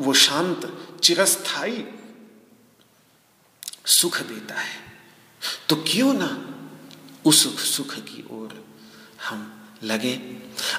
वो 0.00 0.14
शांत 0.14 0.88
चिरस्थाई 1.02 1.84
सुख 3.86 4.20
देता 4.20 4.54
है। 4.54 4.80
तो 5.68 5.76
क्यों 5.76 6.14
ना 6.14 6.48
उस 7.24 7.76
सुख 7.76 7.94
की 7.94 8.24
ओर 8.30 8.66
हम 9.28 9.70
लगे? 9.82 10.36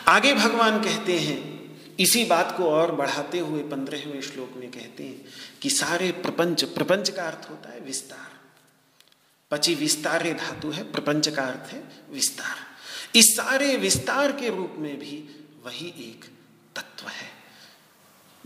आगे 0.08 0.34
भगवान 0.34 0.84
कहते 0.84 1.20
हैं, 1.20 1.54
इसी 2.00 2.26
बात 2.26 2.54
को 2.58 2.66
और 2.66 2.96
बढ़ाते 2.96 3.40
हुए 3.40 3.62
पंद्रहवें 3.62 4.22
श्लोक 4.22 4.54
में 4.58 4.72
कहते 4.72 5.04
हैं 5.04 5.26
कि 5.62 5.70
सारे 5.70 6.12
प्रपंच 6.12 6.64
प्रपंच 6.64 7.10
का 7.10 7.24
अर्थ 7.24 7.50
होता 7.50 7.70
है 7.70 7.80
विस्तार। 7.80 8.33
पची 9.54 9.76
विस्तार 9.76 10.24
धातु 10.34 10.70
है, 10.72 10.92
प्रपंच 10.92 11.28
का 11.28 11.44
अर्थ 11.44 11.72
है 11.72 11.84
विस्तार। 12.12 12.56
इस 13.18 13.38
सारे 13.38 13.78
विस्तार 13.78 14.32
के 14.32 14.50
रूप 14.50 14.76
में 14.78 15.00
भी 15.00 15.46
वही 15.66 15.88
एक 15.88 16.26
तत्व 16.76 17.08
है। 17.08 17.30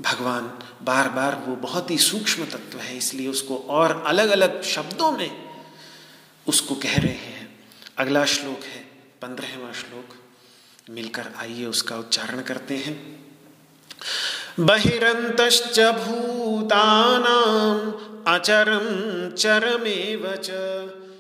भगवान 0.02 0.48
बार 0.82 1.10
बार 1.10 1.36
वो 1.36 1.56
बहुत 1.56 1.92
ही 1.92 1.98
सूक्ष्म 1.98 2.46
तत्व 2.46 2.80
है, 2.80 2.98
इसलिए 2.98 3.28
उसको 3.28 3.58
और 3.58 4.04
अलग 4.08 4.30
अलग 4.30 4.62
शब्दों 4.64 5.12
में 5.12 5.50
उसको 6.48 6.76
कह 6.76 6.98
रहे 6.98 7.14
हैं। 7.14 7.60
अगला 7.98 8.26
श्लोक 8.26 8.64
है, 8.64 8.84
पंद्रहवा 9.22 9.72
श्लोक। 9.74 10.16
मिलकर 10.90 11.32
आइए 11.38 11.66
उसका 11.66 11.98
उच्चारण 11.98 12.42
करते 12.42 12.78
हैं। 12.78 13.26
बहिरंतश्च 14.60 15.80
भूतानाम 15.80 17.92
अचरम 18.34 18.88
चरमेव 19.38 20.24
च 20.44 20.52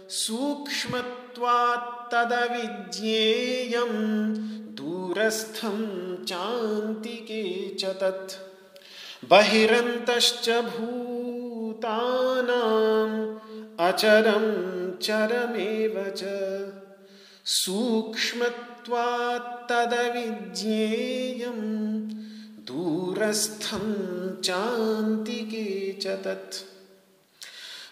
सूक्ष्मत्वात् 0.09 2.13
तदविज्ञेयं 2.13 3.93
दूरस्थं 4.79 5.77
चान्तिके 6.25 7.75
च 7.75 7.85
तत्। 7.85 8.33
बहिरन्तश्च 9.29 10.49
भूतानाम् 10.49 13.37
अचरं 13.79 14.97
चरमेव 14.97 16.13
च 16.17 16.19
सूक्ष्मत्वात् 17.45 19.69
तदविज्ञेयं 19.69 21.59
दूरस्थं 22.67 24.41
चान्तिके 24.41 25.97
च 26.01 26.07
तत्। 26.07 26.55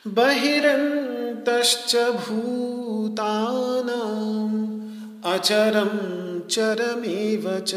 बहिरन्तश्च 0.08 1.96
भूतानाम् 1.96 4.82
अचरं 5.26 6.40
चरमेव 6.40 7.60
च। 7.60 7.72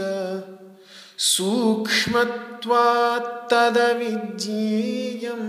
सूक्ष्मत्वात् 1.18 3.50
तदविज्ञेयं 3.50 5.42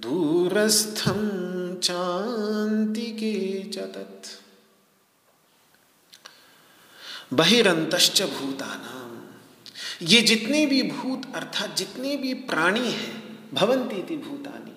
दूरस्थं 0.00 1.76
चान्तिके 1.76 3.70
च 3.70 3.78
तत्। 3.78 4.26
बहिरंतश्च 7.32 8.22
भूतानाम 8.22 9.01
ये 10.02 10.22
जितने 10.22 10.66
भी 10.66 10.82
भूत, 10.82 11.34
अर्थात 11.34 11.76
जितने 11.76 12.16
भी 12.16 12.34
प्राणी 12.34 12.90
हैं, 12.90 13.38
भवंती 13.54 14.02
थी 14.02 14.16
भूतानी। 14.16 14.72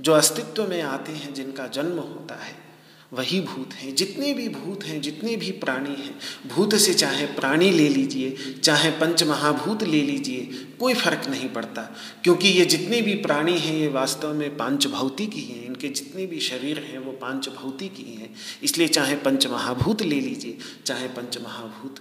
जो 0.00 0.12
अस्तित्व 0.12 0.68
में 0.68 0.82
आते 0.82 1.12
हैं, 1.12 1.34
जिनका 1.34 1.66
जन्म 1.66 1.96
होता 1.96 2.44
है, 2.44 2.72
वही 3.12 3.40
भूत 3.40 3.74
हैं। 3.74 3.94
जितने 3.94 4.34
भी 4.34 4.48
भूत 4.48 4.84
हैं, 4.84 5.00
जितने 5.00 5.36
भी 5.36 5.50
प्राणी 5.50 5.90
हैं, 5.90 6.18
भूत 6.46 6.74
से 6.74 6.94
चाहे 6.94 7.26
प्राणी 7.26 7.70
ले 7.70 7.88
लीजिए, 7.88 8.54
चाहे 8.62 8.90
पंच 8.90 9.24
महाभूत 9.24 9.82
ले 9.82 10.02
लीजिए, 10.02 10.66
कोई 10.80 10.94
फ़र्क 10.94 11.28
नहीं 11.28 11.48
पड़ता। 11.48 11.82
क्योंकि 12.22 12.48
ये 12.48 12.64
जितने 12.64 13.02
भी 13.02 13.14
प्राणी 13.14 13.58
हैं, 13.58 13.76
ये 13.76 13.88
वास्तव 13.88 14.34
में 14.34 14.56
पाँच 14.56 14.86
भौतिक 14.86 15.32
ही। 15.32 15.42
हैं 15.42 15.66
इनके 15.66 15.88
जितने 15.88 16.26
भी 16.26 16.40
शरीर 16.40 16.78
हैं, 16.78 16.98
वो 16.98 17.12
पाँच 17.12 17.48
भौतिक 17.48 17.94
ही। 17.96 18.14
हैं 18.14 18.34
इसलिए 18.62 18.88
चाहे 18.88 19.14
पंच 19.14 19.46
महाभूत 19.46 20.02
ले 20.02 20.20
लीजिए, 20.20 20.58
चाहे 20.86 21.08
पंच 21.08 21.38
महाभूत 21.38 21.96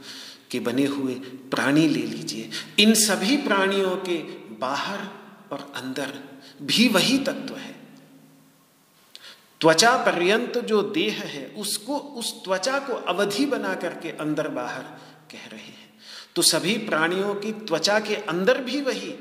के 0.52 0.60
बने 0.60 0.86
हुए 0.86 1.14
प्राणी 1.52 1.88
ले 1.88 1.99
लीजिए। 1.99 2.49
इन 2.80 2.93
सभी 2.93 3.38
प्राणियों 3.38 3.97
के 3.97 4.18
बाहर 4.60 4.99
और 5.52 5.74
अंदर 5.76 6.14
भी 6.62 6.88
वही 6.88 7.18
तत्व 7.18 7.56
है। 7.56 7.72
त्वचा 9.62 9.97
पर्यंत 9.97 10.58
जो 10.58 10.82
देह 10.82 11.22
है, 11.22 11.47
उसको, 11.58 11.97
उस 11.97 12.43
त्वचा 12.43 12.80
को 12.80 12.93
अवधि 12.93 13.45
बना 13.45 13.76
करके 13.76 14.10
अंदर 14.10 14.47
बाहर 14.47 14.84
कह 15.32 15.47
रहे 15.52 15.62
हैं। 15.62 15.93
तो 16.36 16.41
सभी 16.41 16.78
प्राणियों 16.78 17.36
की 17.36 17.52
त्वचा 17.52 17.99
के 17.99 18.16
अंदर 18.16 18.58
भी 18.58 18.82
वही 18.82 19.12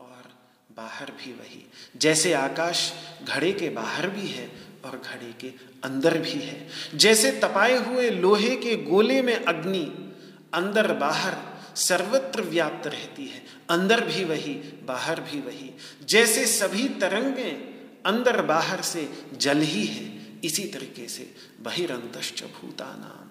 और 0.00 0.30
बाहर 0.76 1.10
भी 1.10 1.32
वही। 1.32 1.66
जैसे 1.96 2.32
आकाश 2.32 2.92
घड़े 3.28 3.52
के 3.52 3.68
बाहर 3.68 4.10
भी 4.10 4.26
है 4.26 4.52
और 4.84 5.02
घड़े 5.04 5.34
के 5.40 5.48
अंदर 5.84 6.18
भी 6.18 6.30
है। 6.30 6.68
जैसे 6.94 7.32
तपाए 7.32 7.86
हुए 7.86 8.10
लोहे 8.10 8.56
के 8.56 8.76
गोले 8.76 9.22
में 9.22 9.44
अग्नि 9.44 10.09
अंदर 10.54 10.92
बाहर 10.92 11.36
सर्वत्र 11.76 12.42
व्याप्त 12.42 12.86
रहती 12.86 13.26
है। 13.26 13.46
अंदर 13.70 14.04
भी 14.04 14.24
वही, 14.24 14.54
बाहर 14.84 15.20
भी 15.20 15.40
वही। 15.40 15.74
जैसे 16.04 16.46
सभी 16.46 16.88
तरंगें 16.88 17.70
अंदर 18.06 18.42
बाहर 18.42 18.80
से 18.80 19.12
जल 19.36 19.58
ही 19.58 19.86
है, 19.86 20.38
इसी 20.44 20.64
तरीके 20.64 21.08
से 21.08 21.34
बहिरंतश्च 21.60 22.42
भूतानाम 22.42 23.30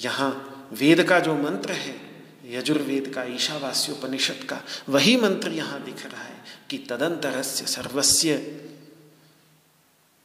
यहाँ 0.00 0.58
वेद 0.72 1.02
का 1.02 1.20
जो 1.20 1.34
मंत्र 1.34 1.72
है, 1.72 2.00
यजुर्वेद 2.46 3.14
का, 3.14 3.24
ईशावास्योपनिषद 3.24 4.46
का, 4.48 4.60
वही 4.88 5.16
मंत्र 5.16 5.50
यहाँ 5.50 5.82
दिख 5.82 6.06
रहा 6.06 6.22
है 6.22 6.44
कि 6.70 6.78
तदंतरस्य 6.78 7.66
सर्वस्य। 7.66 8.58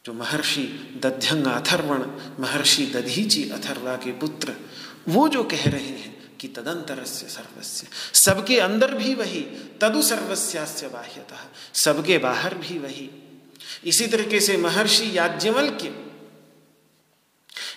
जो 0.05 0.13
महर्षि 0.13 0.63
दध्यंग 1.03 1.47
अथर्वण 1.47 2.03
महर्षि 2.39 2.85
दधीची 2.85 3.49
अथर्वा 3.49 3.95
के 3.95 4.11
पुत्र 4.11 4.55
वो 5.09 5.27
जो 5.27 5.43
कह 5.43 5.63
रहे 5.63 5.83
हैं 5.83 6.37
कि 6.37 6.47
तदंतरस्य 6.47 7.27
सर्वस्य। 7.27 7.87
सबके 8.13 8.59
अंदर 8.59 8.93
भी 8.93 9.13
वही, 9.15 9.41
तदु 9.81 10.01
सर्वस्यास्य 10.01 10.87
बाह्यतः। 10.87 11.45
सबके 11.73 12.17
बाहर 12.17 12.53
भी 12.53 12.77
वही। 12.79 13.09
इसी 13.85 14.07
तरीके 14.07 14.39
से 14.39 14.57
महर्षि 14.57 15.17
याज्ञवल 15.17 15.69
के 15.69 15.89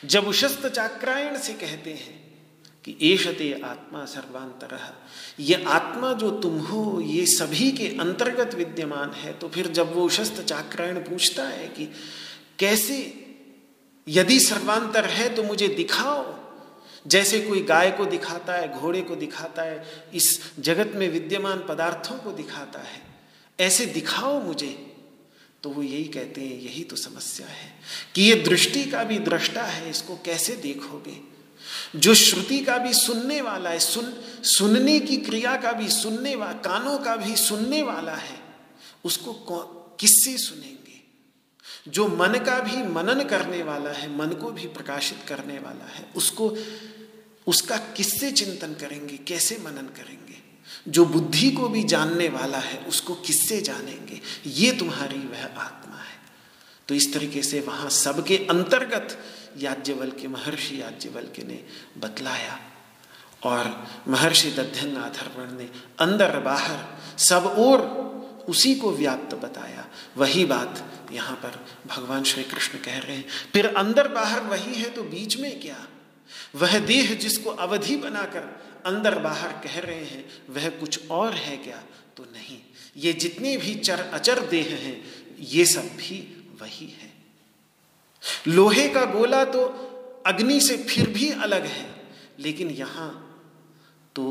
जब 0.08 0.26
उशस्त 0.26 0.66
चाक्रायण 0.66 1.38
से 1.38 1.52
कहते 1.52 1.90
हैं 1.90 2.20
कि 2.84 2.96
एशते 3.02 3.60
आत्मा 3.64 4.04
सर्वांतर, 4.04 4.96
ये 5.40 5.64
आत्मा 5.64 6.12
जो 6.12 6.30
तुम 6.30 6.58
हो, 6.58 7.00
ये 7.00 7.26
सभी 7.26 7.70
के 7.72 7.86
अंतर्गत 8.00 8.54
विद्यमान 8.54 9.10
है 9.10 9.32
तो 9.32 9.48
फिर 9.48 9.68
जब 9.68 9.94
वो 9.94 10.04
उशस्त 10.04 10.40
चाक्रायण 10.42 10.98
पूछता 10.98 11.42
है 11.42 11.68
कि 11.68 11.92
कैसे 12.58 12.96
यदि 14.08 14.40
सर्वांतर 14.40 15.04
है 15.04 15.34
तो 15.34 15.42
मुझे 15.42 15.68
दिखाओ 15.68 16.39
जैसे 17.06 17.40
कोई 17.40 17.62
गाय 17.62 17.90
को 17.90 18.04
दिखाता 18.04 18.52
है, 18.52 18.80
घोड़े 18.80 19.02
को 19.02 19.16
दिखाता 19.16 19.62
है, 19.62 20.04
इस 20.14 20.40
जगत 20.58 20.92
में 20.94 21.08
विद्यमान 21.08 21.64
पदार्थों 21.68 22.18
को 22.18 22.32
दिखाता 22.32 22.80
है, 22.80 23.02
ऐसे 23.60 23.86
दिखाओ 23.86 24.40
मुझे। 24.40 24.86
तो 25.62 25.70
वो 25.70 25.82
यही 25.82 26.04
कहते 26.04 26.40
हैं, 26.40 26.60
यही 26.60 26.84
तो 26.84 26.96
समस्या 26.96 27.46
है 27.46 27.72
कि 28.14 28.22
ये 28.22 28.34
दृष्टि 28.34 28.84
का 28.84 29.04
भी 29.04 29.18
दृष्टा 29.18 29.62
है, 29.62 29.90
इसको 29.90 30.16
कैसे 30.16 30.56
देखोगे? 30.56 31.16
जो 31.96 32.14
श्रुति 32.14 32.58
का 32.58 32.78
भी 32.78 32.92
सुनने 32.92 33.40
वाला 33.40 33.70
है, 33.70 33.78
सुन, 33.78 34.14
सुनने 34.42 35.00
की 35.00 35.16
क्रिया 35.16 35.56
का 35.56 35.72
भी, 35.72 35.88
सुनने 35.88 36.34
वाला 36.36 36.52
कानों 36.52 36.98
का 36.98 37.16
भी 37.16 37.36
सुनने 37.36 37.82
वाला 37.82 38.14
है, 38.14 38.38
उसको 39.04 39.32
किससे 40.00 40.36
सुनेंगे? 40.38 40.78
जो 41.88 42.08
मन 42.08 42.38
का 42.46 42.60
भी 42.60 42.76
मनन 42.76 43.24
करने 43.24 43.62
वाला 43.62 43.90
है, 43.90 44.16
मन 44.16 44.28
को 44.28 44.50
भी 44.50 44.66
प्रकाशित 44.66 45.18
करने 45.28 45.58
वाला 45.58 45.84
है, 45.84 46.06
उसको 46.16 46.56
उसका 47.46 47.76
किससे 47.76 48.32
चिंतन 48.32 48.72
करेंगे, 48.72 49.16
कैसे 49.16 49.58
मनन 49.58 49.86
करेंगे? 49.96 50.50
जो 50.88 51.04
बुद्धि 51.04 51.50
को 51.50 51.68
भी 51.68 51.84
जानने 51.84 52.28
वाला 52.28 52.58
है, 52.58 52.78
उसको 52.78 53.14
किससे 53.14 53.60
जानेंगे? 53.60 54.20
ये 54.46 54.72
तुम्हारी 54.72 55.18
वह 55.18 55.44
आत्मा 55.44 55.96
है। 55.96 56.20
तो 56.88 56.94
इस 56.94 57.14
तरीके 57.14 57.42
से 57.42 57.60
वहाँ 57.60 57.90
सबके 57.90 58.36
अंतर्गत 58.36 59.18
याज्ञवल 59.58 60.10
के 60.10 60.28
महर्षि 60.28 60.82
याज्ञवल 60.82 61.22
के 61.22 61.42
ने 61.42 61.64
बतलाया। 61.98 62.60
और 63.42 63.88
महर्षि 64.08 64.50
दध्यंग 64.50 64.96
अथर्वण 64.96 65.58
ने 65.58 65.70
अंदर 65.98 66.38
बाहर 66.38 66.98
सब 67.18 67.46
और 67.46 68.00
उसी 68.48 68.74
को 68.74 68.92
व्याप्त 68.92 69.34
बताया। 69.34 69.86
वही 70.16 70.44
बात 70.44 71.02
यहाँ 71.12 71.36
पर 71.36 71.66
भगवान 71.86 72.22
श्री 72.22 72.44
कृष्ण 72.44 72.78
कह 72.78 72.98
रहे 72.98 73.16
हैं। 73.16 73.24
फिर 73.52 73.66
अंदर 73.66 74.08
बाहर 74.08 74.40
वही 74.40 74.74
है 74.74 74.90
तो 74.90 75.02
बीच 75.02 75.36
में 75.36 75.60
क्या? 75.60 75.86
वह 76.54 76.78
देह 76.80 77.14
जिसको 77.14 77.50
अवधि 77.50 77.96
बनाकर 77.96 78.48
अंदर 78.86 79.18
बाहर 79.18 79.52
कह 79.64 79.78
रहे 79.78 80.04
हैं, 80.04 80.24
वह 80.50 80.68
कुछ 80.70 81.10
और 81.10 81.34
है 81.34 81.56
क्या? 81.56 81.82
तो 82.16 82.22
नहीं। 82.24 82.58
ये 82.96 83.12
जितने 83.14 83.56
भी 83.56 83.74
चर 83.76 84.00
अचर 84.14 84.40
देह 84.48 84.74
हैं, 84.76 85.02
ये 85.40 85.64
सब 85.66 85.96
भी 85.98 86.18
वही 86.60 86.86
है। 86.92 87.12
लोहे 88.48 88.88
का 88.88 89.04
गोला 89.12 89.44
तो 89.46 89.62
अग्नि 90.26 90.60
से 90.60 90.76
फिर 90.78 91.08
भी 91.10 91.30
अलग 91.40 91.64
है, 91.66 91.86
लेकिन 92.38 92.70
यहाँ 92.70 93.10
तो 94.16 94.24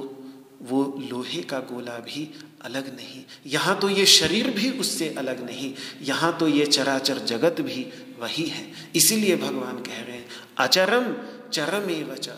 वो 0.61 0.83
लोहे 1.01 1.41
का 1.41 1.59
गोला 1.65 1.97
भी 1.99 2.27
अलग 2.63 2.87
नहीं। 2.95 3.23
यहाँ 3.45 3.77
तो 3.79 3.89
ये 3.89 4.05
शरीर 4.05 4.49
भी 4.51 4.69
उससे 4.79 5.07
अलग 5.17 5.45
नहीं, 5.45 5.73
यहाँ 6.01 6.37
तो 6.39 6.47
ये 6.47 6.65
चराचर 6.65 7.17
जगत 7.25 7.61
भी 7.61 7.85
वही 8.19 8.45
है। 8.45 8.65
इसीलिए 8.95 9.35
भगवान 9.37 9.81
कह 9.81 10.01
रहे 10.01 10.17
हैं, 10.17 10.27
अचरम 10.57 11.13
चरम 11.53 11.89
एवच 11.89 12.29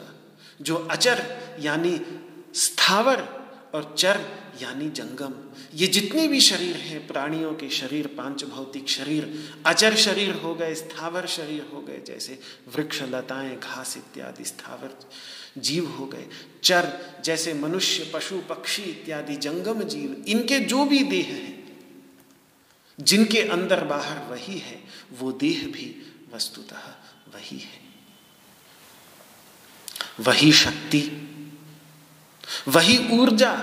जो 0.62 0.76
अचर 0.76 1.26
यानी 1.60 2.02
स्थावर 2.54 3.22
और 3.74 3.96
चर 3.98 4.42
यानी 4.62 4.90
जंगम। 4.90 5.34
ये 5.74 5.88
जितने 5.88 6.28
भी 6.28 6.42
शरीर 6.42 6.76
हैं, 6.76 7.08
प्राणियों 7.08 7.54
के 7.54 7.70
शरीर, 7.70 8.08
पाँच 8.08 8.44
भौतिक 8.44 8.90
शरीर, 8.90 9.54
अचर 9.66 9.96
शरीर 9.96 10.36
हो 10.36 10.56
गए, 10.56 10.76
स्थावर 10.76 11.26
शरीर 11.26 11.70
हो 11.74 11.82
गए, 11.82 12.02
जैसे 12.08 12.40
वृक्ष, 12.76 13.02
लताएँ, 13.02 13.60
घास 13.60 13.98
इत्यादि 13.98 14.46
स्थावर 14.46 14.98
जीव 15.58 15.90
हो 15.90 16.06
गए। 16.06 16.28
चर 16.64 17.00
जैसे 17.26 17.54
मनुष्य, 17.54 18.12
पशु, 18.14 18.42
पक्षी 18.50 18.84
इत्यादि, 18.84 19.36
जंगम 19.36 19.84
जीव, 19.84 20.24
इनके 20.28 20.60
जो 20.60 20.86
भी 20.86 21.04
देह 21.04 21.26
हैं, 21.26 21.78
जिनके 23.00 23.42
अंदर 23.42 23.84
बाहर 23.84 24.32
वही 24.32 24.58
है, 24.58 24.84
वो 25.20 25.32
देह 25.32 25.68
भी 25.68 25.96
वस्तुतः 26.34 26.88
वही 27.36 27.58
है। 27.58 27.91
वही 30.20 30.52
शक्ति, 30.52 31.02
वही 32.68 32.98
ऊर्जा। 33.20 33.54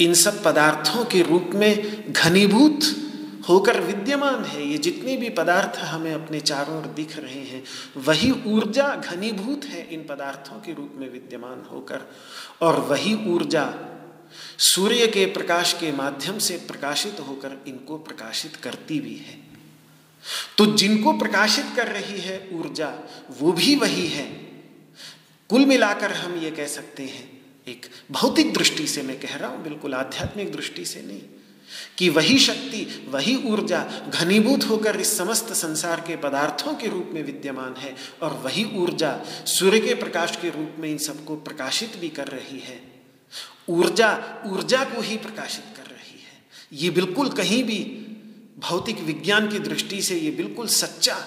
इन 0.00 0.14
सब 0.14 0.42
पदार्थों 0.44 1.04
के 1.04 1.22
रूप 1.22 1.50
में 1.54 2.12
घनीभूत 2.12 2.80
होकर 3.48 3.80
विद्यमान 3.80 4.44
है, 4.44 4.66
ये 4.66 4.78
जितने 4.78 5.16
भी 5.16 5.28
पदार्थ 5.28 5.78
हमें 5.78 6.12
अपने 6.14 6.40
चारों 6.40 6.78
ओर 6.78 6.86
दिख 6.86 7.16
रहे 7.18 7.40
हैं, 7.40 7.62
वही 7.96 8.30
ऊर्जा 8.46 8.94
घनीभूत 8.96 9.64
है 9.64 9.88
इन 9.94 10.06
पदार्थों 10.06 10.60
के 10.60 10.74
रूप 10.74 10.92
में 10.96 11.10
विद्यमान 11.12 11.64
होकर। 11.72 12.00
और 12.60 12.80
वही 12.80 13.14
ऊर्जा 13.26 13.72
सूर्य 14.58 15.06
के 15.06 15.26
प्रकाश 15.26 15.72
के 15.72 15.92
माध्यम 15.92 16.38
से 16.38 16.56
प्रकाशित 16.56 17.20
होकर 17.20 17.64
इनको 17.66 17.98
प्रकाशित 17.98 18.56
करती 18.56 19.00
भी 19.00 19.14
है। 19.16 19.51
तो 20.58 20.66
जिनको 20.66 21.12
प्रकाशित 21.12 21.66
कर 21.76 21.88
रही 21.88 22.20
है 22.20 22.48
ऊर्जा, 22.52 22.92
वो 23.40 23.52
भी 23.52 23.74
वही 23.76 24.06
है। 24.06 24.24
कुल 25.50 25.64
मिलाकर 25.66 26.12
हम 26.12 26.36
ये 26.38 26.50
कह 26.50 26.66
सकते 26.66 27.02
हैं, 27.02 27.28
एक 27.66 27.86
भौतिक 28.10 28.52
दृष्टि 28.54 28.86
से 28.86 29.02
मैं 29.02 29.18
कह 29.20 29.36
रहा 29.36 29.50
हूँ, 29.50 29.62
बिल्कुल 29.62 29.94
आध्यात्मिक 29.94 30.52
दृष्टि 30.52 30.84
से 30.84 31.02
नहीं, 31.02 31.20
कि 31.98 32.08
वही 32.08 32.38
शक्ति, 32.38 33.08
वही 33.08 33.34
ऊर्जा 33.44 33.84
घनीभूत 34.08 34.64
होकर 34.64 34.96
इस 34.96 35.16
समस्त 35.18 35.52
संसार 35.52 36.00
के 36.00 36.16
पदार्थों 36.16 36.74
के 36.74 36.88
रूप 36.88 37.10
में 37.14 37.22
विद्यमान 37.22 37.74
है 37.78 37.94
और 38.22 38.32
वही 38.44 38.64
ऊर्जा 38.76 39.18
सूर्य 39.46 39.80
के 39.80 39.94
प्रकाश 39.94 40.36
के 40.36 40.50
रूप 40.50 40.74
में 40.78 40.88
इन 40.90 40.98
सबको 40.98 41.36
प्रकाशित 41.36 41.96
भी 41.96 42.08
कर 42.08 42.28
रही 42.28 42.58
है। 42.58 42.80
ऊर्जा 43.68 44.08
ऊर्जा 44.46 44.84
को 44.84 45.00
ही 45.00 45.16
प्रकाशित 45.16 45.64
कर 45.76 45.90
रही 45.90 46.20
है। 46.20 46.80
ये 46.82 46.90
बिल्कुल 46.90 47.28
कहीं 47.28 47.62
भी 47.64 48.01
भौतिक 48.62 49.00
विज्ञान 49.00 49.48
की 49.48 49.58
दृष्टि 49.58 50.02
से 50.02 50.16
ये 50.16 50.30
बिल्कुल 50.30 50.66
सच्चा 50.66 51.24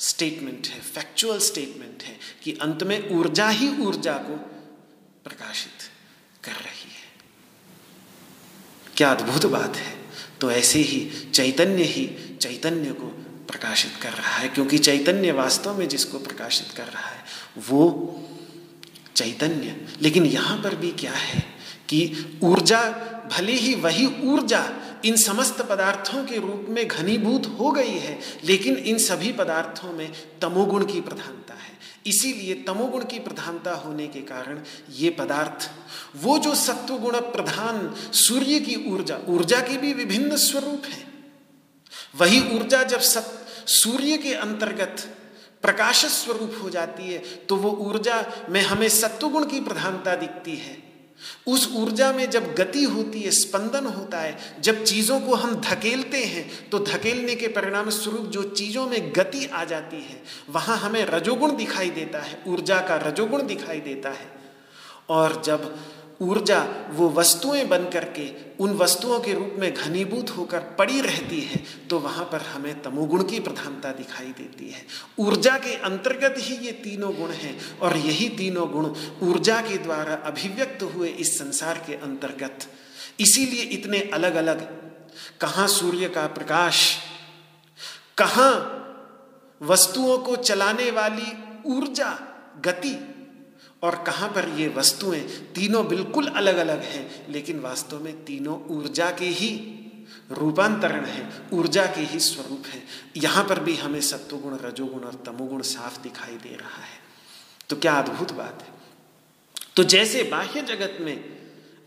स्टेटमेंट 0.00 0.66
है 0.66 0.80
फैक्चुअल 0.80 1.38
स्टेटमेंट 1.38 2.02
है 2.02 2.18
कि 2.42 2.52
अंत 2.52 2.82
में 2.82 3.10
ऊर्जा 3.10 3.48
ही 3.48 3.68
ऊर्जा 3.78 4.12
को 4.12 4.36
प्रकाशित 5.24 5.90
कर 6.44 6.52
रही 6.52 6.90
है। 6.90 7.06
क्या 8.96 9.10
अद्भुत 9.10 9.46
बात 9.46 9.76
है। 9.76 9.94
तो 10.40 10.50
ऐसे 10.50 10.78
ही 10.78 11.30
चैतन्य 11.34 11.82
ही 11.82 12.06
चैतन्य 12.40 12.90
को 12.90 13.06
प्रकाशित 13.48 13.92
कर 14.02 14.12
रहा 14.12 14.36
है, 14.36 14.48
क्योंकि 14.48 14.78
चैतन्य 14.78 15.32
वास्तव 15.32 15.78
में 15.78 15.88
जिसको 15.88 16.18
प्रकाशित 16.18 16.70
कर 16.76 16.86
रहा 16.86 17.08
है, 17.08 17.24
वो 17.68 18.22
चैतन्य। 19.16 19.86
लेकिन 20.02 20.26
यहाँ 20.26 20.62
पर 20.62 20.74
भी 20.74 20.90
क्या 20.92 21.12
है 21.12 21.40
कि 21.88 22.14
ऊर्जा, 22.42 22.80
भले 23.32 23.52
ही 23.52 23.74
वही 23.74 24.06
ऊर्जा 24.22 24.62
इन 25.04 25.16
समस्त 25.16 25.62
पदार्थों 25.62 26.24
के 26.24 26.38
रूप 26.38 26.66
में 26.68 26.86
घनीभूत 26.86 27.46
हो 27.58 27.70
गई 27.70 27.98
है, 27.98 28.18
लेकिन 28.44 28.76
इन 28.76 28.98
सभी 28.98 29.32
पदार्थों 29.32 29.92
में 29.92 30.10
तमोगुण 30.42 30.84
की 30.84 31.00
प्रधानता 31.00 31.54
है। 31.54 31.74
इसीलिए 32.06 32.54
तमोगुण 32.62 33.04
की 33.04 33.18
प्रधानता 33.18 33.72
होने 33.74 34.06
के 34.06 34.20
कारण 34.22 34.60
ये 34.92 35.10
पदार्थ, 35.10 35.70
वो 36.16 36.38
जो 36.38 36.54
सत्वगुण 36.54 37.18
प्रधान 37.32 37.94
सूर्य 38.16 38.60
की 38.60 38.76
ऊर्जा 38.90 39.18
ऊर्जा 39.28 39.60
की 39.60 39.76
भी 39.76 39.92
विभिन्न 39.94 40.36
स्वरूप 40.38 40.84
है। 40.84 41.04
वही 42.16 42.40
ऊर्जा 42.56 42.82
जब 42.84 43.00
सत, 43.00 43.46
सूर्य 43.68 44.16
के 44.16 44.34
अंतर्गत 44.34 45.06
प्रकाश 45.62 46.04
स्वरूप 46.06 46.58
हो 46.62 46.70
जाती 46.70 47.12
है 47.12 47.18
तो 47.48 47.56
वो 47.56 47.70
ऊर्जा 47.82 48.24
में 48.48 48.60
हमें 48.62 48.88
सत्वगुण 48.88 49.44
की 49.44 49.60
प्रधानता 49.60 50.14
दिखती 50.16 50.56
है। 50.56 50.76
उस 51.46 51.68
ऊर्जा 51.76 52.10
में 52.12 52.28
जब 52.30 52.54
गति 52.54 52.82
होती 52.84 53.20
है, 53.20 53.30
स्पंदन 53.30 53.86
होता 53.86 54.18
है, 54.18 54.36
जब 54.60 54.82
चीज़ों 54.84 55.20
को 55.20 55.34
हम 55.34 55.54
धकेलते 55.62 56.24
हैं 56.24 56.68
तो 56.70 56.78
धकेलने 56.80 57.34
के 57.34 57.48
परिणाम 57.48 57.90
स्वरूप 57.90 58.26
जो 58.26 58.42
चीज़ों 58.50 58.86
में 58.86 59.12
गति 59.16 59.44
आ 59.46 59.64
जाती 59.64 59.96
है, 59.96 60.22
वहाँ 60.50 60.76
हमें 60.78 61.04
रजोगुण 61.06 61.56
दिखाई 61.56 61.90
देता 61.90 62.20
है, 62.20 62.42
ऊर्जा 62.46 62.80
का 62.80 62.96
रजोगुण 62.98 63.46
दिखाई 63.46 63.80
देता 63.80 64.10
है। 64.10 64.34
और 65.08 65.42
जब 65.44 65.74
ऊर्जा 66.20 66.58
वो 66.90 67.08
वस्तुएँ 67.10 67.64
बन 67.64 67.84
करके 67.84 68.28
उन 68.56 68.72
वस्तुओं 68.76 69.18
के 69.20 69.32
रूप 69.34 69.56
में 69.58 69.72
घनीभूत 69.74 70.30
होकर 70.30 70.60
पड़ी 70.78 71.00
रहती 71.00 71.40
है 71.40 71.62
तो 71.88 71.98
वहाँ 71.98 72.24
पर 72.24 72.40
हमें 72.42 72.82
तमोगुण 72.82 73.22
की 73.22 73.40
प्रधानता 73.40 73.92
दिखाई 73.92 74.32
देती 74.32 74.70
है। 74.70 74.84
ऊर्जा 75.18 75.56
के 75.58 75.74
अंतर्गत 75.80 76.34
ही 76.38 76.56
ये 76.56 76.72
तीनों 76.84 77.12
गुण 77.14 77.30
हैं, 77.30 77.78
और 77.78 77.96
यही 77.96 78.28
तीनों 78.28 78.68
गुण 78.70 78.86
ऊर्जा 79.22 79.60
के 79.60 79.78
द्वारा 79.78 80.14
अभिव्यक्त 80.24 80.82
हुए 80.84 81.08
इस 81.08 81.38
संसार 81.38 81.82
के 81.86 81.94
अंतर्गत। 81.96 82.66
इसीलिए 83.20 83.62
इतने 83.72 84.00
अलग 84.14 84.34
अलग 84.34 84.60
कहाँ 85.40 85.66
सूर्य 85.68 86.08
का 86.08 86.26
प्रकाश, 86.28 86.96
कहाँ 88.18 88.52
वस्तुओं 89.60 90.18
को 90.18 90.36
चलाने 90.36 90.90
वाली 90.90 91.32
ऊर्जा 91.66 92.10
गति 92.64 92.94
और 93.82 94.02
कहाँ 94.04 94.28
पर 94.28 94.48
ये 94.48 94.68
वस्तुएँ? 94.68 95.20
तीनों 95.54 95.86
बिल्कुल 95.88 96.26
अलग 96.26 96.56
अलग 96.56 96.82
हैं, 96.82 97.32
लेकिन 97.32 97.60
वास्तव 97.60 98.02
में 98.04 98.24
तीनों 98.24 98.60
ऊर्जा 98.76 99.10
के 99.10 99.26
ही 99.26 99.50
रूपांतरण 100.32 101.04
है, 101.04 101.28
ऊर्जा 101.52 101.86
के 101.86 102.00
ही 102.00 102.20
स्वरूप 102.20 102.66
है। 102.66 102.82
यहाँ 103.16 103.44
पर 103.44 103.60
भी 103.60 103.74
हमें 103.76 104.00
सत्वगुण, 104.00 104.56
रजोगुण 104.58 105.00
और 105.00 105.14
तमोगुण 105.26 105.62
साफ़ 105.62 106.00
दिखाई 106.00 106.36
दे 106.36 106.56
रहा 106.56 106.82
है। 106.82 106.98
तो 107.68 107.76
क्या 107.76 107.94
अद्भुत 107.94 108.32
बात 108.32 108.62
है। 108.62 108.74
तो 109.76 109.84
जैसे 109.84 110.22
बाह्य 110.22 110.62
जगत 110.62 110.98
में 111.00 111.24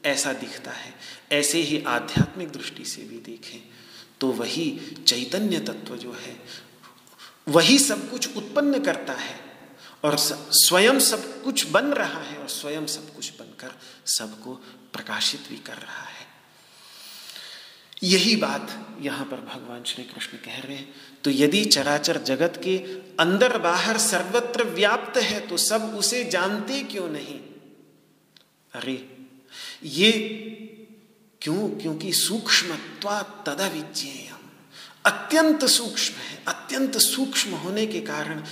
ऐसा 0.06 0.34
दिखता 0.34 0.72
है, 0.72 0.94
ऐसे 1.32 1.62
ही 1.62 1.84
आध्यात्मिक 1.88 2.52
दृष्टि 2.52 2.86
से 2.86 3.02
भी 3.02 3.18
देखें 3.18 3.60
तो 4.22 4.28
वही 4.28 4.80
चैतन्य 5.08 5.60
तत्व 5.60 5.96
जो 5.96 6.12
है, 6.12 6.36
वही 7.48 7.78
सब 7.80 8.10
कुछ 8.12 8.36
उत्पन्न 8.38 8.80
करता 8.80 9.14
है। 9.14 9.49
और 10.04 10.18
स्वयं 10.52 11.00
सब 11.00 11.44
कुछ 11.44 11.68
बन 11.68 11.86
रहा 11.86 12.22
है 12.22 12.38
और 12.38 12.48
स्वयं 12.48 12.86
सब 12.86 13.16
कुछ 13.16 13.32
बनकर 13.40 13.80
सबको 14.06 14.54
प्रकाशित 14.94 15.42
भी 15.50 15.58
कर 15.58 15.74
रहा 15.74 16.04
है। 16.04 16.28
यही 18.04 18.36
बात 18.36 18.98
यहाँ 19.02 19.26
पर 19.26 19.36
भगवान 19.36 19.84
श्री 19.84 20.04
कृष्ण 20.04 20.38
कह 20.38 20.58
रहे 20.58 20.76
हैं। 20.76 20.96
तो 21.24 21.32
यदि 21.32 21.66
चराचर 21.66 22.22
जगत 22.22 22.62
के 22.64 22.78
अंदर 23.20 23.58
बाहर 23.58 23.98
सर्वत्र 23.98 24.64
व्याप्त 24.64 25.18
है 25.18 25.48
तो 25.48 25.58
सब 25.58 25.96
उसे 25.96 26.24
जानते 26.24 26.84
क्यों 26.84 27.10
नहीं? 27.10 27.40
अरे, 28.74 29.18
ये 29.84 30.12
क्यों? 31.42 31.70
क्योंकि 31.70 32.14
सूक्ष्म 32.14 32.76
तदविज्ञेयम। 33.46 34.36
अत्यंत 35.06 35.66
सूक्ष्म 35.66 36.14
है, 36.14 36.44
अत्यंत 36.48 36.98
सूक्ष्म 36.98 37.52
होने 37.52 37.86
के 37.88 38.02
कारण 38.02 38.44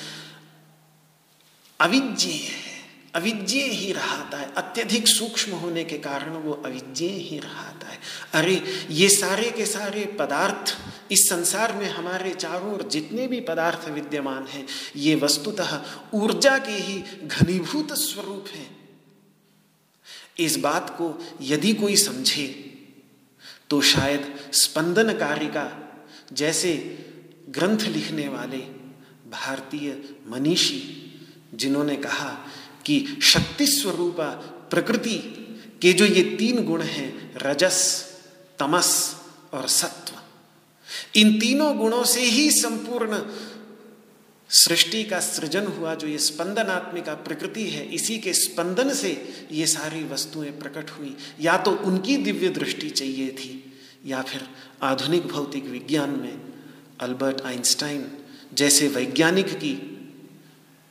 अविज्ञेय 1.79 2.37
है। 2.37 2.67
अविज्ञेय 3.15 3.65
ही 3.65 3.91
रहाता 3.91 4.37
है। 4.37 4.53
अत्यधिक 4.53 5.07
सूक्ष्म 5.07 5.51
होने 5.51 5.83
के 5.83 5.97
कारण 5.97 6.29
वो 6.29 6.53
अविज्ञेय 6.53 7.11
ही 7.11 7.39
रहाता 7.39 7.87
है। 7.87 7.99
अरे, 8.33 8.87
ये 8.91 9.09
सारे 9.09 9.51
के 9.51 9.65
सारे 9.65 10.05
पदार्थ 10.05 10.77
इस 11.11 11.29
संसार 11.29 11.73
में 11.73 11.89
हमारे 11.89 12.33
चारों 12.33 12.73
ओर 12.73 12.81
जितने 12.81 13.27
भी 13.27 13.39
पदार्थ 13.41 13.89
विद्यमान 13.89 14.47
हैं, 14.47 14.67
ये 14.95 15.15
वस्तुतः 15.15 15.83
ऊर्जा 16.13 16.57
के 16.57 16.71
ही 16.71 17.03
घनीभूत 17.27 17.93
स्वरूप 17.93 18.45
हैं। 18.51 18.89
इस 20.39 20.57
बात 20.57 20.89
को 20.89 21.25
यदि 21.41 21.73
कोई 21.73 21.95
समझे 21.95 22.73
तो 23.69 23.81
शायद 23.81 24.51
स्पंदन 24.53 25.13
कारिका, 25.13 25.93
जैसे 26.33 26.73
ग्रंथ 27.49 27.79
लिखने 27.79 28.27
वाले 28.27 28.57
भारतीय 29.29 30.15
मनीषी 30.27 31.03
जिन्होंने 31.53 31.95
कहा 31.95 32.29
कि 32.85 33.19
शक्ति 33.23 33.67
स्वरूपा 33.67 34.29
प्रकृति 34.71 35.17
के 35.81 35.93
जो 35.93 36.05
ये 36.05 36.23
तीन 36.35 36.63
गुण 36.65 36.81
हैं, 36.81 37.33
रजस, 37.37 38.05
तमस 38.59 39.15
और 39.53 39.67
सत्व, 39.67 40.13
इन 41.15 41.39
तीनों 41.39 41.77
गुणों 41.77 42.03
से 42.03 42.21
ही 42.21 42.49
संपूर्ण 42.51 43.21
सृष्टि 44.49 45.03
का 45.03 45.19
सृजन 45.19 45.65
हुआ, 45.65 45.95
जो 45.95 46.07
ये 46.07 46.17
स्पंदनात्मिका 46.17 47.13
प्रकृति 47.13 47.63
है, 47.63 47.85
इसी 47.85 48.17
के 48.17 48.33
स्पंदन 48.33 48.93
से 48.93 49.11
ये 49.51 49.67
सारी 49.67 50.03
वस्तुएँ 50.03 50.51
प्रकट 50.51 50.89
हुई। 50.89 51.15
या 51.41 51.57
तो 51.57 51.71
उनकी 51.71 52.17
दिव्य 52.17 52.49
दृष्टि 52.49 52.89
चाहिए 52.89 53.27
थी, 53.29 53.73
या 54.05 54.21
फिर 54.21 54.47
आधुनिक 54.81 55.27
भौतिक 55.27 55.65
विज्ञान 55.65 56.09
में 56.09 56.39
अल्बर्ट 56.99 57.41
आइंस्टाइन 57.41 58.07
जैसे 58.53 58.87
वैज्ञानिक 58.87 59.47
की 59.47 59.96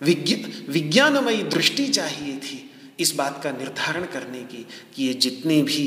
विज्ञानमयी 0.01 1.42
दृष्टि 1.42 1.88
चाहिए 1.88 2.36
थी 2.38 2.62
इस 3.01 3.14
बात 3.14 3.42
का 3.42 3.51
निर्धारण 3.53 4.05
करने 4.05 4.42
की 4.42 4.66
कि 4.94 5.05
ये 5.05 5.14
जितने 5.14 5.62
भी 5.62 5.86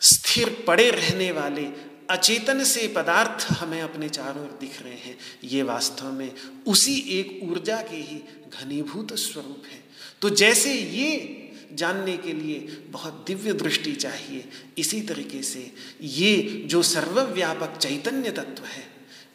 स्थिर 0.00 0.48
पड़े 0.66 0.90
रहने 0.90 1.30
वाले 1.32 1.66
अचेतन 2.10 2.62
से 2.64 2.86
पदार्थ 2.88 3.46
हमें 3.52 3.80
अपने 3.82 4.08
चारों 4.08 4.42
ओर 4.44 4.56
दिख 4.60 4.82
रहे 4.82 4.92
हैं, 4.92 5.16
ये 5.44 5.62
वास्तव 5.62 6.12
में 6.12 6.30
उसी 6.66 6.94
एक 7.10 7.40
ऊर्जा 7.42 7.80
के 7.82 7.96
ही 7.96 8.22
घनीभूत 8.52 9.12
स्वरूप 9.14 9.62
है। 9.72 9.82
तो 10.22 10.30
जैसे 10.30 10.74
ये 10.74 11.44
जानने 11.72 12.16
के 12.16 12.32
लिए 12.32 12.58
बहुत 12.90 13.24
दिव्य 13.26 13.52
दृष्टि 13.52 13.92
चाहिए, 13.94 14.44
इसी 14.78 15.00
तरीके 15.02 15.42
से 15.42 15.70
ये 16.02 16.36
जो 16.66 16.82
सर्वव्यापक 16.82 17.76
चैतन्य 17.78 18.30
तत्व 18.30 18.64
है 18.64 18.87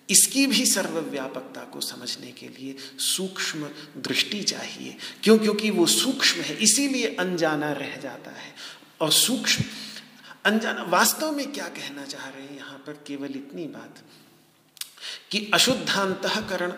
इसकी 0.09 0.47
भी 0.47 0.65
सर्वव्यापकता 0.65 1.61
को 1.61 1.81
समझने 1.81 2.31
के 2.31 2.47
लिए 2.47 2.75
सूक्ष्म 2.97 3.69
दृष्टि 3.97 4.43
चाहिए। 4.43 4.97
क्यों? 5.23 5.37
क्योंकि 5.37 5.69
वो 5.69 5.85
सूक्ष्म 5.85 6.41
है, 6.41 6.55
इसीलिए 6.55 7.15
अनजाना 7.19 7.71
रह 7.71 7.95
जाता 7.95 8.31
है। 8.31 8.53
और 9.01 9.11
सूक्ष्म, 9.11 9.63
अनजाना, 10.45 10.83
वास्तव 10.83 11.31
में 11.31 11.51
क्या 11.51 11.67
कहना 11.67 12.05
चाह 12.05 12.29
रहे 12.29 12.43
हैं 12.43 12.57
यहाँ 12.57 12.83
पर 12.87 13.03
केवल 13.07 13.25
इतनी 13.25 13.67
बात 13.67 13.95
कि 15.31 15.51
अशुद्धांतकरण 15.53 16.73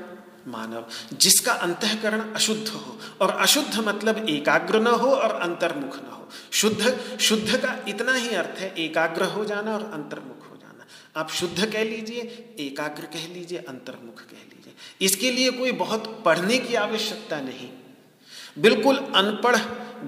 मानव, 0.47 0.89
जिसका 1.17 1.53
अंतकरण 1.53 2.34
अशुद्ध 2.34 2.67
हो, 2.67 2.99
और 3.21 3.30
अशुद्ध 3.30 3.76
मतलब 3.76 4.30
एकाग्र 4.30 4.80
न 4.82 4.88
हो 4.88 5.07
और 5.07 5.36
अंतर्मुख 5.41 5.95
न 5.95 6.11
हो। 6.11 6.30
शुद्ध 6.51 6.99
शुद्ध 7.21 7.57
का 7.57 7.86
इतना 7.88 8.13
ही 8.13 8.30
अर्थ 8.30 8.59
है, 8.59 8.76
एकाग्र 8.78 9.23
हो 9.23 9.45
जाना 9.45 9.73
और 9.73 9.84
अंतर्मुख। 9.84 10.35
आप 11.16 11.30
शुद्ध 11.30 11.66
कह 11.66 11.84
लीजिए, 11.84 12.22
एकाग्र 12.59 13.05
कह 13.05 13.28
लीजिए, 13.34 13.57
अंतर्मुख 13.59 14.22
कह 14.22 14.38
लीजिए। 14.45 14.74
इसके 15.01 15.32
लिए 15.32 15.51
कोई 15.51 15.72
बहुत 15.74 16.22
पढ़ने 16.26 16.57
की 16.57 16.76
आवश्यकता 16.76 17.39
नहीं। 17.41 17.70
बिल्कुल 18.59 18.97
अनपढ़, 19.16 19.55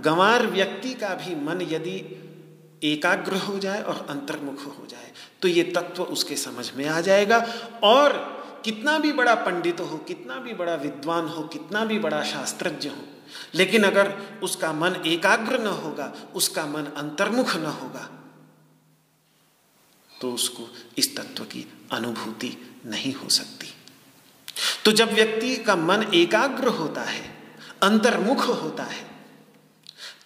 गंवार 0.02 0.46
व्यक्ति 0.48 0.94
का 0.94 1.14
भी 1.16 1.36
मन 1.44 1.62
यदि 1.72 1.98
एकाग्र 2.84 3.36
हो 3.38 3.58
जाए 3.60 3.82
और 3.82 4.06
अंतर्मुख 4.10 4.66
हो 4.68 4.86
जाए 4.88 5.12
तो 5.42 5.48
ये 5.48 5.64
तत्व 5.76 6.04
उसके 6.04 6.36
समझ 6.36 6.72
में 6.76 6.86
आ 6.86 7.00
जाएगा। 7.02 7.38
और 7.84 8.14
कितना 8.66 8.98
भी 9.00 9.12
बड़ा 9.14 9.34
पंडित 9.38 9.80
हो, 9.82 9.98
कितना 9.98 10.36
भी 10.36 10.54
बड़ा 10.54 10.76
विद्वान 10.76 11.28
हो, 11.28 11.44
कितना 11.44 11.84
भी 11.86 12.00
बड़ा 12.00 12.22
शास्त्रज्ञ 12.24 12.90
हो, 12.90 13.04
लेकिन 13.56 13.84
अगर 13.84 14.12
उसका 14.44 14.72
मन 14.74 15.02
एकाग्र 15.06 15.60
न 15.60 15.68
होगा, 15.78 16.14
उसका 16.36 16.66
मन 16.66 16.86
अंतर्मुख 16.98 17.56
न 17.56 17.66
होगा 17.74 18.10
तो 20.22 20.32
उसको 20.32 20.68
इस 20.98 21.16
तत्व 21.18 21.44
की 21.44 21.66
अनुभूति 21.92 22.82
नहीं 22.86 23.14
हो 23.14 23.30
सकती। 23.30 23.74
तो 24.86 24.92
जब 24.92 25.14
व्यक्ति 25.14 25.56
का 25.58 25.76
मन 25.76 26.12
एकाग्र 26.14 26.68
होता 26.68 27.02
है, 27.02 27.36
अंतर्मुख 27.84 28.48
होता 28.48 28.84
है, 28.84 29.06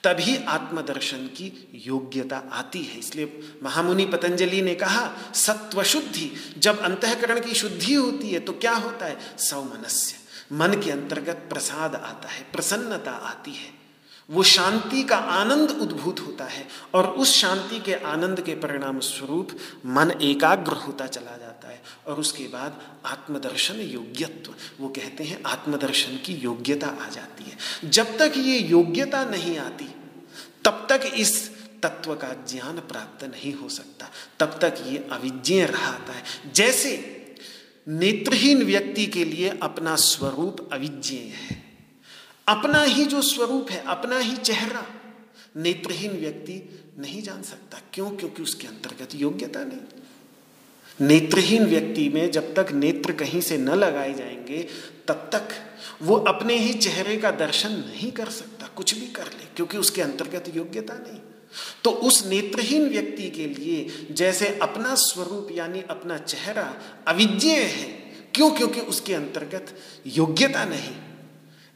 तभी 0.03 0.37
आत्मदर्शन 0.37 1.17
की 1.17 1.69
योग्यता 1.85 2.37
आती 2.51 2.83
है। 2.83 2.99
इसलिए 2.99 3.57
महामुनि 3.63 4.05
पतंजलि 4.05 4.61
ने 4.61 4.75
कहा 4.75 5.33
सत्व 5.33 5.83
शुद्धि 5.83 6.31
जब 6.57 6.79
अंतकरण 6.79 7.41
की 7.41 7.53
शुद्धि 7.53 7.93
होती 7.93 8.29
है 8.29 8.39
तो 8.39 8.53
क्या 8.53 8.73
होता 8.73 9.05
है? 9.05 9.37
सौमनस्य। 9.37 10.15
मन 10.51 10.81
के 10.81 10.91
अंतर्गत 10.91 11.45
प्रसाद 11.49 11.95
आता 11.95 12.29
है, 12.29 12.41
प्रसन्नता 12.51 13.11
आती 13.11 13.51
है। 13.51 13.80
वो 14.31 14.43
शांति 14.43 15.03
का 15.03 15.17
आनंद 15.17 15.71
उद्भूत 15.71 16.19
होता 16.19 16.45
है 16.45 16.67
और 16.93 17.07
उस 17.07 17.35
शांति 17.35 17.79
के 17.79 17.93
आनंद 17.93 18.41
के 18.41 18.55
परिणाम 18.55 18.99
स्वरूप 18.99 19.49
मन 19.85 20.11
एकाग्र 20.21 20.71
होता 20.71 21.07
चला 21.07 21.37
जाता 21.37 21.67
है 21.67 21.81
और 22.07 22.19
उसके 22.19 22.43
बाद 22.43 22.81
आत्मदर्शन 23.05 23.75
योग्यत्व, 23.75 24.53
वो 24.79 24.89
कहते 24.89 25.23
हैं 25.23 25.43
आत्मदर्शन 25.45 26.17
की 26.17 26.33
योग्यता 26.33 26.87
आ 26.87 27.09
जाती 27.09 27.43
है। 27.43 27.57
जब 27.89 28.17
तक 28.17 28.33
ये 28.37 28.59
योग्यता 28.59 29.25
नहीं 29.25 29.57
आती, 29.57 29.85
तब 30.65 30.87
तक 30.89 31.01
इस 31.15 31.51
तत्व 31.83 32.15
का 32.15 32.45
ज्ञान 32.49 32.79
प्राप्त 32.79 33.23
नहीं 33.23 33.53
हो 33.53 33.69
सकता, 33.69 34.11
तब 34.39 34.59
तक 34.61 34.75
ये 34.87 35.09
अविज्ञ 35.11 35.61
रहता 35.61 36.13
है। 36.13 36.23
जैसे 36.53 37.17
नेत्रहीन 37.87 38.63
व्यक्ति 38.63 39.05
के 39.05 39.25
लिए 39.25 39.59
अपना 39.61 39.95
स्वरूप 39.95 40.69
अविज्ञेय 40.73 41.21
है 41.21 41.60
अपना 42.47 42.83
ही 42.83 43.05
जो 43.05 43.21
स्वरूप 43.21 43.69
है, 43.69 43.83
अपना 43.87 44.19
ही 44.19 44.37
चेहरा, 44.37 44.87
नेत्रहीन 45.57 46.11
व्यक्ति 46.11 46.83
नहीं 46.99 47.21
जान 47.21 47.41
सकता। 47.41 47.81
क्यों? 47.93 48.11
क्योंकि 48.11 48.41
उसके 48.41 48.67
अंतर्गत 48.67 49.09
योग्यता 49.15 49.63
नहीं। 49.63 50.01
नेत्रहीन 51.07 51.65
व्यक्ति 51.65 52.09
में 52.09 52.31
जब 52.31 52.55
तक 52.55 52.71
नेत्र 52.71 53.11
कहीं 53.11 53.41
से 53.41 53.57
न 53.57 53.69
लगाए 53.69 54.13
जाएँगे, 54.13 54.67
तब 55.07 55.29
तक 55.33 55.49
वो 56.01 56.15
अपने 56.15 56.55
ही 56.55 56.73
चेहरे 56.73 57.17
का 57.17 57.31
दर्शन 57.31 57.71
नहीं 57.71 58.11
कर 58.11 58.29
सकता, 58.29 58.67
कुछ 58.67 58.95
भी 58.95 59.07
कर 59.07 59.25
ले, 59.25 59.45
क्योंकि 59.55 59.77
उसके 59.77 60.01
अंतर्गत 60.01 60.55
योग्यता 60.55 60.93
नहीं। 60.93 61.21
तो 61.83 61.89
उस 61.89 62.25
नेत्रहीन 62.25 62.89
व्यक्ति 62.89 63.29
के 63.29 63.47
लिए 63.47 64.07
जैसे 64.11 64.59
अपना 64.61 64.95
स्वरूप 64.95 65.47
यानी 65.51 65.83
अपना 65.89 66.17
चेहरा 66.17 66.75
अविज्ञेय 67.07 67.59
है, 67.59 67.87
क्यों? 68.33 68.51
क्योंकि 68.51 68.79
उसके 68.79 69.13
अंतर्गत 69.13 69.79
योग्यता 70.07 70.65
नहीं। 70.65 71.10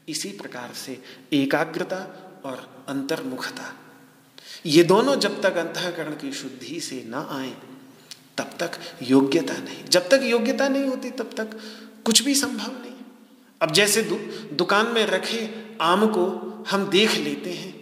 इसी 0.08 0.28
प्रकार 0.28 0.72
से 0.74 1.02
एकाग्रता 1.32 1.96
और 2.44 2.84
अंतर्मुखता। 2.88 3.72
ये 4.66 4.82
दोनों 4.82 5.16
जब 5.16 5.40
तक 5.42 5.56
अंतकरण 5.56 6.12
की 6.12 6.32
शुद्धि 6.32 6.80
से 6.80 7.04
ना 7.06 7.26
आए 7.30 7.56
तब 8.38 8.50
तक 8.60 8.78
योग्यता 9.02 9.54
नहीं। 9.54 9.84
जब 9.84 10.08
तक 10.08 10.20
योग्यता 10.22 10.68
नहीं 10.68 10.84
होती 10.84 11.10
तब 11.10 11.30
तक 11.36 11.58
कुछ 12.04 12.22
भी 12.22 12.34
संभव 12.34 12.72
नहीं। 12.82 12.94
अब 13.62 13.72
जैसे 13.72 14.02
दु, 14.02 14.16
दुकान 14.54 14.86
में 14.86 15.06
रखे 15.06 15.76
आम 15.80 16.06
को 16.06 16.26
हम 16.70 16.88
देख 16.90 17.14
लेते 17.14 17.52
हैं 17.52 17.74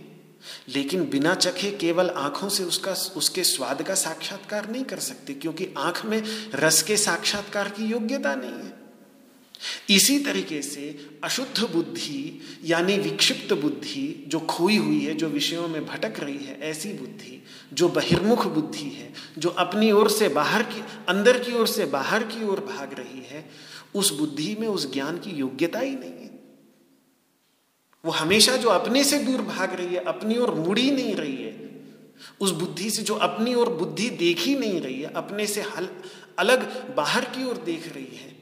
लेकिन 0.68 1.08
बिना 1.10 1.34
चखे 1.34 1.70
केवल 1.70 2.10
आँखों 2.10 2.48
से 2.48 2.64
उसका 2.64 2.92
उसके 3.16 3.44
स्वाद 3.44 3.82
का 3.82 3.94
साक्षात्कार 3.94 4.70
नहीं 4.70 4.84
कर 4.84 4.98
सकते 4.98 5.34
क्योंकि 5.34 5.68
आँख 5.78 6.04
में 6.04 6.22
रस 6.54 6.82
के 6.82 6.96
साक्षात्कार 6.96 7.68
की 7.68 7.84
योग्यता 7.84 8.34
नहीं 8.34 8.50
है। 8.50 8.83
इसी 9.90 10.18
तरीके 10.18 10.62
से 10.62 11.06
अशुद्ध 11.24 11.68
बुद्धि, 11.72 12.40
यानी 12.64 12.98
विक्षिप्त 12.98 13.52
बुद्धि, 13.54 14.24
जो 14.28 14.40
खोई 14.40 14.76
हुई 14.76 15.00
है, 15.00 15.14
जो 15.14 15.28
विषयों 15.28 15.68
में 15.68 15.86
भटक 15.86 16.20
रही 16.20 16.38
है, 16.38 16.60
ऐसी 16.60 16.92
बुद्धि, 16.92 17.44
जो 17.72 17.88
बहिर्मुख 17.88 18.46
बुद्धि 18.46 18.88
है, 18.90 19.12
जो 19.38 19.48
अपनी 19.48 19.92
ओर 19.92 20.10
से 20.10 20.28
बाहर 20.28 20.62
की, 20.62 20.82
अंदर 21.08 21.38
की 21.38 21.52
ओर 21.52 21.66
से 21.66 21.84
बाहर 21.84 22.22
की 22.22 22.44
ओर 22.44 22.60
भाग 22.60 22.94
रही 22.94 23.22
है, 23.28 23.50
उस 23.94 24.12
बुद्धि 24.12 24.56
में 24.60 24.68
उस 24.68 24.92
ज्ञान 24.92 25.18
की 25.18 25.30
योग्यता 25.30 25.78
ही 25.78 25.96
नहीं 25.96 26.12
है। 26.12 26.40
वो 28.04 28.10
हमेशा 28.10 28.56
जो 28.56 28.68
अपने 28.68 29.04
से 29.04 29.18
दूर 29.18 29.42
भाग 29.42 29.74
रही 29.74 29.94
है, 29.94 30.04
अपनी 30.04 30.36
ओर 30.36 30.54
मुड़ी 30.54 30.90
नहीं 30.90 31.14
रही 31.14 31.36
है, 31.36 31.70
उस 32.40 32.50
बुद्धि 32.50 32.90
से 32.90 33.02
जो 33.02 33.14
अपनी 33.14 33.54
ओर 33.54 33.68
बुद्धि 33.68 34.10
देख 34.10 34.40
ही 34.40 34.58
नहीं 34.58 34.80
रही 34.80 35.02
है, 35.02 35.12
अपने 35.12 35.46
से 35.46 35.60
हल, 35.60 35.88
अलग 36.38 36.94
बाहर 36.96 37.24
की 37.24 37.44
ओर 37.44 37.56
देख 37.56 37.94
रही 37.94 38.16
है 38.16 38.33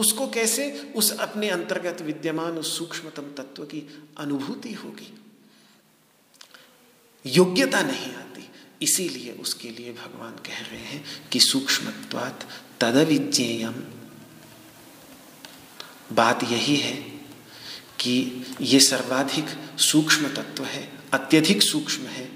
उसको 0.00 0.28
कैसे? 0.28 0.92
उस 0.96 1.18
अपने 1.18 1.48
अंतर्गत 1.48 2.02
विद्यमान 2.02 2.58
उस 2.58 2.78
सूक्ष्मतम 2.78 3.22
तत्व 3.22 3.64
की 3.64 4.04
अनुभूति 4.18 4.72
होगी। 4.72 5.24
योग्यता 7.26 7.82
नहीं 7.82 8.12
आती। 8.12 8.50
इसीलिए 8.82 9.32
उसके 9.32 9.68
लिए 9.68 9.92
भगवान 9.92 10.32
कह 10.32 10.58
रहे 10.58 10.80
हैं 10.80 11.28
कि 11.28 11.40
सूक्ष्मत्वात 11.40 12.48
तदविज्ञेयम। 12.80 13.74
बात 16.12 16.42
यही 16.42 16.76
है 16.76 16.94
कि 17.98 18.46
ये 18.60 18.80
सर्वाधिक 18.80 19.46
सूक्ष्म 19.80 20.34
तत्व 20.34 20.64
है, 20.64 20.92
अत्यधिक 21.12 21.62
सूक्ष्म 21.62 22.02
है, 22.02 22.32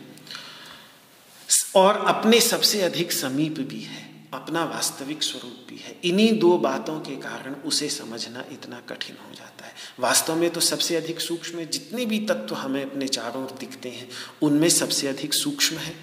और 1.76 2.06
अपने 2.06 2.40
सबसे 2.40 2.80
अधिक 2.80 3.12
समीप 3.12 3.58
भी 3.58 3.80
है। 3.80 4.13
अपना 4.34 4.64
वास्तविक 4.64 5.22
स्वरूप 5.22 5.66
भी 5.68 5.76
है। 5.76 6.00
इन्हीं 6.04 6.38
दो 6.38 6.58
बातों 6.58 7.00
के 7.00 7.16
कारण 7.16 7.54
उसे 7.54 7.88
समझना 7.88 8.44
इतना 8.52 8.80
कठिन 8.80 9.16
हो 9.28 9.34
जाता 9.34 9.66
है। 9.66 9.74
वास्तव 10.00 10.36
में 10.36 10.50
तो 10.50 10.60
सबसे 10.60 10.96
अधिक 10.96 11.20
सूक्ष्म 11.20 11.64
जितने 11.64 12.06
भी 12.06 12.18
तत्व 12.18 12.54
हमें 12.54 12.90
अपने 12.90 13.08
चारों 13.08 13.44
ओर 13.44 13.56
दिखते 13.60 13.88
हैं, 13.88 14.08
उनमें 14.42 14.68
सबसे 14.68 15.08
अधिक 15.08 15.34
सूक्ष्म 15.34 15.76
है। 15.76 15.94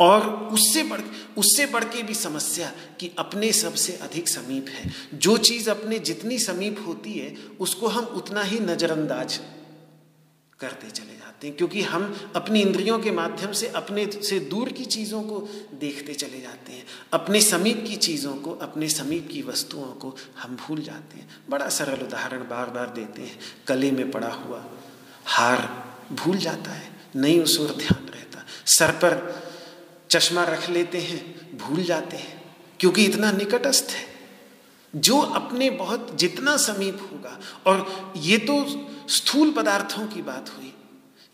और 0.00 0.26
उससे 0.28 0.82
बढ़ 0.82 1.00
उससे 1.38 1.66
बढ़ 1.66 1.84
के 1.84 2.02
भी 2.02 2.14
समस्या 2.14 2.72
कि 3.00 3.10
अपने 3.18 3.52
सबसे 3.52 3.92
अधिक 3.92 4.28
समीप 4.28 4.66
है। 4.68 4.92
जो 5.14 5.36
चीज़ 5.36 5.70
अपने 5.70 5.98
जितनी 5.98 6.38
समीप 6.38 6.84
होती 6.86 7.12
है, 7.12 7.36
उसको 7.60 7.86
हम 7.86 8.04
उतना 8.04 8.42
ही 8.42 8.58
नज़रअंदाज 8.60 9.40
करते 10.62 10.90
चले 10.90 11.16
जाते 11.16 11.46
हैं, 11.46 11.56
क्योंकि 11.56 11.82
हम 11.82 12.02
अपनी 12.36 12.60
इंद्रियों 12.60 12.98
के 12.98 13.10
माध्यम 13.10 13.52
से 13.52 13.68
अपने 13.74 14.06
से 14.22 14.38
दूर 14.46 14.68
की 14.68 14.84
चीज़ों 14.86 15.22
को 15.22 15.38
देखते 15.80 16.14
चले 16.14 16.40
जाते 16.40 16.72
हैं। 16.72 16.84
अपने 17.12 17.40
समीप 17.40 17.84
की 17.86 17.96
चीज़ों 17.98 18.34
को, 18.36 18.52
अपने 18.62 18.88
समीप 18.88 19.28
की 19.32 19.42
वस्तुओं 19.42 19.86
को 19.96 20.14
हम 20.38 20.56
भूल 20.56 20.82
जाते 20.82 21.18
हैं। 21.18 21.28
बड़ा 21.50 21.68
सरल 21.68 22.04
उदाहरण 22.06 22.48
बार 22.48 22.70
बार 22.70 22.92
देते 22.94 23.22
हैं 23.22 23.38
कले 23.66 23.90
में 23.90 24.10
पड़ा 24.10 24.30
हुआ 24.34 24.64
हार 25.26 25.68
भूल 26.12 26.36
जाता 26.36 26.70
है, 26.70 26.90
नहीं 27.16 27.40
उस 27.40 27.58
ओर 27.60 27.74
ध्यान 27.76 28.08
रहता। 28.08 28.44
सर 28.66 28.90
पर 28.90 29.20
चश्मा 30.10 30.44
रख 30.44 30.68
लेते 30.70 30.98
हैं, 31.00 31.58
भूल 31.58 31.82
जाते 31.82 32.16
हैं, 32.16 32.40
क्योंकि 32.80 33.04
इतना 33.04 33.30
निकटस्थ 33.32 33.90
है। 33.90 34.10
जो 34.94 35.18
अपने 35.18 35.68
बहुत 35.70 36.10
जितना 36.14 36.56
समीप 36.56 36.98
होगा, 37.02 37.38
और 37.66 38.12
ये 38.16 38.38
तो 38.38 38.56
स्थूल 39.08 39.50
पदार्थों 39.50 40.06
की 40.06 40.22
बात 40.22 40.50
हुई। 40.56 40.72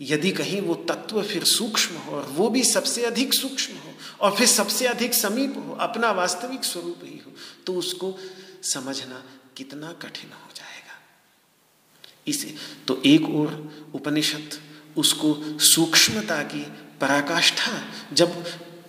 यदि 0.01 0.31
कहीं 0.31 0.61
वो 0.61 0.75
तत्व 0.75 1.23
फिर 1.23 1.45
सूक्ष्म 1.45 1.97
हो 1.97 2.13
और 2.13 2.27
वो 2.31 2.49
भी 2.49 2.63
सबसे 2.65 3.05
अधिक 3.05 3.35
सूक्ष्म 3.35 3.75
हो 3.75 3.95
और 4.21 4.37
फिर 4.37 4.47
सबसे 4.47 4.87
अधिक 4.87 5.15
समीप 5.15 5.55
हो, 5.57 5.75
अपना 5.75 6.11
वास्तविक 6.13 6.65
स्वरूप 6.65 7.01
ही 7.05 7.21
हो 7.27 7.33
तो 7.67 7.75
उसको 7.75 8.17
समझना 8.63 9.23
कितना 9.57 9.93
कठिन 9.93 10.31
हो 10.31 10.53
जाएगा। 10.57 11.01
इसे 12.27 12.55
तो 12.89 13.01
एक 13.07 13.29
और 13.31 13.91
उपनिषद 13.95 14.61
उसको 14.97 15.59
सूक्ष्मता 15.59 16.43
की 16.43 16.65
पराकाष्ठा 17.01 17.73
जब 18.13 18.45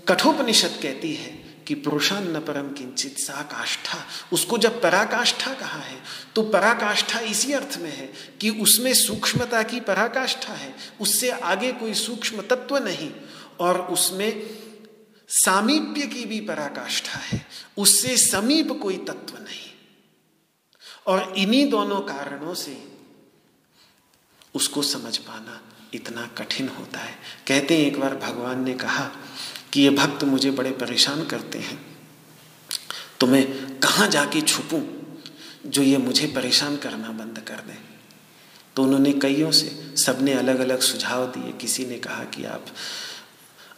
कठोपनिषद 0.07 0.79
कहती 0.81 1.13
है 1.13 1.38
कि 1.69 1.75
पुरुषान्न 1.75 2.39
परम 2.39 2.69
किंचित 2.73 3.17
सा 3.19 3.41
काष्ठा 3.41 3.97
उसको 4.33 4.57
जब 4.57 4.81
पराकाष्ठा 4.81 5.53
कहा 5.53 5.79
है 5.79 5.97
तो 6.35 6.43
पराकाष्ठा 6.43 7.19
इसी 7.19 7.53
अर्थ 7.53 7.77
में 7.77 7.91
है 7.97 8.07
कि 8.41 8.49
उसमें 8.49 8.93
सूक्ष्मता 8.93 9.61
की 9.63 9.79
पराकाष्ठा 9.79 10.53
है। 10.53 10.73
उससे 11.01 11.29
आगे 11.29 11.71
कोई 11.71 11.93
सूक्ष्म 11.93 12.41
तत्व 12.41 12.77
नहीं 12.77 13.11
और 13.59 13.81
उसमें 13.81 14.31
सामीप्य 15.29 16.07
की 16.07 16.25
भी 16.25 16.39
पराकाष्ठा 16.41 17.19
है। 17.19 17.45
उससे 17.77 18.17
समीप 18.17 18.71
कोई 18.81 18.97
तत्व 18.97 19.37
नहीं। 19.37 19.67
और 21.07 21.33
इन्हीं 21.37 21.69
दोनों 21.69 21.99
कारणों 22.01 22.53
से 22.53 22.77
उसको 24.55 24.81
समझ 24.81 25.17
पाना 25.17 25.61
इतना 25.93 26.25
कठिन 26.37 26.67
होता 26.69 26.99
है। 26.99 27.15
कहते 27.47 27.77
हैं 27.77 27.87
एक 27.87 27.99
बार 27.99 28.15
भगवान 28.15 28.63
ने 28.63 28.73
कहा 28.73 29.09
कि 29.73 29.81
ये 29.81 29.89
भक्त 29.89 30.23
मुझे 30.23 30.51
बड़े 30.51 30.71
परेशान 30.71 31.25
करते 31.25 31.59
हैं। 31.59 31.85
तो 33.19 33.27
मैं 33.27 33.69
कहाँ 33.79 34.07
जाके 34.07 34.41
छुपूं 34.41 34.99
जो 35.69 35.81
ये 35.81 35.97
मुझे 35.97 36.27
परेशान 36.27 36.77
करना 36.77 37.09
बंद 37.09 37.43
कर 37.47 37.53
दें? 37.53 37.77
तो 38.75 38.83
उन्होंने 38.83 39.13
कईयों 39.13 39.51
से 39.51 39.95
सबने 39.97 40.33
अलग 40.33 40.59
अलग 40.59 40.79
सुझाव 40.79 41.25
दिए। 41.25 41.51
किसी 41.51 41.85
ने 41.85 41.97
कहा 41.97 42.23
कि 42.23 42.45
आप 42.45 42.65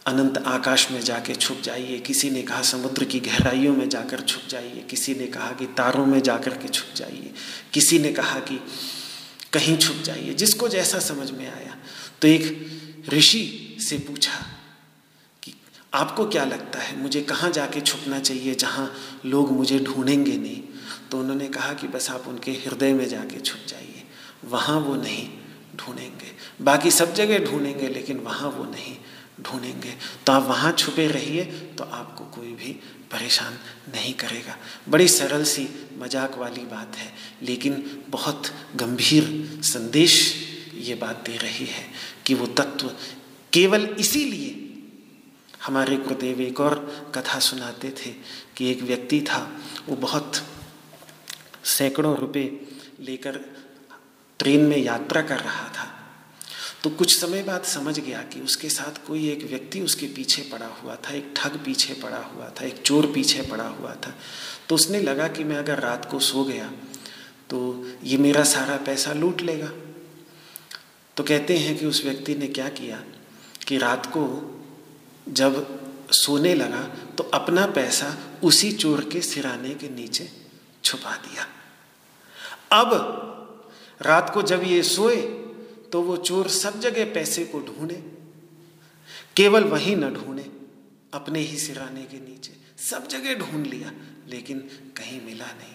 अनंत 0.06 0.38
आकाश 0.38 0.90
में 0.90 1.00
जाके 1.00 1.34
छुप 1.34 1.60
जाइए। 1.60 1.98
किसी 1.98 2.30
ने 2.30 2.42
कहा 2.42 2.62
समुद्र 2.62 3.04
की 3.04 3.20
गहराइयों 3.20 3.76
में 3.76 3.88
जाकर 3.88 4.20
छुप 4.20 4.42
जाइए। 4.48 4.86
किसी 4.90 5.14
ने 5.14 5.26
कहा 5.26 5.50
कि 5.50 5.66
तारों 5.66 6.06
में 6.06 6.22
जाकर 6.22 6.50
के 6.50 6.68
छुप 6.68 6.96
जाइए। 6.96 7.34
किसी 7.72 7.98
ने 7.98 8.12
कहा 8.12 8.38
कि 8.38 8.60
कहीं 9.52 9.78
छुप 9.78 9.96
जाइए। 9.96 10.34
जिसको 10.34 10.68
जैसा 10.68 10.98
समझ 10.98 11.30
में 11.30 11.52
आया। 11.54 11.76
तो 12.22 12.28
एक 12.28 12.66
ऋषि 13.08 13.76
से 13.80 13.98
पूछा 13.98 14.51
आपको 15.92 16.26
क्या 16.26 16.44
लगता 16.44 16.78
है? 16.78 17.00
मुझे 17.02 17.20
कहाँ 17.22 17.50
जाके 17.50 17.80
छुपना 17.80 18.18
चाहिए 18.20 18.54
जहाँ 18.54 18.92
लोग 19.26 19.50
मुझे 19.52 19.78
ढूंढेंगे 19.78 20.36
नहीं? 20.36 20.62
तो 21.10 21.18
उन्होंने 21.18 21.48
कहा 21.48 21.72
कि 21.74 21.88
बस 21.88 22.10
आप 22.10 22.28
उनके 22.28 22.50
हृदय 22.50 22.92
में 22.92 23.08
जाके 23.08 23.40
छुप 23.40 23.66
जाइए। 23.68 24.02
वहाँ 24.44 24.78
वो 24.80 24.94
नहीं 24.96 25.28
ढूंढेंगे। 25.76 26.30
बाकी 26.60 26.90
सब 26.90 27.14
जगह 27.14 27.44
ढूंढेंगे, 27.44 27.88
लेकिन 27.88 28.18
वहाँ 28.18 28.50
वो 28.50 28.64
नहीं 28.64 28.96
ढूंढेंगे। 29.40 29.94
तो 30.26 30.32
आप 30.32 30.42
वहाँ 30.42 30.72
छुपे 30.72 31.06
रहिए 31.08 31.44
तो 31.78 31.84
आपको 31.84 32.24
कोई 32.32 32.52
भी 32.54 32.72
परेशान 33.12 33.58
नहीं 33.94 34.12
करेगा। 34.14 34.56
बड़ी 34.88 35.08
सरल 35.08 35.44
सी 35.44 35.68
मज़ाक 35.98 36.38
वाली 36.38 36.64
बात 36.66 36.96
है, 36.96 37.12
लेकिन 37.42 37.84
बहुत 38.08 38.50
गंभीर 38.76 39.60
संदेश 39.62 40.34
ये 40.76 40.94
बात 40.94 41.22
दे 41.26 41.36
रही 41.36 41.66
है 41.66 41.84
कि 42.26 42.34
वो 42.34 42.46
तत्व 42.48 42.90
केवल 43.52 43.88
इसीलिए 44.00 44.61
हमारे 45.62 45.96
गुरुदेव 45.96 46.40
एक 46.40 46.60
और 46.60 46.74
कथा 47.14 47.38
सुनाते 47.38 47.90
थे 47.98 48.10
कि 48.56 48.70
एक 48.70 48.82
व्यक्ति 48.82 49.20
था, 49.20 49.48
वो 49.88 49.96
बहुत 49.96 50.42
सैकड़ों 51.64 52.16
रुपए 52.16 52.44
लेकर 53.00 53.40
ट्रेन 54.40 54.66
में 54.66 54.76
यात्रा 54.76 55.22
कर 55.22 55.38
रहा 55.38 55.68
था। 55.68 55.88
तो 56.82 56.90
कुछ 56.90 57.16
समय 57.18 57.42
बाद 57.42 57.62
समझ 57.64 57.98
गया 57.98 58.22
कि 58.22 58.40
उसके 58.40 58.68
साथ 58.68 59.06
कोई 59.06 59.28
एक 59.30 59.42
व्यक्ति 59.50 59.80
उसके 59.80 60.06
पीछे 60.06 60.42
पड़ा 60.42 60.66
हुआ 60.66 60.94
था, 60.96 61.14
एक 61.14 61.32
ठग 61.36 61.60
पीछे 61.64 61.94
पड़ा 61.94 62.18
हुआ 62.18 62.48
था, 62.50 62.64
एक 62.64 62.82
चोर 62.82 63.06
पीछे 63.06 63.42
पड़ा 63.42 63.66
हुआ 63.68 63.94
था। 63.96 64.14
तो 64.68 64.74
उसने 64.74 65.00
लगा 65.00 65.28
कि 65.28 65.44
मैं 65.44 65.56
अगर 65.56 65.78
रात 65.78 66.10
को 66.10 66.18
सो 66.20 66.44
गया 66.44 66.70
तो 67.50 67.60
ये 68.04 68.16
मेरा 68.16 68.42
सारा 68.44 68.76
पैसा 68.76 69.12
लूट 69.12 69.40
लेगा। 69.40 69.70
तो 71.16 71.22
कहते 71.22 71.56
हैं 71.58 71.76
कि 71.78 71.86
उस 71.86 72.04
व्यक्ति 72.04 72.34
ने 72.34 72.46
क्या 72.48 72.68
किया 72.70 73.02
कि 73.68 73.78
रात 73.78 74.06
को 74.06 74.24
जब 75.26 75.66
सोने 76.12 76.54
लगा 76.54 76.82
तो 77.18 77.24
अपना 77.34 77.66
पैसा 77.66 78.16
उसी 78.44 78.72
चोर 78.72 79.04
के 79.04 79.20
सिराने 79.22 79.74
के 79.74 79.88
नीचे 79.88 80.30
छुपा 80.84 81.14
दिया। 81.16 81.46
अब 82.72 82.90
रात 84.00 84.30
को 84.34 84.42
जब 84.42 84.62
ये 84.64 84.82
सोए 84.82 85.16
तो 85.92 86.00
वो 86.02 86.16
चोर 86.18 86.48
सब 86.48 86.80
जगह 86.80 87.12
पैसे 87.14 87.44
को 87.44 87.60
ढूंढे, 87.60 88.02
केवल 89.36 89.64
वही 89.64 89.94
न 89.94 90.12
ढूंढे, 90.14 90.44
अपने 91.12 91.40
ही 91.40 91.58
सिराने 91.58 92.02
के 92.02 92.16
नीचे 92.18 92.52
सब 92.82 93.08
जगह 93.08 93.34
ढूंढ 93.34 93.66
लिया, 93.66 93.92
लेकिन 94.28 94.58
कहीं 94.96 95.20
मिला 95.20 95.46
नहीं। 95.46 95.74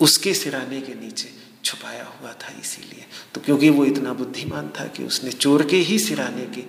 उसके 0.00 0.34
सिराने 0.34 0.80
के 0.80 0.94
नीचे 0.94 1.32
छुपाया 1.64 2.04
हुआ 2.06 2.32
था 2.32 2.52
इसीलिए। 2.60 3.04
तो 3.34 3.40
क्योंकि 3.40 3.70
वो 3.70 3.84
इतना 3.84 4.12
बुद्धिमान 4.12 4.68
था 4.70 4.86
कि 4.86 5.04
उसने 5.04 5.32
चोर 5.32 5.66
के 5.66 5.76
ही 5.78 5.98
सिराने 5.98 6.46
के 6.46 6.64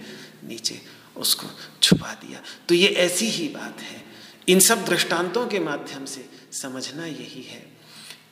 नीचे 0.48 0.82
उसको 1.18 1.48
छुपा 1.82 2.14
दिया। 2.14 2.42
तो 2.70 2.76
ये 2.76 2.88
ऐसी 2.88 3.26
ही 3.26 3.48
बात 3.48 3.82
है। 3.82 4.06
इन 4.48 4.60
सब 4.60 4.86
दृष्टांतों 4.86 5.48
के 5.48 5.60
माध्यम 5.60 6.06
से 6.06 6.26
समझना 6.52 7.06
यही 7.06 7.44
है 7.44 7.72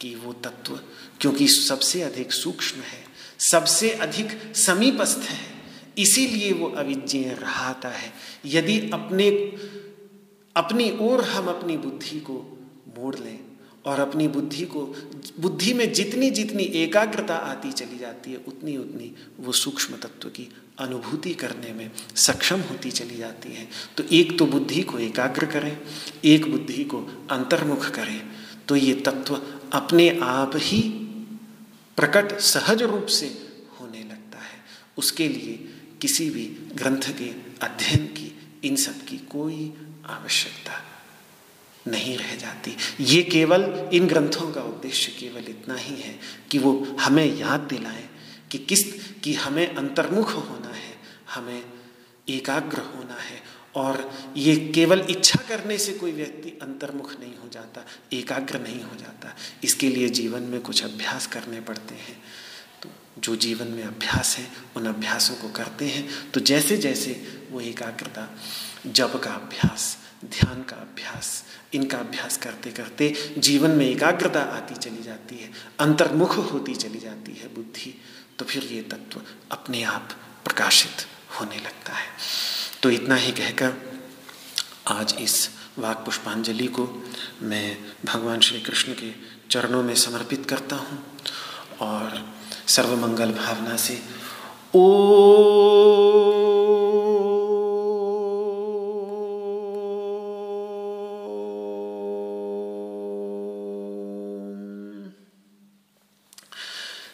कि 0.01 0.15
वो 0.15 0.33
तत्व, 0.33 0.79
क्योंकि 1.21 1.47
सबसे 1.47 2.01
अधिक 2.01 2.33
सूक्ष्म 2.33 2.79
है, 2.79 3.03
सबसे 3.39 3.89
अधिक 3.89 4.55
समीपस्थ 4.55 5.19
है, 5.19 5.63
इसीलिए 5.97 6.51
वो 6.51 6.67
अविज्ञेय 6.69 7.37
रहाता 7.41 7.89
है। 7.89 8.13
यदि 8.45 8.79
अपने, 8.79 9.29
अपनी 10.55 10.97
ओर 11.01 11.23
हम 11.23 11.47
अपनी 11.47 11.77
बुद्धि 11.77 12.19
को 12.19 12.67
मोड़ 12.97 13.15
लें 13.15 13.39
और 13.85 13.99
अपनी 13.99 14.27
बुद्धि 14.27 14.65
को, 14.65 14.81
बुद्धि 15.39 15.73
में 15.73 15.93
जितनी 15.93 16.29
जितनी 16.29 16.63
एकाग्रता 16.63 17.35
आती 17.35 17.71
चली 17.71 17.97
जाती 17.97 18.31
है, 18.31 18.37
उतनी 18.37 18.77
उतनी 18.77 19.15
वो 19.39 19.51
सूक्ष्म 19.51 19.95
तत्व 19.97 20.29
की 20.29 20.55
अनुभूति 20.79 21.33
करने 21.33 21.73
में 21.73 21.91
सक्षम 22.15 22.59
होती 22.59 22.91
चली 22.91 23.17
जाती 23.17 23.53
है। 23.53 23.67
तो 23.97 24.03
एक 24.11 24.39
तो 24.39 24.45
बुद्धि 24.45 24.81
को 24.81 24.99
एकाग्र 24.99 25.45
करें, 25.45 25.77
एक 26.25 26.51
बुद्धि 26.51 26.83
को 26.83 27.27
अंतर्मुख 27.31 27.89
करें। 27.89 28.21
तो 28.67 28.75
ये 28.75 28.93
तत्व 28.93 29.41
अपने 29.73 30.19
आप 30.23 30.51
ही 30.55 30.81
प्रकट 31.97 32.39
सहज 32.39 32.83
रूप 32.83 33.05
से 33.05 33.25
होने 33.79 33.99
लगता 33.99 34.37
है। 34.37 34.59
उसके 34.97 35.27
लिए 35.27 35.73
किसी 36.01 36.29
भी 36.29 36.45
ग्रंथ 36.75 37.17
के 37.17 37.29
अध्ययन 37.65 38.05
की, 38.05 38.39
इन 38.63 38.75
सब 38.75 39.05
की 39.05 39.17
कोई 39.17 39.73
आवश्यकता 40.05 40.81
नहीं 41.91 42.17
रह 42.17 42.35
जाती। 42.35 42.75
ये 42.99 43.23
केवल 43.23 43.89
इन 43.93 44.07
ग्रंथों 44.07 44.51
का 44.51 44.61
उद्देश्य 44.61 45.11
केवल 45.19 45.45
इतना 45.49 45.75
ही 45.75 45.95
है 45.95 46.19
कि 46.51 46.57
वो 46.57 46.97
हमें 46.99 47.37
याद 47.37 47.59
दिलाएँ 47.59 48.09
कि 48.53 48.59
किस, 48.59 48.93
कि 49.19 49.33
हमें 49.33 49.75
अंतर्मुख 49.75 50.33
होना 50.33 50.73
है, 50.73 50.97
हमें 51.33 51.63
एकाग्र 52.29 52.77
होना 52.77 53.15
है। 53.15 53.41
और 53.75 54.13
ये 54.37 54.55
केवल 54.55 55.05
इच्छा 55.09 55.39
करने 55.47 55.77
से 55.77 55.93
कोई 55.93 56.11
व्यक्ति 56.11 56.49
अंतर्मुख 56.49 57.19
नहीं 57.19 57.37
हो 57.37 57.49
जाता, 57.49 57.85
एकाग्र 58.13 58.59
नहीं 58.59 58.81
हो 58.81 58.95
जाता। 58.95 59.35
इसके 59.63 59.89
लिए 59.89 60.09
जीवन 60.09 60.41
में 60.41 60.61
कुछ 60.61 60.83
अभ्यास 60.83 61.27
करने 61.27 61.61
पड़ते 61.61 61.95
हैं। 61.95 62.23
तो 62.83 62.89
जो 63.19 63.35
जीवन 63.35 63.67
में 63.67 63.83
अभ्यास 63.83 64.37
है, 64.37 64.47
उन 64.75 64.85
अभ्यासों 64.85 65.35
को 65.35 65.49
करते 65.49 65.85
हैं। 65.85 66.31
तो 66.31 66.39
जैसे 66.39 66.77
जैसे 66.77 67.39
वो 67.51 67.61
एकाग्रता 67.61 68.37
जब 68.87 69.19
का 69.19 69.31
अभ्यास, 69.31 69.97
ध्यान 70.25 70.63
का 70.63 70.75
अभ्यास, 70.75 71.43
इनका 71.73 71.97
अभ्यास 71.97 72.37
करते 72.37 72.71
करते 72.71 73.33
जीवन 73.37 73.71
में 73.71 73.89
एकाग्रता 73.89 74.41
आती 74.41 74.75
चली 74.75 75.03
जाती 75.03 75.35
है, 75.35 75.51
अंतर्मुख 75.79 76.53
होती 76.53 76.75
चली 76.75 76.99
जाती 76.99 77.31
है 77.31 77.55
बुद्धि। 77.55 78.01
तो 78.39 78.45
फिर 78.45 78.63
ये 78.63 78.81
तत्व 78.81 79.21
अपने 79.51 79.83
आप 79.83 80.09
प्रकाशित 80.45 81.05
होने 81.39 81.57
लगता 81.57 81.93
है। 81.93 82.07
तो 82.83 82.89
इतना 82.89 83.15
ही 83.15 83.31
कहकर 83.31 83.73
आज 84.87 85.15
इस 85.19 85.49
वाक 85.79 85.97
पुष्पांजलि 85.97 86.67
को 86.67 87.03
मैं 87.41 87.77
भगवान 88.05 88.39
श्री 88.39 88.59
कृष्ण 88.61 88.93
के 88.93 89.11
चरणों 89.51 89.83
में 89.83 89.95
समर्पित 89.95 90.45
करता 90.49 90.75
हूँ 90.75 91.03
और 91.81 92.33
सर्वमंगल 92.67 93.31
भावना 93.31 93.77
से 93.77 93.95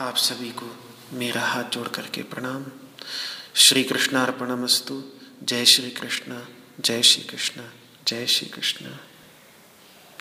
आप 0.00 0.16
सभी 0.16 0.50
को 0.50 0.76
मेरा 1.12 1.42
हाथ 1.42 1.64
जोड़ 1.64 1.88
करके 1.88 2.22
प्रणाम। 2.22 2.66
श्री 3.54 3.84
कृष्णार्पणमस्तु। 3.84 5.02
जय 5.42 5.64
श्री 5.64 5.90
कृष्ण। 5.90 6.44
जय 6.80 7.02
श्री 7.02 7.24
कृष्ण। 7.24 7.62
जय 8.08 8.26
श्री 8.26 8.48
कृष्ण। 8.48 8.86